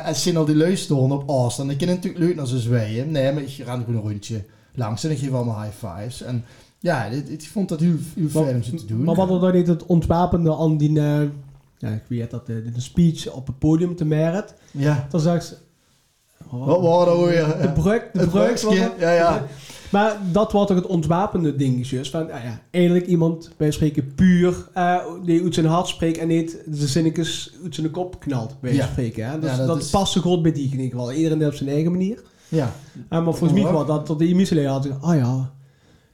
[0.04, 3.10] als je al die luisteren op afstand, dan kan je natuurlijk leuk naar ze zwijgen.
[3.10, 4.44] Nee, maar ik ren gewoon een rondje
[4.74, 6.22] langs en ik geef allemaal high fives.
[6.22, 6.44] En
[6.78, 9.04] ja, dit, ik vond dat heel, heel fijn om ze te doen.
[9.04, 11.00] Maar wat er dan niet het ontwapende aan die...
[11.00, 11.20] eh,
[11.78, 14.54] ja, ik weet dat, de, de speech op het podium te Merit.
[14.70, 15.54] Ja, Dan zag ze...
[16.50, 17.56] wat waren we weer?
[17.60, 18.74] De brug, de brug.
[18.98, 19.46] ja, ja.
[19.90, 24.14] Maar dat was toch het ontwapende ding, dus van, ja, ja, eigenlijk iemand, wij spreken
[24.14, 28.54] puur, eh, die uit zijn hart spreekt en niet de zinnetjes uit zijn kop knalt,
[28.60, 28.86] bij Ja.
[28.86, 29.26] spreken.
[29.30, 29.38] Hè?
[29.38, 31.12] Dus Ja, dat dat is- past zo goed bij die in ieder geval.
[31.12, 32.22] Iedereen op zijn eigen manier.
[32.48, 32.72] ja.
[33.08, 35.50] Eh, maar volgens mij was dat, dat die Michele had ah ja,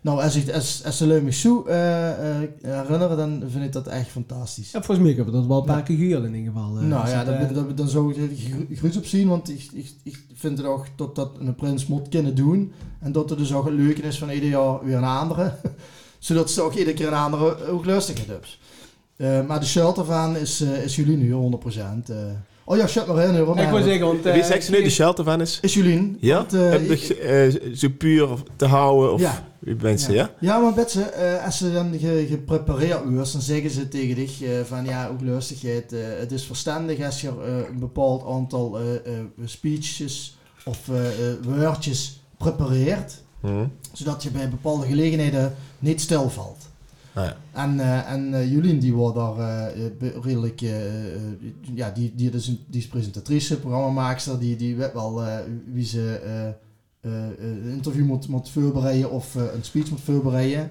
[0.05, 2.11] Nou, als, ik, als, als me zo eh,
[2.43, 4.71] eh, herinneren, dan vind ik dat echt fantastisch.
[4.71, 6.77] ja volgens mij hebben we dat wel een paar keer gehuurd in ieder geval.
[6.79, 6.85] eh.
[6.85, 10.59] nou ja, dat, dan zou ik er gruus op zien, want ik, ik, ik vind
[10.59, 12.73] het ook dat dat een prins moet kunnen doen.
[13.01, 15.53] En dat er dus ook een leuke is van ieder jaar weer een andere.
[16.19, 19.47] Zodat ze ook iedere keer een andere ook lustig hebben.
[19.47, 21.67] Maar de shirt ervan is, is jullie nu 100%.
[22.07, 22.17] eh.
[22.65, 23.59] Oh ja, shirt maar in, hoor.
[23.59, 24.23] ik wil zeggen, want...
[24.23, 25.59] Wie zegt ze nu de shelter van is?
[25.63, 26.17] Is Julien.
[26.21, 26.37] Ja?
[26.37, 29.13] Want, eh, Heb ik- je eh, zo puur te houden?
[29.13, 29.45] Of Ja.
[29.59, 30.31] wie bent ze, ja?
[30.41, 34.43] Ja, maar Betse, eh, als ze dan ge, geprepareerd wordt, dan zeggen ze tegen dich
[34.43, 35.93] eh, van ja, ook lustigheid.
[35.93, 39.01] eh, het is verstandig als je eh, een bepaald aantal eh, eh,
[39.45, 43.49] speeches of eh, eh, woordjes prepareert, Hm.
[43.93, 46.57] zodat je bij bepaalde gelegenheden niet stilvalt.
[47.15, 47.37] Ja.
[47.53, 49.87] En, eh en eh, Jolien, die wordt daar eh,
[50.23, 50.61] redelijk,
[51.75, 55.23] ja, die, die, is een- die is presentatrice, programmamaakster, die, die weet wel
[55.73, 56.21] wie ze
[57.01, 60.71] een interview moet, moet voorbereiden of een speech moet voorbereiden.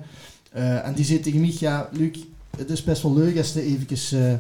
[0.83, 2.19] En die zit tegen mij, ja, Luc,
[2.57, 4.39] het is best wel leuk als je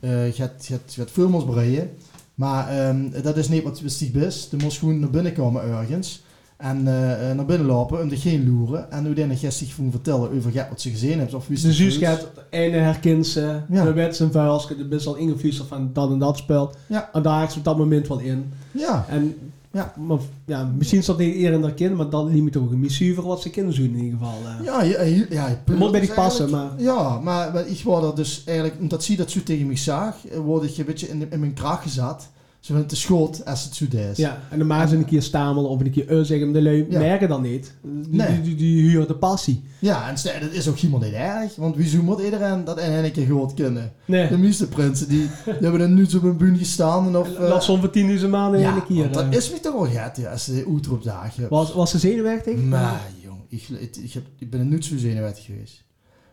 [0.00, 1.90] eh, gaat, gaat, gaat films bereiden.
[2.34, 4.48] Maar ehm, dat is niet wat stief is.
[4.50, 6.24] Je moet gewoon naar binnen komen ergens.
[6.64, 8.90] En eh, eh, naar binnen lopen, om er geen loeren.
[8.92, 11.36] En hoe dan gisteren gewoon vertellen over wat ze gezien hebben.
[11.36, 12.18] Of wie ze de zus gevoeld.
[12.18, 13.84] gaat einde herkent ze, Ja.
[13.92, 16.74] de zijn vuil, de best al ingevloeid van dat en dat spel.
[16.86, 17.10] Ja.
[17.12, 18.52] En daar haakt ze op dat moment wel in.
[18.70, 19.34] Ja, En
[19.70, 19.92] Ja.
[20.06, 23.24] maar, ja, misschien zat hij eerder kind, maar dan liet me toch een missie voor
[23.24, 24.38] wat ze kinderen doen in ieder geval.
[24.58, 24.64] eh.
[24.64, 28.14] ja, ja, ja, moet bij die is passen, maar Ja, maar, maar ik word er
[28.14, 31.40] dus eigenlijk, omdat zie dat zo tegen mij zag, word ik een beetje in, in
[31.40, 32.28] mijn kracht gezet.
[32.64, 34.16] Ze vinden het te schoot als het is.
[34.16, 36.86] Ja, en dan maken ze een keer stamelen of een keer uh zeggen, de lui
[36.90, 36.98] Ja.
[36.98, 37.74] merken dan niet.
[37.82, 38.28] Die, Nee.
[38.28, 39.62] die, die, die huren de passie.
[39.78, 41.56] Ja, en stel, dat is ook helemaal niet erg.
[41.56, 43.92] Want wieso moet iedereen dat in een keer goed kunnen?
[44.06, 47.06] De Nee, meeste prinsen, die, die hebben er nu zo op een bühne gestaan.
[47.06, 49.12] En of, eh, dat soms voor 10.000 maanden in ja, een keer.
[49.12, 49.32] dat eh.
[49.32, 51.50] is me toch wel gaat, ja, als de oetroepdagen hebt.
[51.50, 52.56] was, was ze zenuwachtig?
[52.62, 55.84] Maar jong, ik, ik, ik, heb, ik ben er niet zo zenuwachtig geweest.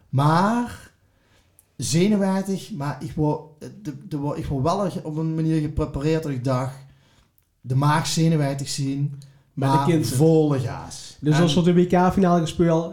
[0.10, 0.91] Maar,
[1.78, 6.44] zenuwachtig, maar ik word, de, de, ik word wel op een manier geprepareerd dat ik
[6.44, 6.76] dacht,
[7.62, 9.10] de maag zenuwachtig zien,
[9.54, 10.18] Met de maar kinderen.
[10.18, 11.18] volle gaas.
[11.20, 12.46] Dus En- als we de WK-finale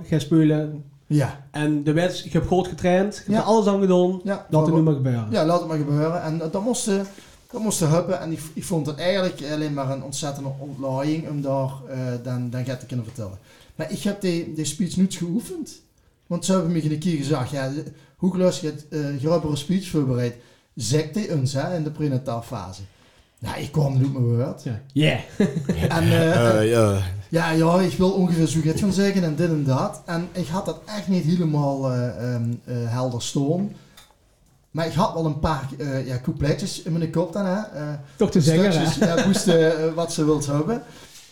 [0.08, 3.40] gaan spelen Ja, en de wedstrijd, ik heb goed getraind, ik heb Ja.
[3.40, 4.46] er alles aan gedaan, ja.
[4.50, 5.26] er maar- nu maar gebeuren.
[5.30, 6.22] Ja, laat het maar gebeuren.
[6.22, 7.00] En dat, dat moest, eh,
[7.50, 8.20] dat moest huppen.
[8.20, 12.50] En ik, ik vond het eigenlijk alleen maar een ontzettende ontlaaiing om daar eh, dan,
[12.50, 13.38] dan gaat te kunnen vertellen.
[13.76, 15.80] Maar ik heb die, die speech niet geoefend.
[16.26, 17.70] Want ze hebben me een keer gezegd, ja,
[18.18, 20.34] hoe gelust je het, uh, een speech voorbereid.
[20.74, 22.82] Zeg die ons hè, in de prenatale fase.
[23.40, 24.62] Nou, ik kwam niet mijn woord.
[24.62, 24.80] Ja.
[24.92, 25.18] Yeah.
[25.98, 27.02] En eh, Eh, ja.
[27.28, 30.02] ja, ja, ik wil ongeveer zo gaan zeggen en dit en dat.
[30.06, 33.72] En ik had dat echt niet helemaal eh, ehm, eh, helder staan.
[34.70, 37.46] Maar ik had wel een paar eh ja, coupletjes in mijn kop dan.
[37.46, 37.60] Hè.
[37.60, 39.14] eh, Toch te zeggen, hè?
[39.14, 40.82] ja, moesten wat ze wilt hebben.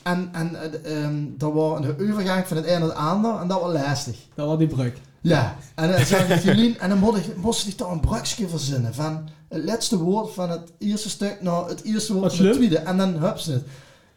[0.02, 3.60] En, en ehm, dat was een overgang van het een naar het ander en dat
[3.60, 4.16] was lastig.
[4.34, 4.92] Dat was die brug.
[5.20, 8.48] Ja, en dan zag ik Jolien en dan moest ik, moest ik daar een brugje
[8.48, 12.54] verzinnen van het laatste woord van het eerste stuk naar het eerste woord van het
[12.54, 12.78] tweede.
[12.78, 13.64] En dan hup ze het.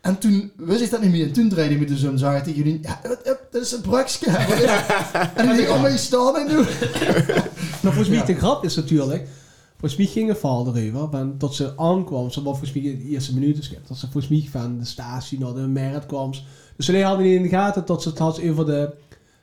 [0.02, 1.26] En toen wist ik dat niet meer.
[1.26, 3.00] En toen draaide ik me dus om, tegen Jolien, ja,
[3.50, 4.32] dat is het is het?
[5.36, 6.56] en ik denk, oh, maar je staat en nu.
[7.82, 9.28] Maar volgens mij de grap is natuurlijk,
[9.80, 12.97] volgens mij ging een val erover, van, tot ze aankwam, ze was volgens mij in
[12.97, 16.32] de eerste minuten, dus dat ze volgens mij van de statie naar de markt kwam.
[16.76, 18.93] Dus ze hadden niet in de gaten tot ze het had over de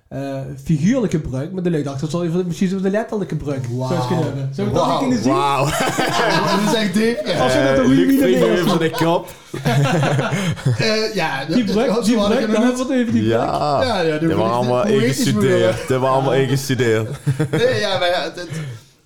[0.09, 3.89] eh, figuurlijke brug, maar de leuk dacht dat de, misschien over de letterlijke brug Wauw.
[3.89, 4.51] zou kunnen hebben.
[4.55, 5.33] Zou ik dat niet kunnen zien?
[5.33, 5.65] Wauw.
[6.65, 7.27] dat is echt.
[7.27, 8.59] Ja, Als ze dat een goede Luc video vliegt is.
[8.65, 9.29] even zijn kop.
[10.79, 13.33] Eh, ja Die dat- brug, zo die brug, dan hebben we het even die brug.
[13.33, 13.83] Ja.
[13.83, 15.89] Ja, ja, Dat waren allemaal ingestudeerd.
[15.89, 17.09] Dat waren allemaal ingestudeerd.
[17.51, 18.37] Nee, ja, maar ja, het,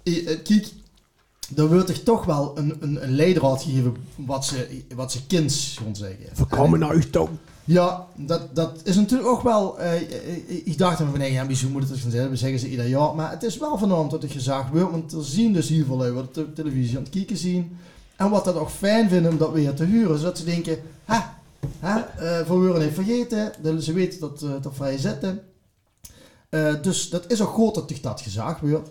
[0.04, 0.66] het, kijk,
[1.56, 5.76] er wordt toch toch wel een, een, een leidraad gegeven wat ze, wat ze kind
[5.84, 6.18] gaan zeggen.
[6.36, 7.28] We komen naar u toe.
[7.70, 9.78] Ja, dat, dat is natuurlijk ook wel...
[9.78, 12.30] eh, eh, eh, ik dacht van, nee, ja, wieso moet het gaan zeggen?
[12.30, 13.14] We zeggen ze ieder jaar.
[13.14, 14.90] Maar het is wel vernoemd dat het gezag wordt.
[14.90, 17.76] Want er zien dus heel veel wat de televisie aan het kijken zien.
[18.16, 20.18] En wat dat ook fijn vinden om dat weer te huren.
[20.18, 21.38] Zodat ze denken, ha,
[21.80, 23.82] ha eh voor Huren heeft vergeten.
[23.82, 25.42] Ze weten dat uh, dat vrij zitten.
[26.48, 28.90] Eh, dus dat is ook goed dat dat gezag wordt.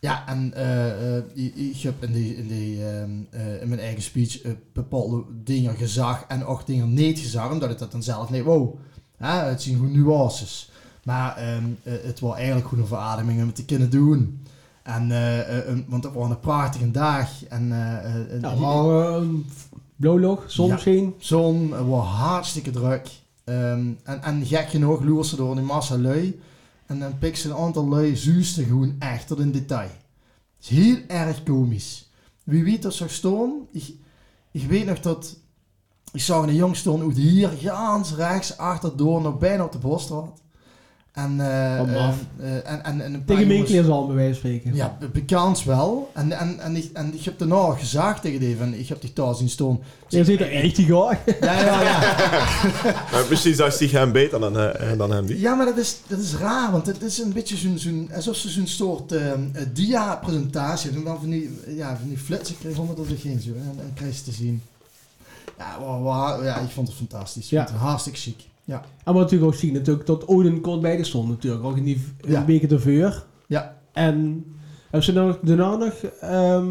[0.00, 1.22] Ja, en eh, eh,
[1.54, 4.40] ik, heb in, die, in, die, ehm, eh, in mijn eigen speech
[4.72, 8.74] bepaalde dingen gezag en ook dingen niet gezag, omdat ik dat dan zelf niet wou.
[9.16, 10.70] Hè, het zien gewoon nuances.
[11.04, 14.42] Maar ehm, eh, het was eigenlijk gewoon een verademing om het te kunnen doen.
[14.82, 15.08] En,
[15.88, 17.44] want het was een prachtige dag.
[17.48, 20.72] En, eh, een- Nou, zon Ja.
[20.72, 21.14] misschien.
[21.18, 23.08] Zon, het was hartstikke druk.
[23.44, 26.40] En, en gek genoeg loer ze door die massa lui.
[26.88, 29.90] En dan pik ze een aantal lui zuusten gewoon echt tot in detail.
[30.56, 32.10] Het is heel erg komisch.
[32.44, 33.66] Wie weet dat zag staan.
[33.72, 33.94] Ik,
[34.50, 35.36] ik weet nog dat...
[36.12, 40.42] Ik zag een jong uit hier, gans rechts, achterdoor, nog bijna op de Bosstraat.
[41.24, 42.08] En, eh, eh,
[42.40, 44.74] eh, en, en, en een paar Tegen jongens- zal bij wijze van spreken.
[44.74, 46.10] ja, be- bekend wel.
[46.14, 49.12] En, en, en, ik, en ik heb daarna gezegd tegen die van, ik heb die
[49.12, 49.80] thuis zien staan.
[50.08, 51.20] Je ziet er echt die gaar.
[51.40, 52.00] Ja, ja, ja.
[53.12, 54.52] Maar Misschien zag hij hem beter dan,
[54.98, 55.40] dan hem die.
[55.40, 58.36] Ja, maar dat is, dat is raar, want het is een beetje zo'n, zo'n alsof
[58.36, 59.14] ze zo'n soort
[59.72, 61.06] dia-presentatie hebben.
[61.06, 63.50] En dan van die, ja, van die flitsen kreeg honderd of geen zo.
[63.50, 64.62] En, en krijg je te zien.
[65.58, 67.48] Ja, wa- ja, ik vond het fantastisch.
[67.50, 67.60] Ja.
[67.62, 68.36] Ik vond het hartstikke chic.
[68.68, 68.82] Ja.
[69.04, 71.64] En wat natuurlijk ook zien, natuurlijk, dat Odin kort bij de stond natuurlijk.
[71.64, 72.44] Ook in die Ja.
[72.44, 73.24] weken ervoor.
[73.46, 73.76] Ja.
[73.92, 74.44] En
[74.82, 76.66] hebben ze dan daarna nog, ehm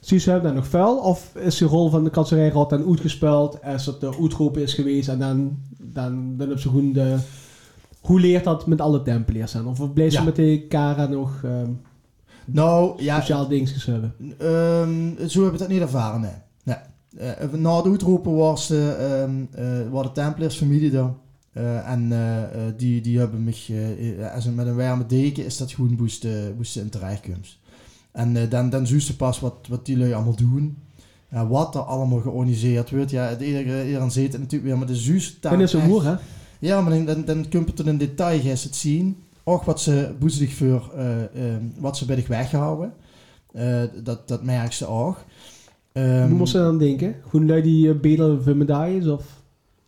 [0.00, 0.96] zie ze dan nog vuil?
[0.98, 3.62] Of is de rol van de kanserijraad dan uitgespeeld?
[3.62, 7.16] Als het de uitroep is geweest en dan, dan, dan hebben ze gewoon de...
[8.00, 9.66] Hoe leert dat met alle tempeliers dan?
[9.66, 10.22] Of ze Ja.
[10.22, 11.70] met de Kara nog ehm
[12.44, 14.14] Nou, ja, sociaal dingetjes hebben?
[14.38, 16.30] Ehm, zo heb ik dat niet ervaren, nee.
[16.64, 16.76] nee.
[17.28, 18.88] Eh, na het uitroepen was de,
[19.50, 21.10] eh, was de familie daar.
[21.56, 23.70] Eh, en eh, eh, die, die hebben mich,
[24.34, 27.58] als een, met een warme deken is dat gewoon boest, eh, boest in terechtkomst.
[28.12, 30.76] En dan, dan zie je pas wat, wat die lui allemaal doen.
[31.28, 33.10] En wat er allemaal georganiseerd wordt.
[33.10, 36.14] Ja, het iedereen, zit natuurlijk weer, maar de zuus Dan is echt- moer, hè?
[36.58, 39.16] ja, maar dan, dan, dan kun je het in detail gaan het zien.
[39.44, 42.92] Ook wat ze boezelig voor, eh, ehm, wat ze bij zich weghouden.
[44.02, 45.24] Dat, dat merk ze ook.
[45.92, 47.14] Ehm, Hoe moest ze dan denken?
[47.28, 49.06] Gewoon lui die uh, bedelen voor medailles?
[49.06, 49.24] Of?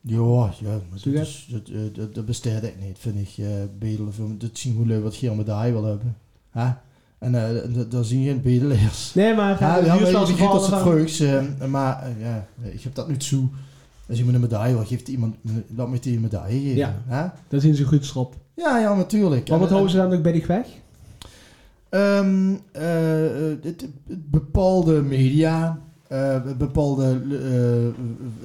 [0.01, 3.45] Ja, ja maar dat, is, dat, eh, dat, dat bestaat ik niet, vind ik.
[3.45, 3.47] eh
[3.79, 6.17] bedelen voor, dat zien hoe leuk wat geen medaille wil hebben.
[6.51, 6.69] Hè?
[7.19, 7.33] En
[7.73, 9.15] d- daar zien geen bedelaars.
[9.15, 9.61] Nee, maar...
[9.61, 10.27] Ja, ja maar je dat
[10.65, 11.21] ze van- vreugds.
[11.21, 13.49] eh, maar ja, ik heb dat niet zo.
[14.09, 15.37] Als je me een medaille wil, geeft iemand,
[15.77, 16.77] laat me die een medaille geven.
[16.77, 17.03] Ja.
[17.07, 17.27] Hè?
[17.49, 18.35] Daar zien ze goed op.
[18.55, 19.49] ja, ja, natuurlijk.
[19.49, 20.67] Maar wat En- houden ze dan ook bij die weg?
[21.89, 23.89] Ehm, eh, eh, het-
[24.31, 25.79] bepaalde media,
[26.59, 27.21] bepaalde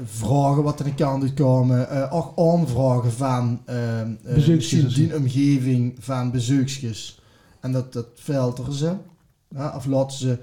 [0.05, 3.61] vragen wat er aan kant komen, eh ook aanvragen van
[4.37, 4.87] zo.
[4.87, 7.21] die omgeving van bezoekjes.
[7.59, 8.93] En dat, dat filteren ze.
[9.55, 10.37] Ja, of laten ze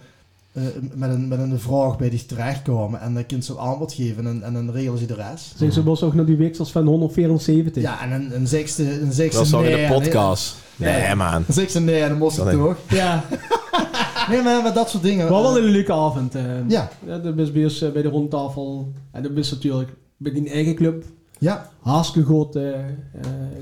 [0.52, 0.62] eh,
[0.94, 4.26] met, een, met een vraag bij die terechtkomen en dan kunnen ze een antwoord geven
[4.26, 5.52] en, en dan regelen ze de rest.
[5.56, 7.82] Zijn ze bos ook nog die wissels van 174?
[7.82, 10.56] Ja, en een, een zekste, een zekste Dat is al in nee, de podcast.
[10.76, 11.02] nee.
[11.02, 11.44] Nee, man.
[11.46, 12.76] Een zekste nee, dan moest Dat toch?
[12.88, 13.24] Ja,
[14.30, 15.30] Nee, maar, maar dat soort dingen.
[15.30, 16.34] maar wel eh, een leuke avond.
[16.34, 16.42] eh.
[16.68, 18.92] Ja, dat is bij, ons, eh, bij de rondtafel.
[19.12, 21.04] En dat is natuurlijk bij die eigen club
[21.38, 22.62] ja, hartstikke goed eh,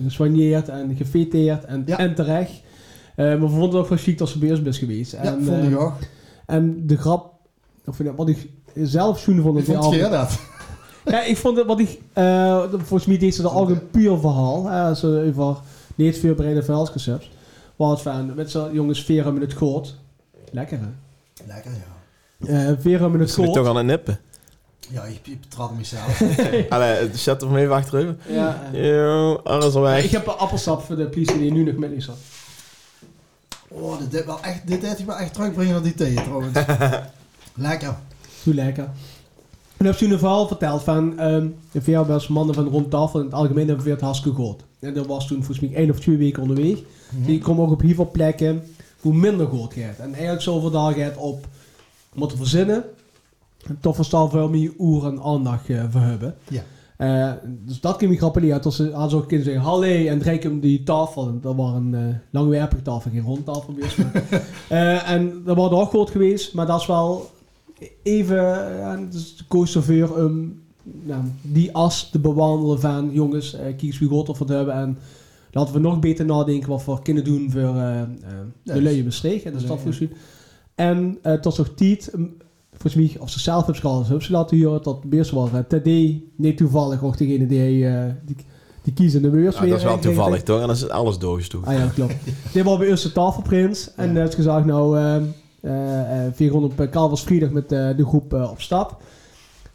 [0.04, 1.98] gesoigneerd en gefeteerd en, Ja.
[1.98, 2.52] en terecht.
[3.16, 5.12] Maar we vonden het ook wel chic dat ze bij is geweest.
[5.12, 5.92] ja en, vond ook.
[6.46, 7.32] En de grap,
[7.86, 9.94] of wat ik zelf zoen vond Ik vond avond.
[9.94, 10.38] Geer dat.
[11.04, 14.18] Ja, ik vond het wat ik, eh, volgens mij deed ze er ook een puur
[14.18, 14.70] verhaal.
[14.70, 15.56] als ze over
[15.94, 17.30] niet veel breide vuilsconcepts.
[17.76, 19.96] Wat van, met zo'n jongens, Vera met het goot.
[20.52, 20.86] Lekker hè?
[21.46, 22.68] Lekker, ja.
[22.68, 24.20] Eh Vera met het me toch aan het nippen.
[24.90, 26.22] Ja, ik, ik betrad mezelf.
[26.68, 28.16] Allee, zet hem even achterover.
[28.28, 28.86] Ja, eh.
[28.86, 30.04] Yo, alles al Ja, weg.
[30.04, 32.16] ik heb een appelsap voor de politie die nu nog met is zat.
[33.68, 36.58] Oh, dit, dit, wel echt, dit heeft wel echt terugbrengen naar die thee trouwens.
[37.54, 37.96] Lekker.
[38.42, 38.88] Zo lekker.
[39.76, 43.24] En heb ze een verhaal verteld van um, de VHBS mannen van rond tafel in
[43.24, 44.62] het algemeen hebben we het hartstikke goed.
[44.80, 46.78] En dat was toen volgens mij één of twee weken onderweg.
[47.10, 48.62] Die komen ook op heel veel plekken
[49.00, 49.98] hoe minder goed gaat.
[49.98, 51.46] En eigenlijk zoveel daar gaat op
[52.14, 52.84] moeten verzinnen.
[53.66, 56.34] En toch verstaan veel meer oer en aandacht eh, voor hebben.
[56.48, 56.62] Ja.
[56.96, 57.32] Eh,
[57.64, 58.62] dus dat kan ik grappig leren.
[58.62, 61.28] Als ze aan zo'n kind zeggen, halle, en drink hem die tafel.
[61.28, 62.00] En dat was een eh,
[62.30, 63.98] langwerpige tafel, geen rondtafel geweest.
[63.98, 64.24] maar-
[64.68, 67.30] Eh, en dat was ook goed geweest, maar dat is wel
[68.02, 68.36] even,
[68.76, 74.28] ja, dus de co-chauffeur om nou, die as te bewandelen van jongens, kies wie goed
[74.28, 74.98] of wat hebben en
[75.58, 78.08] laten we nog beter nadenken wat we kunnen doen voor eh, eh,
[78.62, 79.80] de dus- luie bestreek en de de stad.
[80.74, 82.10] En eh tot nog tijd,
[82.70, 85.50] volgens mij, of ze zelf hebben gehaald, hebben ze laten horen dat best was.
[85.50, 85.86] Uh, TD,
[86.36, 88.36] niet toevallig ook degene die, eh, die,
[88.82, 89.70] die kiezen de beurs Ja, weer.
[89.70, 90.60] dat is wel eh, toevallig toch?
[90.60, 91.68] En dan is alles doorgestoken.
[91.68, 92.14] Ah ja, klopt.
[92.52, 93.94] Dit was bij ons de tafelprins.
[93.94, 94.20] En Ja.
[94.20, 95.16] heb gezegd, nou, eh
[95.60, 99.02] eh eh, 400 op Kalversvrijdag met eh, de groep eh, op stap.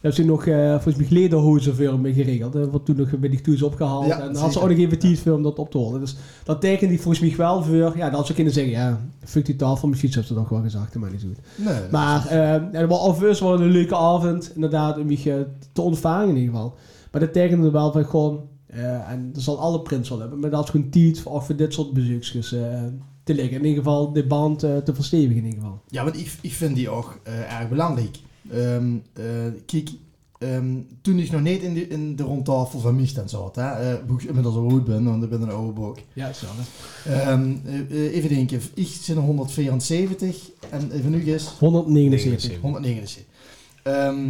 [0.03, 2.53] Dan hebben ze nog, eh volgens mij, lederhozen voor hem geregeld.
[2.53, 4.05] Dat wordt toen nog bij die toes opgehaald.
[4.05, 5.99] Ja, en dan had ze ook nog even voor om dat op te houden.
[5.99, 7.97] Dus dat tekent die volgens mij wel voor...
[7.97, 9.88] Ja, dat had ze kunnen zeggen, ja, fuck die tafel.
[9.88, 11.65] Misschien hebben ze dat nog wel gezegd, maar niet zo goed.
[11.65, 15.39] Nee, Maar eh dat was alvast wel een leuke avond, inderdaad, om je eh,
[15.71, 16.75] te ontvangen in ieder geval.
[17.11, 20.49] Maar dat tekende wel van gewoon, eh, en dat zal alle prins wel hebben, maar
[20.49, 22.61] dat is gewoon tijd voor, voor dit soort bezoekjes eh,
[23.23, 23.57] te liggen.
[23.57, 25.81] In ieder geval de band eh, te verstevigen in ieder geval.
[25.88, 28.17] Ja, want ik, ik vind die ook eh, erg belangrijk.
[28.52, 29.26] Ehm, eh,
[29.65, 29.90] kijk,
[30.40, 33.95] ehm, toen ik nog niet in de, in de rondtafel van Miestan zat, hè, eh,
[34.07, 35.98] hoe ik inmiddels al oud ben, want ik ben een oude boek.
[36.14, 36.45] Ja, zo.
[37.06, 42.61] Ehm, eh, eh, even denken, ik zit in 174 en even nu is 179.
[42.61, 43.24] 179.
[43.84, 44.30] Ehm,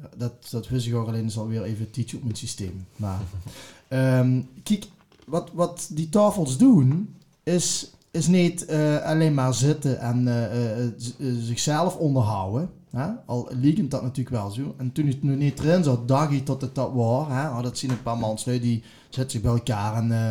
[0.00, 2.86] ja, dat, dat wist ik ook alleen, is alweer even teach op mijn systeem.
[2.96, 3.20] Maar,
[3.88, 4.86] ehm, kijk,
[5.26, 10.84] wat, wat die tafels doen, is, is niet eh, alleen maar zitten en eh, eh,
[10.86, 10.92] eh,
[11.38, 12.70] zichzelf onderhouden.
[12.90, 13.06] Hè?
[13.26, 14.74] Al liegend dat natuurlijk wel zo.
[14.76, 17.26] En toen ik nu niet erin zat, dacht ik dat het dat was.
[17.28, 17.62] Hè?
[17.62, 20.30] Dat zien een paar mensen nu, die zetten zich bij elkaar en eh,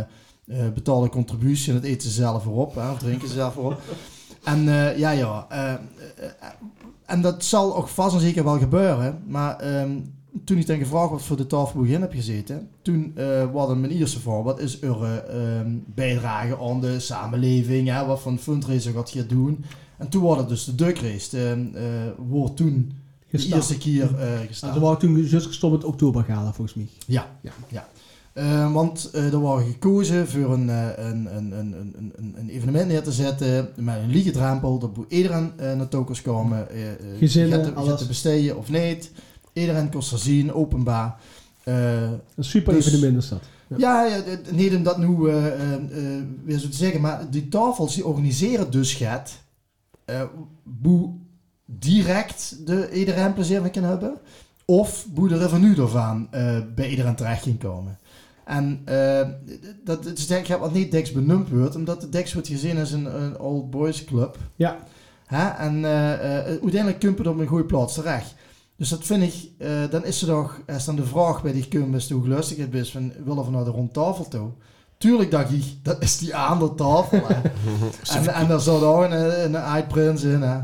[0.65, 2.91] eh, betalen contributie en het eten ze zelf erop, hè?
[2.91, 3.81] of drinken ze zelf erop.
[4.43, 5.47] En eh, ja, ja.
[7.05, 9.23] en dat zal ook vast en zeker wel gebeuren.
[9.27, 9.99] Maar ehm,
[10.43, 13.91] toen ik dan gevraagd werd voor de tafel begin heb gezeten, toen eh was mijn
[13.91, 17.87] eerste vraag, wat is uw ehm, bijdrage aan de samenleving?
[17.87, 18.05] Hè?
[18.05, 19.65] Wat voor een fundraiser gaat je doen?
[19.99, 21.29] En toen was het dus de duckrace.
[21.29, 21.83] De, eh,
[22.27, 22.91] wordt toen
[23.29, 23.55] de Gestart.
[23.55, 24.77] eerste keer eh Nou, gestart.
[24.77, 26.87] waren toen juist gestopt met oktobergala volgens mij.
[27.05, 27.51] Ja, Ja.
[27.67, 27.87] ja.
[28.33, 32.49] Eh, want eh, er waren gekozen voor een, eh, een, een, een, een, een, een
[32.49, 34.79] evenement neer te zetten met een liegedrempel.
[34.79, 35.87] Dat moet iedereen eh, naar
[36.23, 36.69] komen.
[36.69, 37.99] eh, eh, Gezinnen, gaat te- alles.
[37.99, 39.11] te besteden of niet.
[39.53, 41.19] Iedereen kon er zien, openbaar.
[41.63, 43.41] Eh, Een super Dus- evenement is dat.
[43.77, 44.05] Ja.
[44.05, 44.21] ja,
[44.51, 48.05] niet om dat nu eh, eh, eh, weer zo te zeggen, maar die tafels die
[48.05, 49.31] organiseren dus gaat
[50.09, 50.23] eh
[50.81, 51.13] hoe
[51.65, 54.17] direct de iedereen plezier van kan hebben,
[54.65, 57.99] of hoe de revenue ervan eh, bij iedereen terecht kan komen.
[58.49, 59.27] En eh,
[59.83, 62.91] dat is denk ik wat niet Dex benoemd wordt, omdat de Dex wordt gezien als
[62.91, 64.37] een, een old boys club.
[64.55, 64.77] Ja.
[65.25, 65.47] Hè?
[65.47, 68.35] En eh, eh, uiteindelijk komt het op een goede plaats terecht.
[68.75, 69.33] Dus dat vind ik,
[69.91, 73.13] dan is er toch, als dan de vraag bij die kumpers toe geluisterd is, van
[73.25, 74.49] willen we naar de rondtafel toe?
[74.99, 77.21] Tuurlijk dacht ik, dat is die aan de tafel.
[78.13, 79.11] En, en daar zat ook een,
[79.55, 79.55] een
[80.23, 80.41] in.
[80.41, 80.59] Hè.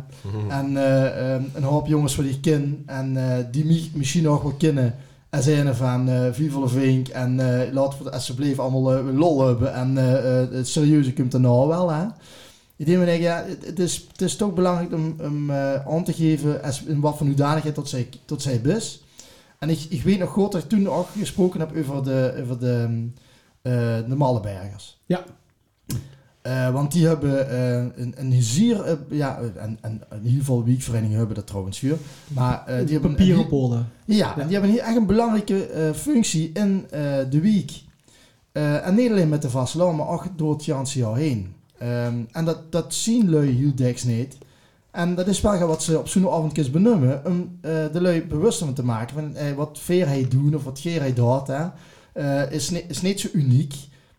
[0.49, 4.41] En eh, ehm, een hoop jongens wat ik ken en eh, die mi- misschien nog
[4.41, 4.95] wel kennen.
[5.30, 9.74] En zeiden van eh Viva la Vink en eh laten we alsjeblieft allemaal lol hebben.
[9.74, 9.95] En
[10.56, 11.91] het serieuze komt er nou wel.
[11.91, 12.06] Hè.
[12.76, 16.64] Ik denk, me ja, het, is, het is toch belangrijk om, om aan te geven
[16.64, 19.03] als, in wat voor hoedanigheid tot zij, tot zij is.
[19.60, 22.60] En ik, ik weet nog goed dat ik toen ook gesproken heb over de, over
[22.60, 23.14] de, eh
[24.07, 25.01] de Mallebergers.
[25.05, 25.23] Ja.
[26.41, 30.63] Eh, want die hebben eh, een, een zier, eh, ja, en, en in ieder geval
[30.63, 31.97] wiekverenigingen hebben dat trouwens weer.
[32.27, 33.87] Maar eh, die hebben een- Papieren polen.
[34.05, 34.37] ja, Ja.
[34.37, 37.71] en die hebben hier echt een belangrijke eh, functie in eh, de week.
[38.51, 41.53] Eh, en niet alleen met de vasteland, maar ook door het ganse jaar heen.
[41.77, 44.37] Ehm, en dat, dat zien lui heel deks niet.
[44.91, 48.59] En dat is wel wat ze op zo'n avondjes benoemen, om eh, de lui bewust
[48.59, 51.65] van te maken van eh, wat veerheid doen of wat geerheid doet, hè,
[52.15, 53.73] eh, is, niet, is niet zo uniek.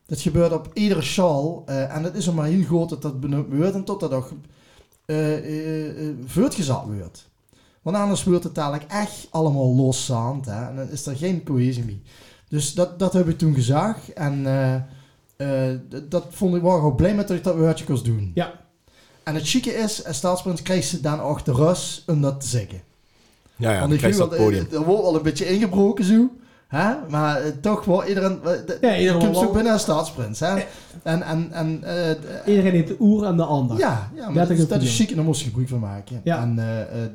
[0.06, 3.20] Dat gebeurt op iedere sjaal eh, en het is er maar heel goed dat dat
[3.20, 4.32] benoemd wordt en tot dat ook
[5.04, 7.28] eh, voortgezet wordt.
[7.82, 10.46] Want anders wordt het dadelijk echt allemaal loszaand.
[10.46, 10.68] Hè?
[10.68, 11.98] En dan is er geen cohesie meer.
[12.48, 14.12] Dus dat, dat heb ik toen gezegd.
[14.12, 14.74] En eh,
[15.36, 15.78] eh,
[16.08, 18.30] dat vond ik wel gewoon blij met dat ik dat woordje kon doen.
[18.34, 18.64] Ja.
[19.22, 22.46] En het chique is, als staatsprins krijgt ze dan ook de rust om dat te
[22.46, 22.82] zeggen.
[23.56, 24.66] Ja, ja, Want dan ik krijg je weet dat podium.
[24.72, 26.30] er wordt wel een beetje ingebroken zo.
[26.66, 26.94] Hè?
[27.08, 28.38] Maar eh, toch wel iedereen...
[28.44, 30.40] eh, Ja, iedereen komt zo binnen als staatsprins.
[30.40, 30.54] Hè?
[31.02, 33.78] En, en, en, eh, Iedereen heeft de oer en de ander.
[33.78, 36.20] ja, ja maar Dat is dat is chic en daar moest je gebruik van maken.
[36.24, 36.42] Ja.
[36.42, 36.54] En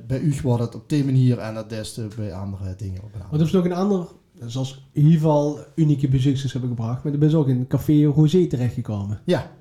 [0.08, 3.04] bij u wordt het op die manier en dat is eh, bij andere dingen op
[3.04, 3.42] een Maar andere.
[3.42, 4.08] er is nog een ander,
[4.46, 7.04] zoals in ieder geval unieke bezoekers hebben gebracht.
[7.04, 9.20] Maar er is ook in Café Rosé terechtgekomen.
[9.26, 9.52] Ja.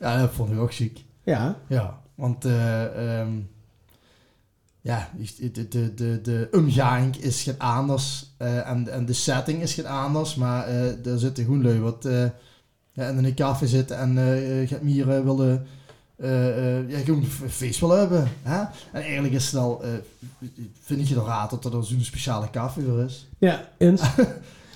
[0.00, 1.04] ja, dat vond ik ook chic.
[1.24, 3.30] Ja, Ja, want eh, ehm,
[4.86, 5.10] ja,
[5.52, 9.86] de, de, de, de, omgang is geen anders eh, en, en de setting is geen
[9.86, 12.24] anders, maar eh er zitten gewoon lui wat eh,
[12.92, 15.66] ja, in een café zitten en eh gaat meer eh, willen
[16.88, 18.28] ja, gewoon een feest willen hebben.
[18.42, 18.58] Hè?
[18.92, 19.82] En eigenlijk is het al,
[20.80, 23.28] vind ik je er raad dat er zo'n speciale café voor is.
[23.38, 24.02] ja eens.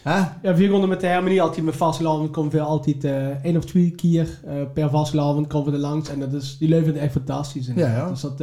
[0.03, 0.19] Hè?
[0.43, 3.05] Ja, we konden met de harmonie altijd met vastelavond komen we altijd
[3.43, 4.41] één of twee keer
[4.75, 6.09] per vastelavond komen we er langs.
[6.09, 7.71] En dat is, die leuven echt fantastisch.
[7.75, 8.09] Ja, ja.
[8.09, 8.41] Dus dat,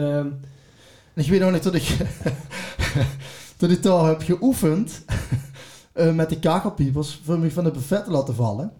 [1.17, 1.95] En ik weet nog niet dat ik,
[3.57, 5.01] dat ik daar heb geoefend
[5.93, 8.71] eh, met de kakelpiepers voor me van het buffet te laten vallen.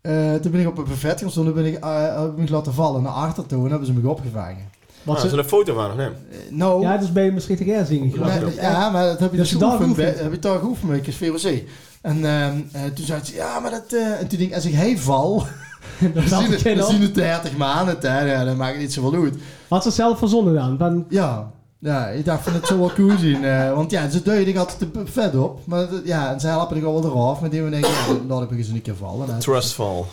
[0.00, 2.74] Eh, toen ben ik op het buffet toen ben ik, eh, heb ik me laten
[2.74, 4.70] vallen naar achter toe en hebben ze me opgevangen.
[5.02, 6.08] wat Ah, ze, is er een foto van, of nee?
[6.50, 8.14] Nou, ja, dat is bij Maastricht Gerzing.
[8.16, 10.24] maar- ja, maar dat heb je Dat dus je geoefend, bij, geoefend.
[10.24, 11.62] heb ik daar geoefend met VOC.
[12.00, 13.92] En ehm, eh, toen zei ze, ja, maar dat...
[13.92, 15.36] eh, en toen denk ik, als ik hij val,
[16.14, 19.22] dat dan zien het- zien het 30 maanden, hè, ja, dan maakt het niet zoveel
[19.22, 19.34] uit.
[19.68, 20.78] Had ze zelf verzonnen dan?
[20.78, 23.44] Van, Ja, ja, ik dacht van het zou wel cool zien.
[23.44, 25.66] eh, want ja, ze duiden altijd de vet op.
[25.66, 27.40] Maar dat- ja, en ze helpen ik al wel eraf.
[27.40, 29.28] Maar die we denken, ja, laat ik eens een keer vallen.
[29.34, 29.38] hè.
[29.40, 30.06] Trustful.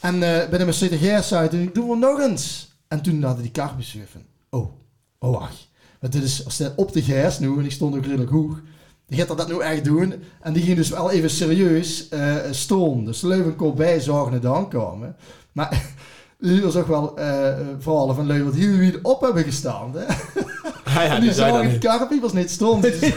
[0.00, 2.72] En uh, ben ik met CTGS uit en ik doe wel nog eens.
[2.88, 3.68] En toen hadden die kar
[4.12, 4.22] van,
[4.60, 4.68] oh,
[5.18, 5.68] oh wacht.
[6.00, 8.60] Want dit is, als dit op de GS nu, en ik stond ook redelijk hoog.
[9.06, 10.14] Die gaat dat nu echt doen.
[10.40, 13.04] En die ging dus wel even serieus eh stoom.
[13.04, 15.16] Dus Leuven kon bij zorgen het aankomen.
[15.52, 15.84] Maar
[16.42, 17.46] er was ook wel eh
[17.78, 19.92] verhalen van Leuven wat hier weer op hebben gestaan.
[19.96, 20.04] Hè?
[20.84, 21.78] Ah, ja, en die die dat zagen die niet.
[21.84, 22.82] karrepiepers niet stond.
[22.82, 23.16] Die Ik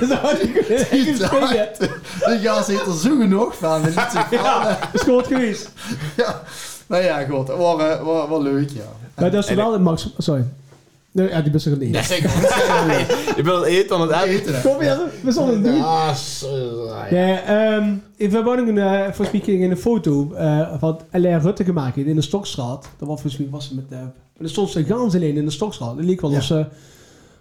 [1.20, 3.76] dacht, de gas heeft er zo genoeg van.
[3.84, 4.78] En liet zich vallen.
[4.94, 5.70] is goed geweest.
[6.18, 6.42] Ja.
[6.88, 7.48] Nou ja, goed.
[7.48, 8.84] Het was, eh, was, was leuk, ja.
[9.16, 10.14] Maar dat is En- wel max...
[10.18, 10.46] Sorry.
[11.16, 11.96] Nee, ja, die er niet.
[11.96, 12.30] Ja, zeker.
[13.36, 14.56] Je wilt eten, dan het eten.
[14.56, 14.62] Eten.
[14.70, 15.76] Kom weer, we zullen het doen.
[15.76, 16.14] Ja.
[17.10, 19.12] Ja, ehm we hebben ook een, eh,
[19.42, 21.28] kreeg ik een foto eh, van L.R.
[21.42, 22.90] Rutte gemaakt in de Stokstraat.
[22.98, 24.00] Dat was volgens mij was ze met, eh
[24.38, 25.96] er stond ze gans alleen in de Stokstraat.
[25.98, 26.38] Het leek wel Ja.
[26.38, 26.66] of ze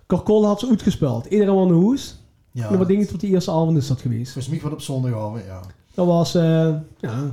[0.07, 1.27] Karkol had ze uitgespeeld.
[1.27, 2.17] Iedereen in de hoes.
[2.51, 2.71] Ja.
[2.71, 4.33] En wat denk je tot de eerste avond is dat geweest?
[4.33, 5.61] Volgens mij wat op zondagavond, ja.
[5.95, 6.69] Dat was, eh,
[7.01, 7.31] ja,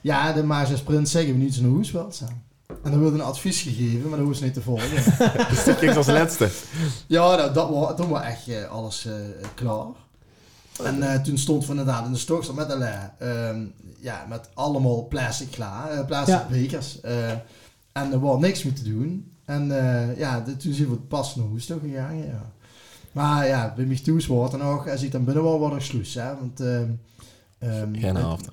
[0.00, 2.42] Ja, de Maasjes Prins zeggen we niet zo'n hoes wel staan.
[2.82, 4.88] En dan werd een advies gegeven, maar dat hoes niet te volgen.
[5.50, 6.48] Dus dat ging als laatste.
[7.06, 9.12] ja, dat, dat was, toen was echt eh, alles eh,
[9.54, 9.86] klaar.
[10.82, 12.82] En eh, toen stond we inderdaad in de stokstad met een
[13.18, 13.64] ehm
[14.00, 16.46] ja, met allemaal plastic klaar, plastic Ja.
[16.50, 17.00] bekers.
[17.00, 17.30] eh,
[17.92, 19.32] en er was niks meer te doen.
[19.44, 22.52] En eh, ja, de- toen zijn we pas naar toe gegaan, ja.
[23.12, 25.82] Maar ja, bij mij toes wordt dan nog, als ik dan binnen was, was er
[25.82, 26.36] sluis, hè.
[26.38, 26.88] Want, ehm,
[27.58, 28.48] ehm, Geen het- helft.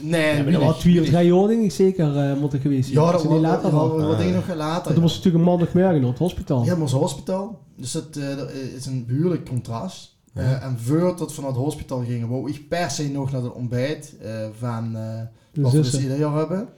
[0.00, 1.10] Nee, ja, maar dat was niet.
[1.10, 3.00] denk ik zeker eh moeten geweest zijn.
[3.00, 3.70] Ja, dat Als ze was niet later.
[3.70, 4.18] Wat, Ah.
[4.18, 4.92] denk je nog later?
[4.92, 6.64] Dat was natuurlijk een maandagmorgen op het hospitaal.
[6.64, 7.60] Ja, maar ons hospitaal.
[7.76, 10.16] Dus het eh, dat is een behoorlijk contrast.
[10.34, 10.42] Ja.
[10.42, 13.52] Eh, en voordat we van het hospitaal gingen, wou ik per se nog naar het
[13.52, 15.20] ontbijt eh, van eh
[15.62, 16.68] wat we dus ieder jaar hebben.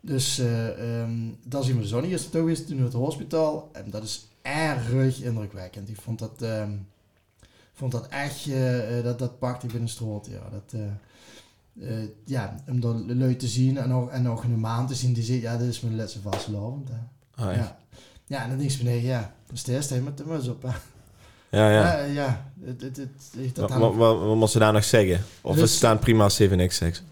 [0.00, 1.10] Dus eh ehm
[1.44, 3.68] dat zien we de zonnig is het geweest toen we het hospitaal.
[3.72, 5.88] En dat is erg indrukwekkend.
[5.88, 6.70] Ik vond dat, ehm,
[7.72, 10.26] vond dat echt, eh, eh, dat, dat pakte ik binnen stroot.
[10.30, 10.80] Ja, dat,
[11.80, 14.94] eh, eh, ja, om dan lui te zien en nog, en nog een maand te
[14.94, 16.88] zien die zegt, ja, dit is mijn laatste vastelavond.
[16.88, 16.94] hè.
[17.44, 17.78] Ah, ja.
[18.26, 18.42] Ja.
[18.42, 20.62] en dan denk je van, nee, ja, dat is eerste met de mus op.
[20.62, 20.68] hè.
[21.50, 21.98] Ja, ja.
[21.98, 24.84] Ja, ja, het, het, het, het- dat, Wat, wat, wat, wat moet ze daar nog
[24.84, 25.24] zeggen?
[25.42, 27.02] Of Dus- is het staan prima als 7x6?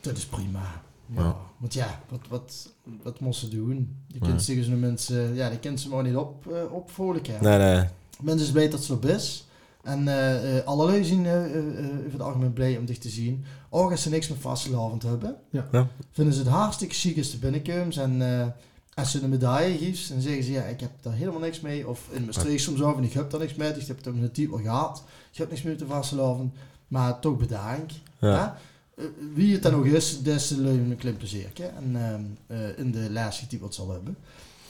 [0.00, 0.82] dat is prima.
[1.06, 1.22] Ja.
[1.22, 1.36] Ja.
[1.58, 2.72] Want ja, wat, wat,
[3.02, 3.96] wat moest ze doen?
[4.06, 4.26] Je Ja.
[4.26, 7.34] kunt tegen zo'n mensen, ja, die kent ze maar niet op, eh opvrolijken.
[7.42, 7.84] Nee, nee.
[8.22, 9.46] Mensen weten dat ze op is.
[9.82, 13.08] En eh eh allerlei zien eh, eh, eh, over het algemeen blij om dich te
[13.08, 13.44] zien.
[13.76, 15.68] Ook als ze niks met vastelavond hebben, Ja.
[15.72, 15.88] Ja.
[16.10, 17.96] vinden ze het hartstikke chic als ze binnenkomt.
[17.96, 18.46] En eh,
[18.94, 21.88] als ze een medaille geeft, dan zeggen ze ja, ik heb daar helemaal niks mee.
[21.88, 23.68] Of in Maastricht soms over, en ik heb daar niks mee.
[23.68, 25.02] Ik heb het op mijn type al gehad.
[25.32, 26.54] Ik heb niks meer met de vastelavond.
[26.88, 27.92] Maar toch bedankt.
[28.18, 28.28] Ja.
[28.28, 28.58] Ja.
[28.96, 31.50] Eh, wie het dan ook is, des te leuk een klein plezier.
[31.78, 34.16] En ehm, eh, in de laatste die wat zal hebben.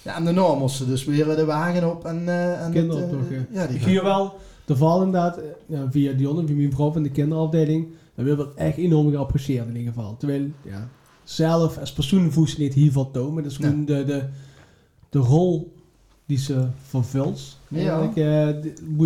[0.02, 2.28] Ja, en daarna moest ze dus weer de wagen op en...
[2.28, 5.38] eh en Kinderen eh, toch, ja, die Ik hier wel de val inderdaad,
[5.90, 9.76] via Dionne, via mijn vrouw van de kinderafdeling, dan wil dat echt enorm geapprecieerd in
[9.76, 10.16] ieder geval.
[10.16, 10.88] Terwijl, ja,
[11.24, 13.68] zelf als persoon voelt ze niet veel toon, maar dat is Ja.
[13.68, 14.22] gewoon de, de,
[15.08, 15.72] de rol
[16.26, 17.58] die ze vervult.
[17.68, 17.78] Ja.
[18.00, 18.16] Eigenlijk,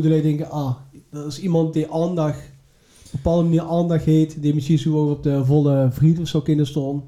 [0.02, 0.74] eh, denken, ah,
[1.10, 5.10] dat is iemand die aandacht, op een bepaalde manier aandacht heeft, die misschien zo ook
[5.10, 7.02] op de volle vriend of zo kunnen staan.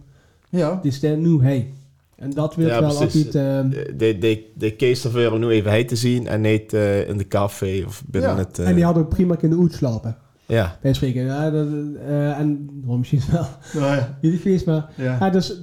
[0.48, 1.72] Ja, Die staat nu, hey.
[2.16, 3.24] En dat wil Ja, wel precies.
[3.26, 3.74] altijd...
[3.74, 7.08] eh, De, de, de case ervoor om nu even hij te zien en niet eh,
[7.08, 8.36] in de café of binnen Ja.
[8.36, 8.58] het...
[8.58, 10.16] eh, en die hadden ook prima kunnen uitslapen.
[10.50, 11.22] Ja, Bij spreken.
[11.24, 11.66] Ja, dat,
[12.06, 14.18] eh, en oh, misschien wel ja, ja.
[14.20, 15.16] niet geweest, maar ja.
[15.20, 15.60] ja, dus,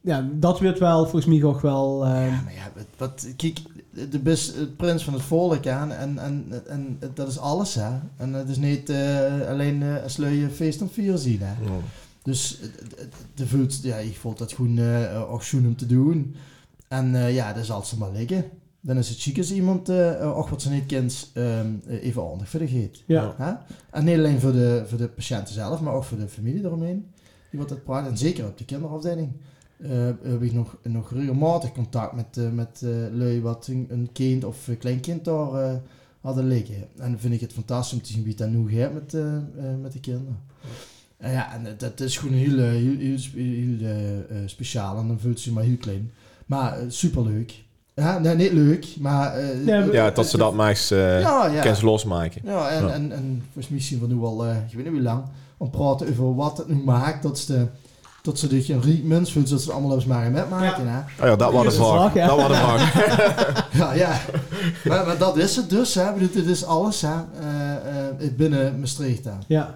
[0.00, 2.04] ja, dat wordt wel volgens mij ook wel.
[2.04, 3.58] eh, Ja, maar ja, wat, wat, kijk,
[3.92, 7.90] de het prins van het volk aan en, en, en dat is alles, hè.
[8.16, 11.54] En het is niet eh, alleen eh als lui je feest om vier zien, hè.
[12.22, 12.60] Dus
[13.34, 16.34] de voelt, ja, ik vond dat gewoon eh ook schoon om te doen.
[16.88, 18.44] En eh, ja, dat zal ze maar liggen.
[18.80, 22.02] Dan is het chic als iemand, eh eh, ook wat ze niet kent, ehm, eh,
[22.04, 23.02] even aandacht voor de geet.
[23.38, 23.66] ja.
[23.90, 27.06] En niet alleen voor de, voor de patiënten zelf, maar ook voor de familie eromheen.
[27.50, 28.06] Die wat dat praat.
[28.06, 29.32] En zeker op de kinderafdeling.
[29.82, 29.90] eh,
[30.22, 34.44] heb ik nog, nog regelmatig contact met, eh, met eh lui wat een, een kind
[34.44, 35.74] of een kleinkind daar eh,
[36.20, 36.74] hadden liggen.
[36.76, 39.14] En dan vind ik het fantastisch om te zien wie het dan nu gaat met,
[39.14, 39.42] eh, eh,
[39.82, 40.38] met de kinderen.
[41.16, 43.18] En ja, en dat- is gewoon heel, heel, heel,
[43.78, 44.98] heel speciaal.
[44.98, 46.10] En dan voelt ze maar heel klein.
[46.46, 47.62] Maar superleuk.
[47.94, 49.34] Ja, nee, niet leuk, maar...
[49.36, 51.60] eh, Ja, maar- ja tot ze dat maar eens eh Ja, ja.
[51.60, 52.40] kunnen ze losmaken.
[52.44, 52.92] Ja, en, Ja.
[52.92, 55.22] en, en volgens mij zien we nu al, eh, ik weet niet hoe lang,
[55.56, 57.66] om praten over wat het nu maakt dat ze,
[58.22, 60.88] dat ze zich een riek mens voelt, dat ze het allemaal eens maar met maken.
[60.88, 60.98] Hè?
[60.98, 62.12] Oh ja, dat was de Dat is vraag.
[62.12, 62.26] vraag, ja.
[62.26, 63.68] Dat was de vraag.
[63.80, 64.20] Ja, ja.
[64.84, 66.04] maar, maar dat is het dus, hè.
[66.18, 67.08] Dit is alles, hè.
[67.40, 69.30] eh, eh, binnen Maastricht, hè.
[69.46, 69.74] ja.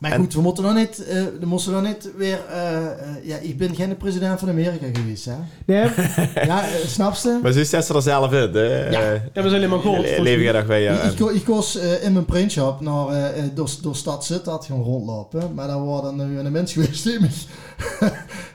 [0.00, 2.92] Maar En- goed, we moeten nog niet, eh we moeten nog niet weer, eh, eh,
[3.22, 5.32] ja, ik ben geen president van Amerika geweest, hè.
[5.66, 5.90] Nee,
[6.46, 7.38] Ja, snap je?
[7.42, 8.50] Maar ze zet ze er zelf in.
[8.52, 8.90] hè.
[8.90, 9.22] Ja.
[9.34, 10.18] Was alleen maar goed.
[10.18, 10.68] Leven je dag.
[10.68, 11.02] Ja.
[11.02, 13.06] Ik, ik, ik koos eh, in mijn printshop naar,
[13.54, 15.54] door, door stad zit dat gaan rondlopen.
[15.54, 17.18] Maar daar waren dan nu een mens geweest die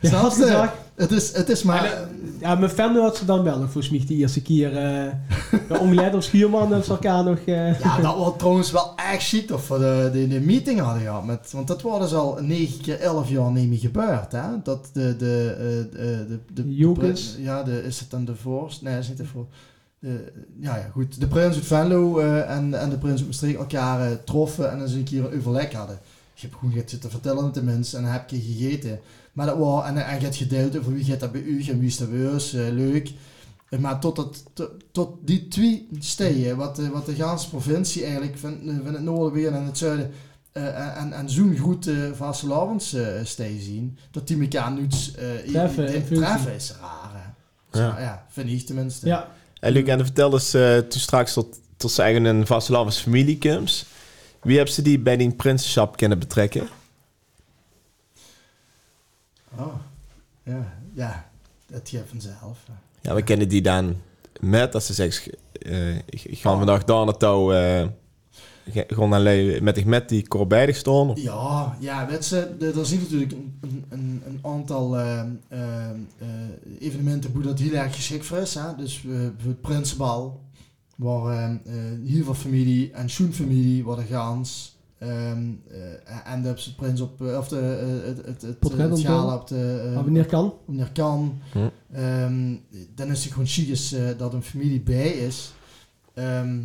[0.02, 0.74] Ja, gezegd.
[0.96, 1.82] Het is, het is maar...
[1.82, 2.08] Maar,
[2.40, 4.78] ja, mijn fan had ze dan wel nog volgens mij die eerste keer.
[4.78, 5.12] eh
[5.68, 7.38] de omgelet of schuurman hebben ze elkaar nog.
[7.46, 11.02] eh, Ja, dat was trouwens wel echt shit of we de, de, de meeting hadden
[11.02, 11.26] gehad.
[11.26, 14.32] Met, want dat was dus al 9 keer 11 jaar niet meer gebeurd.
[14.32, 14.42] Hè?
[14.64, 15.16] Dat de...
[15.16, 17.36] de, eh, de, de, de, Jokers?
[17.40, 18.82] ja, de, is het dan de vorst?
[18.82, 19.50] Nee, is niet de vorst.
[20.00, 21.20] De, ja, ja, goed.
[21.20, 24.82] De prins uit Venlo eh, en, en de prins uit Maastricht elkaar eh, troffen en
[24.82, 26.00] eens een keer een overleg hadden.
[26.38, 29.00] Je hebt gewoon gaat zitten vertellen met de mensen en dan heb je gegeten.
[29.34, 31.80] Maar dat was, en, en je hebt gedeeld over wie gaat dat bij u en
[31.80, 33.12] wie is dat bij ons, eh, leuk.
[33.70, 38.04] Eh, Maar tot, het, tot, tot die twee steden, wat, de- wat de ganse provincie
[38.04, 40.12] eigenlijk van, eh, van het noorden weer en het zuiden,
[40.52, 45.52] eh, en, en zo'n goed uh, vastelavonds uh, steden zien, dat die elkaar nu uh,
[45.52, 47.12] Treffen, in treffen is raar.
[47.14, 47.80] Hè?
[47.80, 47.86] Ja.
[47.88, 48.00] Ja.
[48.02, 49.08] ja, vind ik tenminste.
[49.08, 49.32] ja.
[49.60, 53.38] En Luc, en vertel eens eh, toen straks tot, tot ze eigen een vastelavonds familie
[53.38, 53.86] komt.
[54.46, 56.68] Wie hebben ze die bij die prinsenschap kunnen betrekken?
[59.58, 59.76] Oh,
[60.44, 61.30] ja, ja,
[61.68, 62.58] dat gaat vanzelf.
[62.68, 62.74] hè.
[63.10, 63.96] Ja, we kennen die dan
[64.40, 67.54] met, als ze zegt, eh, ik, ga vandaag daar naartoe,
[68.72, 70.28] ge- gewoon alleen met, met die
[70.76, 71.10] staan.
[71.10, 75.24] Of- Ja, ja, je, er zijn natuurlijk een, een, een, aantal eh,
[76.80, 78.54] evenementen hoe dat heel erg geschikt voor is.
[78.54, 78.76] Hè?
[78.78, 79.00] Dus
[79.38, 80.40] voor het Prinsenbal,
[80.96, 81.50] waar
[82.06, 84.74] heel veel familie en Schoen familie worden gaans.
[84.98, 88.92] Ehm, eh, en de het prins op, eh, of de, eh, het, het, het, het
[88.92, 90.54] op schaal de- op de, eh, Maar wanneer kan?
[90.66, 91.40] wanneer kan.
[91.52, 91.58] Hm.
[91.92, 92.56] Ehm,
[92.96, 93.68] dan is het gewoon chic
[94.18, 95.54] dat een familie bij is.
[96.14, 96.62] Ehm,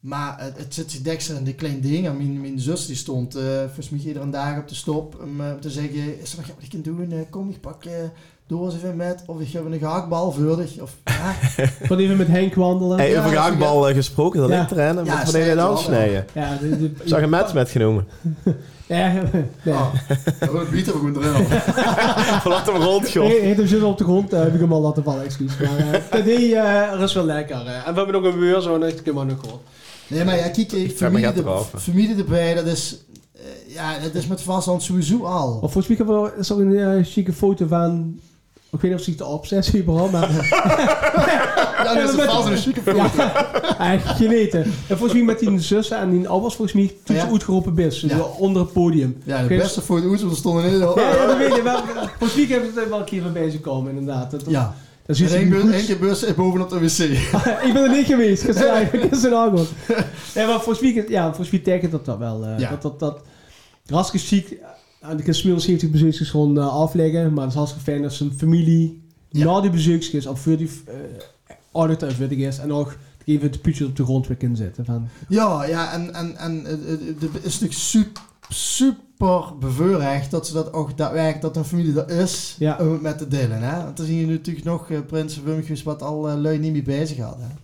[0.00, 2.16] maar het, het zit zich deksel in de kleine dingen.
[2.16, 5.70] Mijn, mijn zus die stond eh volgens mij iedere dag op de stop om te
[5.70, 7.26] zeggen, is er nog wat ik kan doen?
[7.30, 7.92] Kom, ik pak eh,
[8.50, 10.80] Doe eens even met, of ik heb een gehaktbal voordig.
[10.80, 11.34] Of, ja,
[11.88, 12.98] Van even met Henk wandelen.
[12.98, 14.58] Hey, Ja, over gehaktbal eh, gesproken, dat Ja.
[14.58, 15.04] ligt erin.
[15.04, 16.26] Ja, Wat snijden ben je wel, snijden?
[16.32, 18.06] Ja, de, de, Zag een mens metgenomen.
[18.86, 19.74] Ja, nee.
[19.74, 19.94] oh,
[20.40, 21.46] dan bieten we gewoon erin.
[22.52, 23.30] Laat hem rondgooien.
[23.30, 25.52] Hij heeft hem zitten op de grond, uh, heb ik hem al laten vallen, excuus.
[25.56, 27.56] Maar uh, die uh, is wel lekker.
[27.56, 27.86] Uh.
[27.86, 29.60] En we hebben nog een muur, zo, ik heb hem nog gewoon.
[30.06, 32.98] Nee, maar ja, kijk, eh, Ik familie, gaat de, familie erbij, dat is,
[33.32, 35.58] eh, ja, dat is met vastland sowieso al.
[35.60, 38.20] Of volgens mij hebben we een uh, chique foto van...
[38.72, 40.30] Ik weet niet of ze het opzet, überhaupt, maar...
[41.84, 42.96] ja, dat is een chique foto.
[42.96, 44.60] ja, eigenlijk geneten.
[44.62, 48.00] En volgens mij met die zussen en die ouders volgens mij toen ze uitgeroepen best.
[48.00, 48.18] Ja.
[48.20, 49.22] Onder het podium.
[49.24, 50.78] Ja, de beste foto ooit, want er stonden in.
[50.78, 51.78] Ja, ja, dat weet je wel.
[52.18, 54.30] Volgens mij hebben ze er wel een keer van bezig komen, inderdaad.
[54.30, 54.74] Dat, Ja.
[55.06, 56.98] dat is En één, iets één keer bus en bovenop de wc.
[57.64, 58.44] ik ben er niet geweest.
[59.24, 59.66] Een aangon.
[60.34, 62.44] Ja, maar volgens mij, ja, volgens mij tekent dat dat wel.
[62.44, 62.68] eh, Ja.
[62.70, 63.20] Dat, dat, dat,
[63.90, 64.58] hartstikke chic.
[65.00, 67.32] En de gemiddelde 70 bezoekers gewoon eh, afleggen.
[67.32, 69.44] Maar het is hartstikke fijn dat zijn familie Ja.
[69.44, 70.94] na die bezoekers of voor die uh,
[71.72, 72.58] ouder thuiswittig is.
[72.58, 74.84] En ook even de puutjes op de grond weer kunnen zetten.
[74.84, 76.98] Van, Ja, ja, en, en, en eh, eh,
[77.32, 82.10] het is natuurlijk super, super bevoorrecht dat ze dat ook daadwerkelijk, dat een familie er
[82.20, 82.76] is, Ja.
[82.80, 83.62] om het met te delen.
[83.62, 83.82] Hè?
[83.84, 87.18] Want dan zie je natuurlijk nog uh, Prins wat al uh, lui niet mee bezig
[87.18, 87.58] hadden.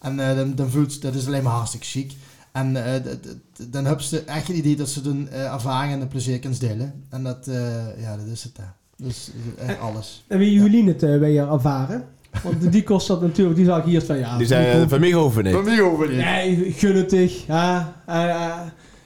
[0.00, 2.12] En uh, dan, dan voelt dat is alleen maar hartstikke chic.
[2.52, 6.00] En uh, d- dan hebben ze echt het idee dat ze hun uh, ervaring en
[6.00, 6.92] de plezier kunnen delen.
[7.10, 7.56] En dat, uh,
[8.00, 8.56] ja, dat is het.
[8.56, 8.64] Hè.
[9.06, 9.30] Dus
[9.66, 10.24] echt alles.
[10.28, 12.04] en wie jullie het uh, weer ervaren?
[12.42, 14.36] Want die kost dat natuurlijk, die zag ik hier van ja.
[14.36, 15.52] Die zijn van mij hoeven niet.
[15.52, 16.16] Van mij over niet.
[16.18, 17.46] Nee, gunnetig.
[17.46, 18.60] Ja, uh,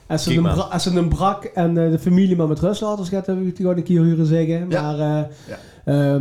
[0.06, 3.06] als ze, een als ze een brak en uh, de familie maar met rust laten,
[3.06, 4.70] gaat heb ik het gewoon een keer horen zeggen.
[4.70, 4.82] Ja.
[4.82, 5.58] Maar uh, Ja.
[5.86, 6.20] ja.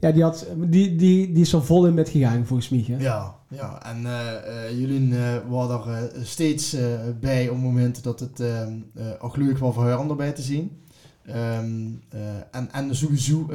[0.00, 2.84] ja, die, had, die, die, die is er vol in met gegaan volgens mij.
[2.88, 2.96] Hè?
[3.04, 3.82] Ja, ja.
[3.82, 6.76] en uh, uh, jullie uh, waren er steeds
[7.20, 8.42] bij op momenten dat het
[9.18, 10.80] ook leuk was voor haar om erbij te zien.
[11.26, 11.58] Uh,
[12.50, 13.46] en, en sowieso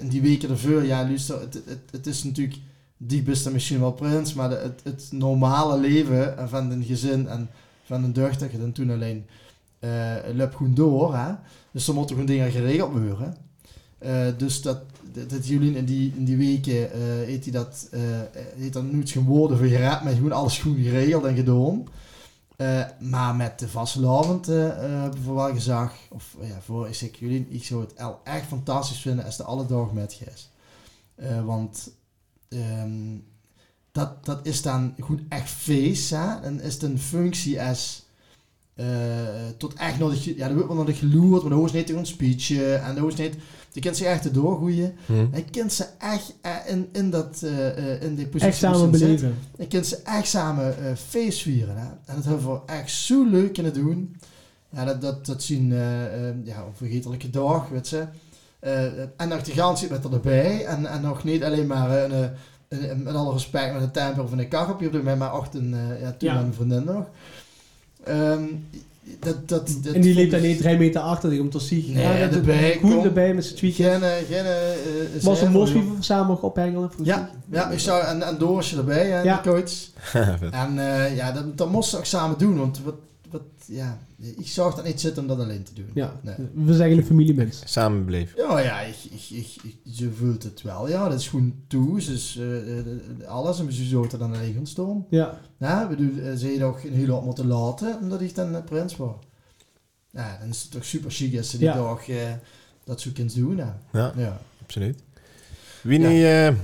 [0.00, 2.58] in die weken ervoor, ja, luister, het, het, het is natuurlijk
[2.96, 7.50] die beste misschien wel prins, maar het, het normale leven van een gezin en
[7.84, 9.26] van een dochter dan toen alleen
[9.80, 11.16] uh, gewoon door.
[11.16, 11.32] Hè?
[11.70, 13.36] Dus er moeten gewoon dingen geregeld worden.
[14.36, 14.82] Dus dat,
[15.28, 18.00] dat, jullie in die, in die weken uh, heeft hij dat, uh,
[18.56, 21.86] heeft dat nooit geen woorden voor geraakt, maar gewoon alles goed geregeld en gedaan.
[22.56, 27.64] Uh, maar met de vastelavond hebben we wel gezegd, of ja, voor ik jullie, ik
[27.64, 30.20] zou het echt fantastisch vinden als de alle dag met.
[31.16, 31.90] Uh, want
[32.48, 33.24] um,
[33.92, 36.40] dat, dat is dan goed echt feest, hè?
[36.40, 38.06] en is het een functie als
[38.74, 38.86] uh,
[39.56, 42.50] tot echt de, ja, dan wordt wel de geloerd, maar dan hoort niet een speech
[42.50, 43.36] en dan hoort niet,
[43.76, 44.94] je kent ze echt te doorgroeien.
[45.06, 45.12] Hm.
[45.34, 48.48] Je kent ze echt uh, in, in, dat, uh, in die positie.
[48.48, 49.38] Echt samen beleven.
[49.58, 51.76] Je kent ze echt samen uh, feest vieren.
[51.76, 51.86] Hè?
[51.86, 54.16] En dat hebben we echt zo leuk kunnen doen.
[54.70, 55.68] Ja, dat, dat, dat zien
[56.44, 58.04] ja, onvergetelijke dag, weet je.
[59.16, 60.64] en nog de gans zit met erbij.
[60.64, 62.30] En, en nog niet alleen maar een,
[62.68, 65.54] een, met alle respect met een temper of een kachelpje op de moment, maar ook
[65.54, 66.34] een, ja, toen Ja.
[66.34, 67.04] mijn vriendin nog.
[68.08, 68.66] Um,
[69.20, 71.92] dat, dat, dat en die liep ik- niet drie meter achter die om te zien.
[71.92, 73.84] Nee, ja, dat erbij, Koen erbij met zijn tweetje.
[73.84, 76.90] Geen, eh, geen, uh, Was een mos wie we samen nog ophengelen.
[77.02, 79.40] Ja, ja, ik zou, en, en Dorisje erbij, en Ja.
[79.42, 79.72] de coach.
[80.62, 82.94] En uh, ja, dat, dat moesten we ook samen doen, want wat,
[83.30, 85.90] wat, ja, ik zag dat niet zitten om dat alleen te doen.
[85.94, 86.34] Ja, Nee.
[86.36, 87.62] we zijn eigenlijk familiemens.
[87.64, 88.36] Samen bleef.
[88.36, 90.88] Ja, ja, ik, ik, ik, ik, je voelt het wel.
[90.88, 91.96] Ja, dat is gewoon toe.
[91.96, 95.06] Dus uh, alles en we zouden dan staan.
[95.10, 98.34] Ja, Ja, we doen, uh, ze heeft ook een hele hoop moeten laten, omdat ik
[98.34, 99.14] dan prins was.
[100.10, 101.74] Ja, dan is het toch super chic als ze die Ja.
[101.74, 102.16] dag uh,
[102.84, 103.56] dat zo kunt doen.
[103.56, 103.78] Ja.
[103.92, 104.40] Ja, ja.
[104.62, 105.02] absoluut.
[105.82, 106.54] Wie, ja.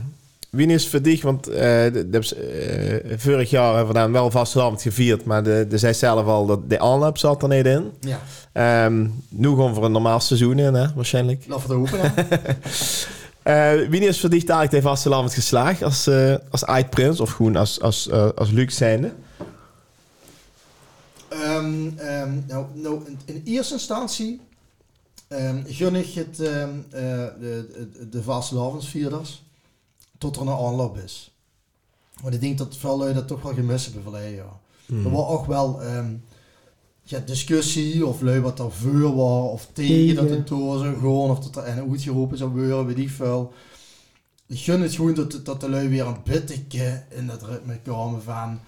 [0.53, 4.31] Wie is voor dich, want uh, de, de, uh, vorig jaar hebben we dan wel
[4.31, 7.93] vastelavond gevierd, maar de, de zei zelf al dat de aanloop zat er niet in.
[8.01, 8.85] Ja.
[8.85, 11.45] Um, nu gewoon voor een normaal seizoen in, hè, waarschijnlijk.
[11.47, 12.11] Laat het open, hè.
[13.83, 17.81] Uh, wie is voor dich eigenlijk de vastelavond geslaagd als, uh, als of gewoon als,
[17.81, 19.13] als, als Luc zijnde?
[21.33, 24.41] Um, um, nou, nou, in, eerste instantie
[25.67, 26.83] gun ik het de,
[27.41, 29.43] de, de vastelavondsvierders
[30.23, 31.35] tot er een aanloop is.
[32.23, 34.61] Want ik denk dat veel lui dat toch wel gemist hebben verleden jaar.
[34.87, 35.05] Hmm.
[35.05, 35.81] Er was ook wel
[37.03, 40.15] ja, discussie of lui wat er voor was of tegen, Tegen.
[40.15, 43.53] dat het door zou gaan of dat er en uitgeroepen zou worden, weet ik veel.
[44.47, 48.23] Ik gun het gewoon dat, dat de lui weer een beetje in dat ritme komen
[48.23, 48.61] van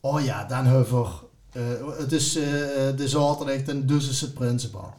[0.00, 1.08] oh ja, dan hebben we
[1.52, 2.44] uh, het is uh,
[2.96, 4.94] de zaterdag en dus is het Prinsenbal.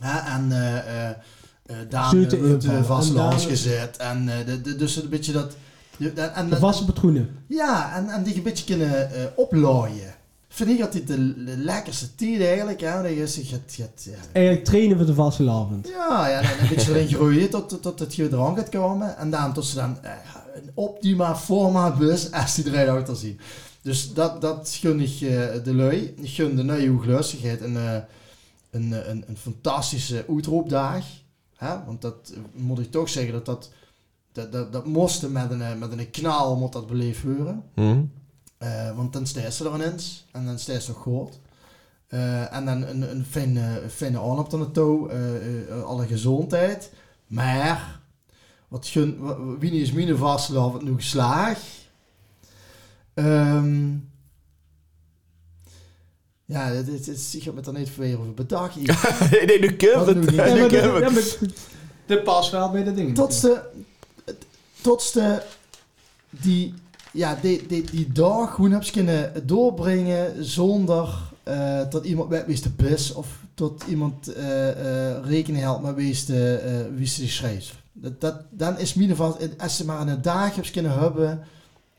[0.00, 0.52] Ja, en
[1.70, 3.96] uh, daar de vaste daar- lans gezet.
[3.96, 5.56] En de, de, dus een beetje dat...
[5.98, 7.28] En, en, de vaste patroenen.
[7.46, 10.14] ja, en, en die een beetje kunnen uh, oplaaien.
[10.48, 12.80] vind ik altijd de, de lekkerste tijd eigenlijk.
[12.80, 13.02] Hè?
[13.02, 15.88] Dat je het, het, ja, Eigenlijk trainen voor de vastelavond.
[15.88, 19.16] ja, ja, dan een beetje erin groeien tot, tot het je eraan gaat komen.
[19.18, 20.10] En dan tot ze dan eh,
[20.54, 23.40] een optima forma bus als die eruit uit te zien.
[23.82, 26.14] Dus dat, dat gun ik eh, de lui.
[26.20, 27.94] Ik gun de nieuwe hooglustigheid een, eh,
[28.70, 31.04] een, eh, een, een fantastische uitroepdag.
[31.56, 31.84] Hè?
[31.84, 33.70] Want dat moet ik toch zeggen dat dat,
[34.32, 34.72] dat, dat,
[35.32, 37.62] met een, met een knal moet dat beleefd worden.
[37.74, 38.02] Hm?
[38.58, 41.38] Eh, want dan ze er ineens en dan staat ze goed.
[42.06, 46.92] Eh, en dan een, een fijne, fijne aanloop naar toe, eh, eh, alle gezondheid.
[47.26, 48.00] Maar,
[48.68, 49.18] wat gun,
[49.58, 51.64] wie niet is mijn vastgelopen nu geslaagd?
[53.14, 53.94] Ehm,
[56.46, 58.76] ja, dit, dit, dit, ik heb me er niet weer over bedacht.
[59.46, 60.30] Nee, nu kun Wat je doe het.
[60.30, 61.12] Nu Ja, de- ja, het.
[61.40, 61.50] maar
[62.06, 63.14] de pas wel bij de dingen.
[63.14, 63.60] tot de,
[64.80, 65.42] tot de,
[66.30, 66.74] die,
[67.12, 71.08] ja, die, die, die dag gewoon heb je kunnen doorbrengen zonder
[71.42, 75.94] eh, dat iemand met wie de bus of tot iemand eh, eh, rekening houdt met
[75.94, 77.74] wie de, eh, wie schrijft.
[77.92, 81.40] Dat, dat, dan is mijn vast, als ze maar een dag hebben kunnen hebben,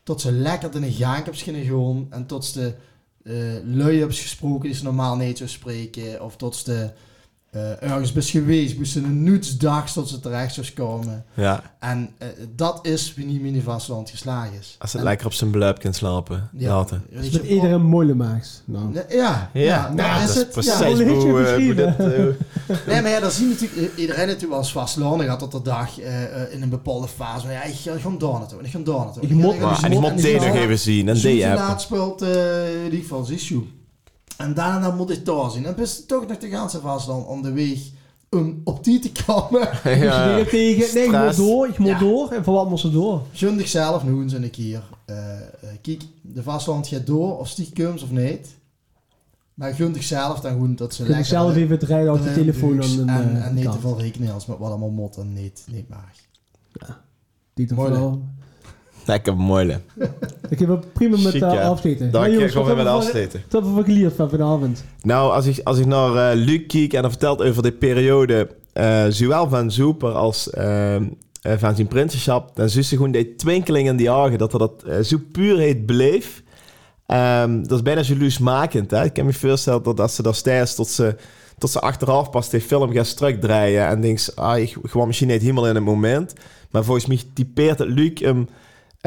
[0.02, 2.74] tot ze lekker in een gang hebben kunnen gaan en tot ze
[3.28, 3.34] eh
[3.64, 6.90] lui hebben gesproken ze normaal niet zou spreken of tot ze
[7.50, 11.24] eh, ergens best geweest, moesten een nutsdag tot ze terecht zou komen.
[11.34, 14.76] Ja, En eh, dat is wie niet mini vastland geslagen is.
[14.78, 16.48] als het En- lekker op zijn bluip kunt slapen.
[16.52, 17.02] ja, laten.
[17.10, 18.62] Dus je, met iedereen molle maakt.
[18.64, 18.92] Nou.
[18.94, 20.92] Ja, ja, Ja, ja, nou, dat is is het, precies ja.
[20.94, 21.98] hoe eh, hoe dit...
[22.86, 26.24] Nee, maar ja, dan zien natuurlijk iedereen natuurlijk als vastland gaat tot de dag eh,
[26.42, 27.44] eh, in een bepaalde fase.
[27.46, 29.22] Maar ja, ik ga gewoon daar naartoe en ik ga daar naartoe.
[29.22, 31.08] Ik moet- en ik moet nog even zien.
[31.08, 31.80] En die laat app.
[31.80, 33.62] speelt eh, in ieder geval Zishu.
[34.38, 35.66] En daarna moet ik daar zien.
[35.66, 37.78] En dan is het toch nog de ganse vastland om de weg
[38.30, 39.68] om op die te komen.
[40.04, 40.26] Ja.
[40.34, 41.98] dingen tegen, nee, ik moet door, ik moet Ja.
[41.98, 42.30] door.
[42.32, 43.22] En voor wat moet ze door?
[43.32, 44.82] Gun zelf nog eens een keer.
[45.04, 45.42] eh, eh,
[45.82, 48.56] kijk, de vastland gaat door of stiekums of niet.
[49.54, 51.24] Maar gun zelf dan gewoon dat ze lekker...
[51.24, 53.98] zelf even het rijden op de eh, telefoon aan en, een en niet te veel
[53.98, 55.98] rekenen als met wat allemaal mot en niet, niet mag.
[57.54, 58.22] Die toch Mooi, wel.
[59.08, 59.76] Lekker mooi.
[60.48, 61.68] Ik heb het prima met uh, ja.
[61.68, 62.10] afschieten.
[62.10, 63.42] Dank Maar je, jongens, ik ga wat weer met afsteten.
[63.48, 64.84] Wat hebben we geleerd van vanavond?
[65.02, 68.48] Nou, als ik, als ik naar eh, Luc kijk en hij vertelt over de periode,
[68.72, 71.02] eh, zowel van Super als eh, eh,
[71.42, 74.82] van zijn prinsenschap, dan zie je gewoon die twinkeling in die ogen, dat er dat
[74.82, 76.42] eh, zo puurheid bleef.
[77.06, 78.90] Ehm, dat is bijna jaloersmakend.
[78.90, 79.04] Hè?
[79.04, 81.16] Ik kan me voorstellen dat als ze daar steeds tot ze,
[81.58, 85.28] tot ze achteraf pas die film gaat strak draaien en denkt, ah, ik gewoon misschien
[85.28, 86.32] niet helemaal in het moment.
[86.70, 88.48] Maar volgens mij typeert het Luc hem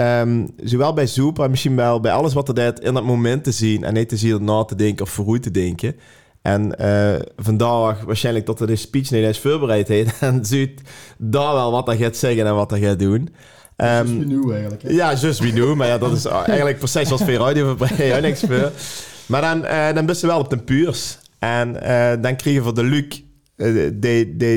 [0.02, 3.44] ehm, zowel bij Zoep, maar misschien wel bij alles wat er deed in dat moment
[3.44, 5.96] te zien en niet te zien na te denken of vooruit te denken.
[6.42, 10.82] En eh, vandaag waarschijnlijk dat er de speech niet eens voorbereid heeft en ziet
[11.18, 13.30] daar wel wat hij gaat zeggen en wat hij gaat doen.
[13.76, 14.82] dat Ehm, is nu eigenlijk.
[14.82, 14.90] Hè?
[14.90, 15.76] ja, just we do.
[15.76, 17.78] Maar ja, dat is eigenlijk precies zoals veel radio.
[17.98, 18.72] Ja, niks voor.
[19.26, 21.20] Maar dan, eh dan ben je wel op de puurs.
[21.40, 23.24] En eh, dan kregen we de Luc,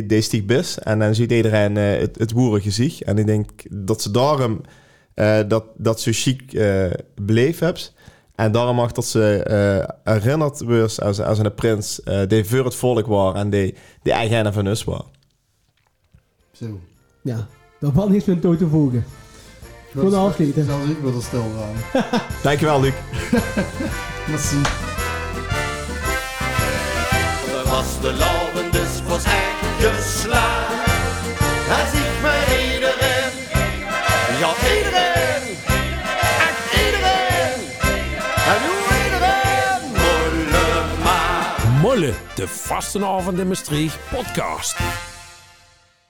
[0.06, 0.78] die stieg bis.
[0.78, 3.02] En dan ziet iedereen het, het gezicht.
[3.02, 4.60] En ik denk dat ze daarom
[5.14, 7.82] eh, dat, dat zo chic eh beleefd hebben.
[8.34, 12.64] En daarom mag dat ze eh herinnerd wordt als, als een prins eh, die voor
[12.64, 15.02] het volk was en die, die eigenaar van ons was.
[16.52, 16.80] Zo.
[17.22, 17.46] Ja,
[17.80, 19.04] daar valt niets meer toe te voegen.
[19.92, 20.64] Gewoon afsluiten.
[20.64, 22.02] Zelfs ik wil er stil gaan.
[22.42, 22.92] Dankjewel, Luc.
[24.30, 24.62] Merci.
[27.44, 30.84] De vastelavond dus was echt geslaagd.
[41.84, 45.13] Molle de Vastenavond in Maastricht podcast.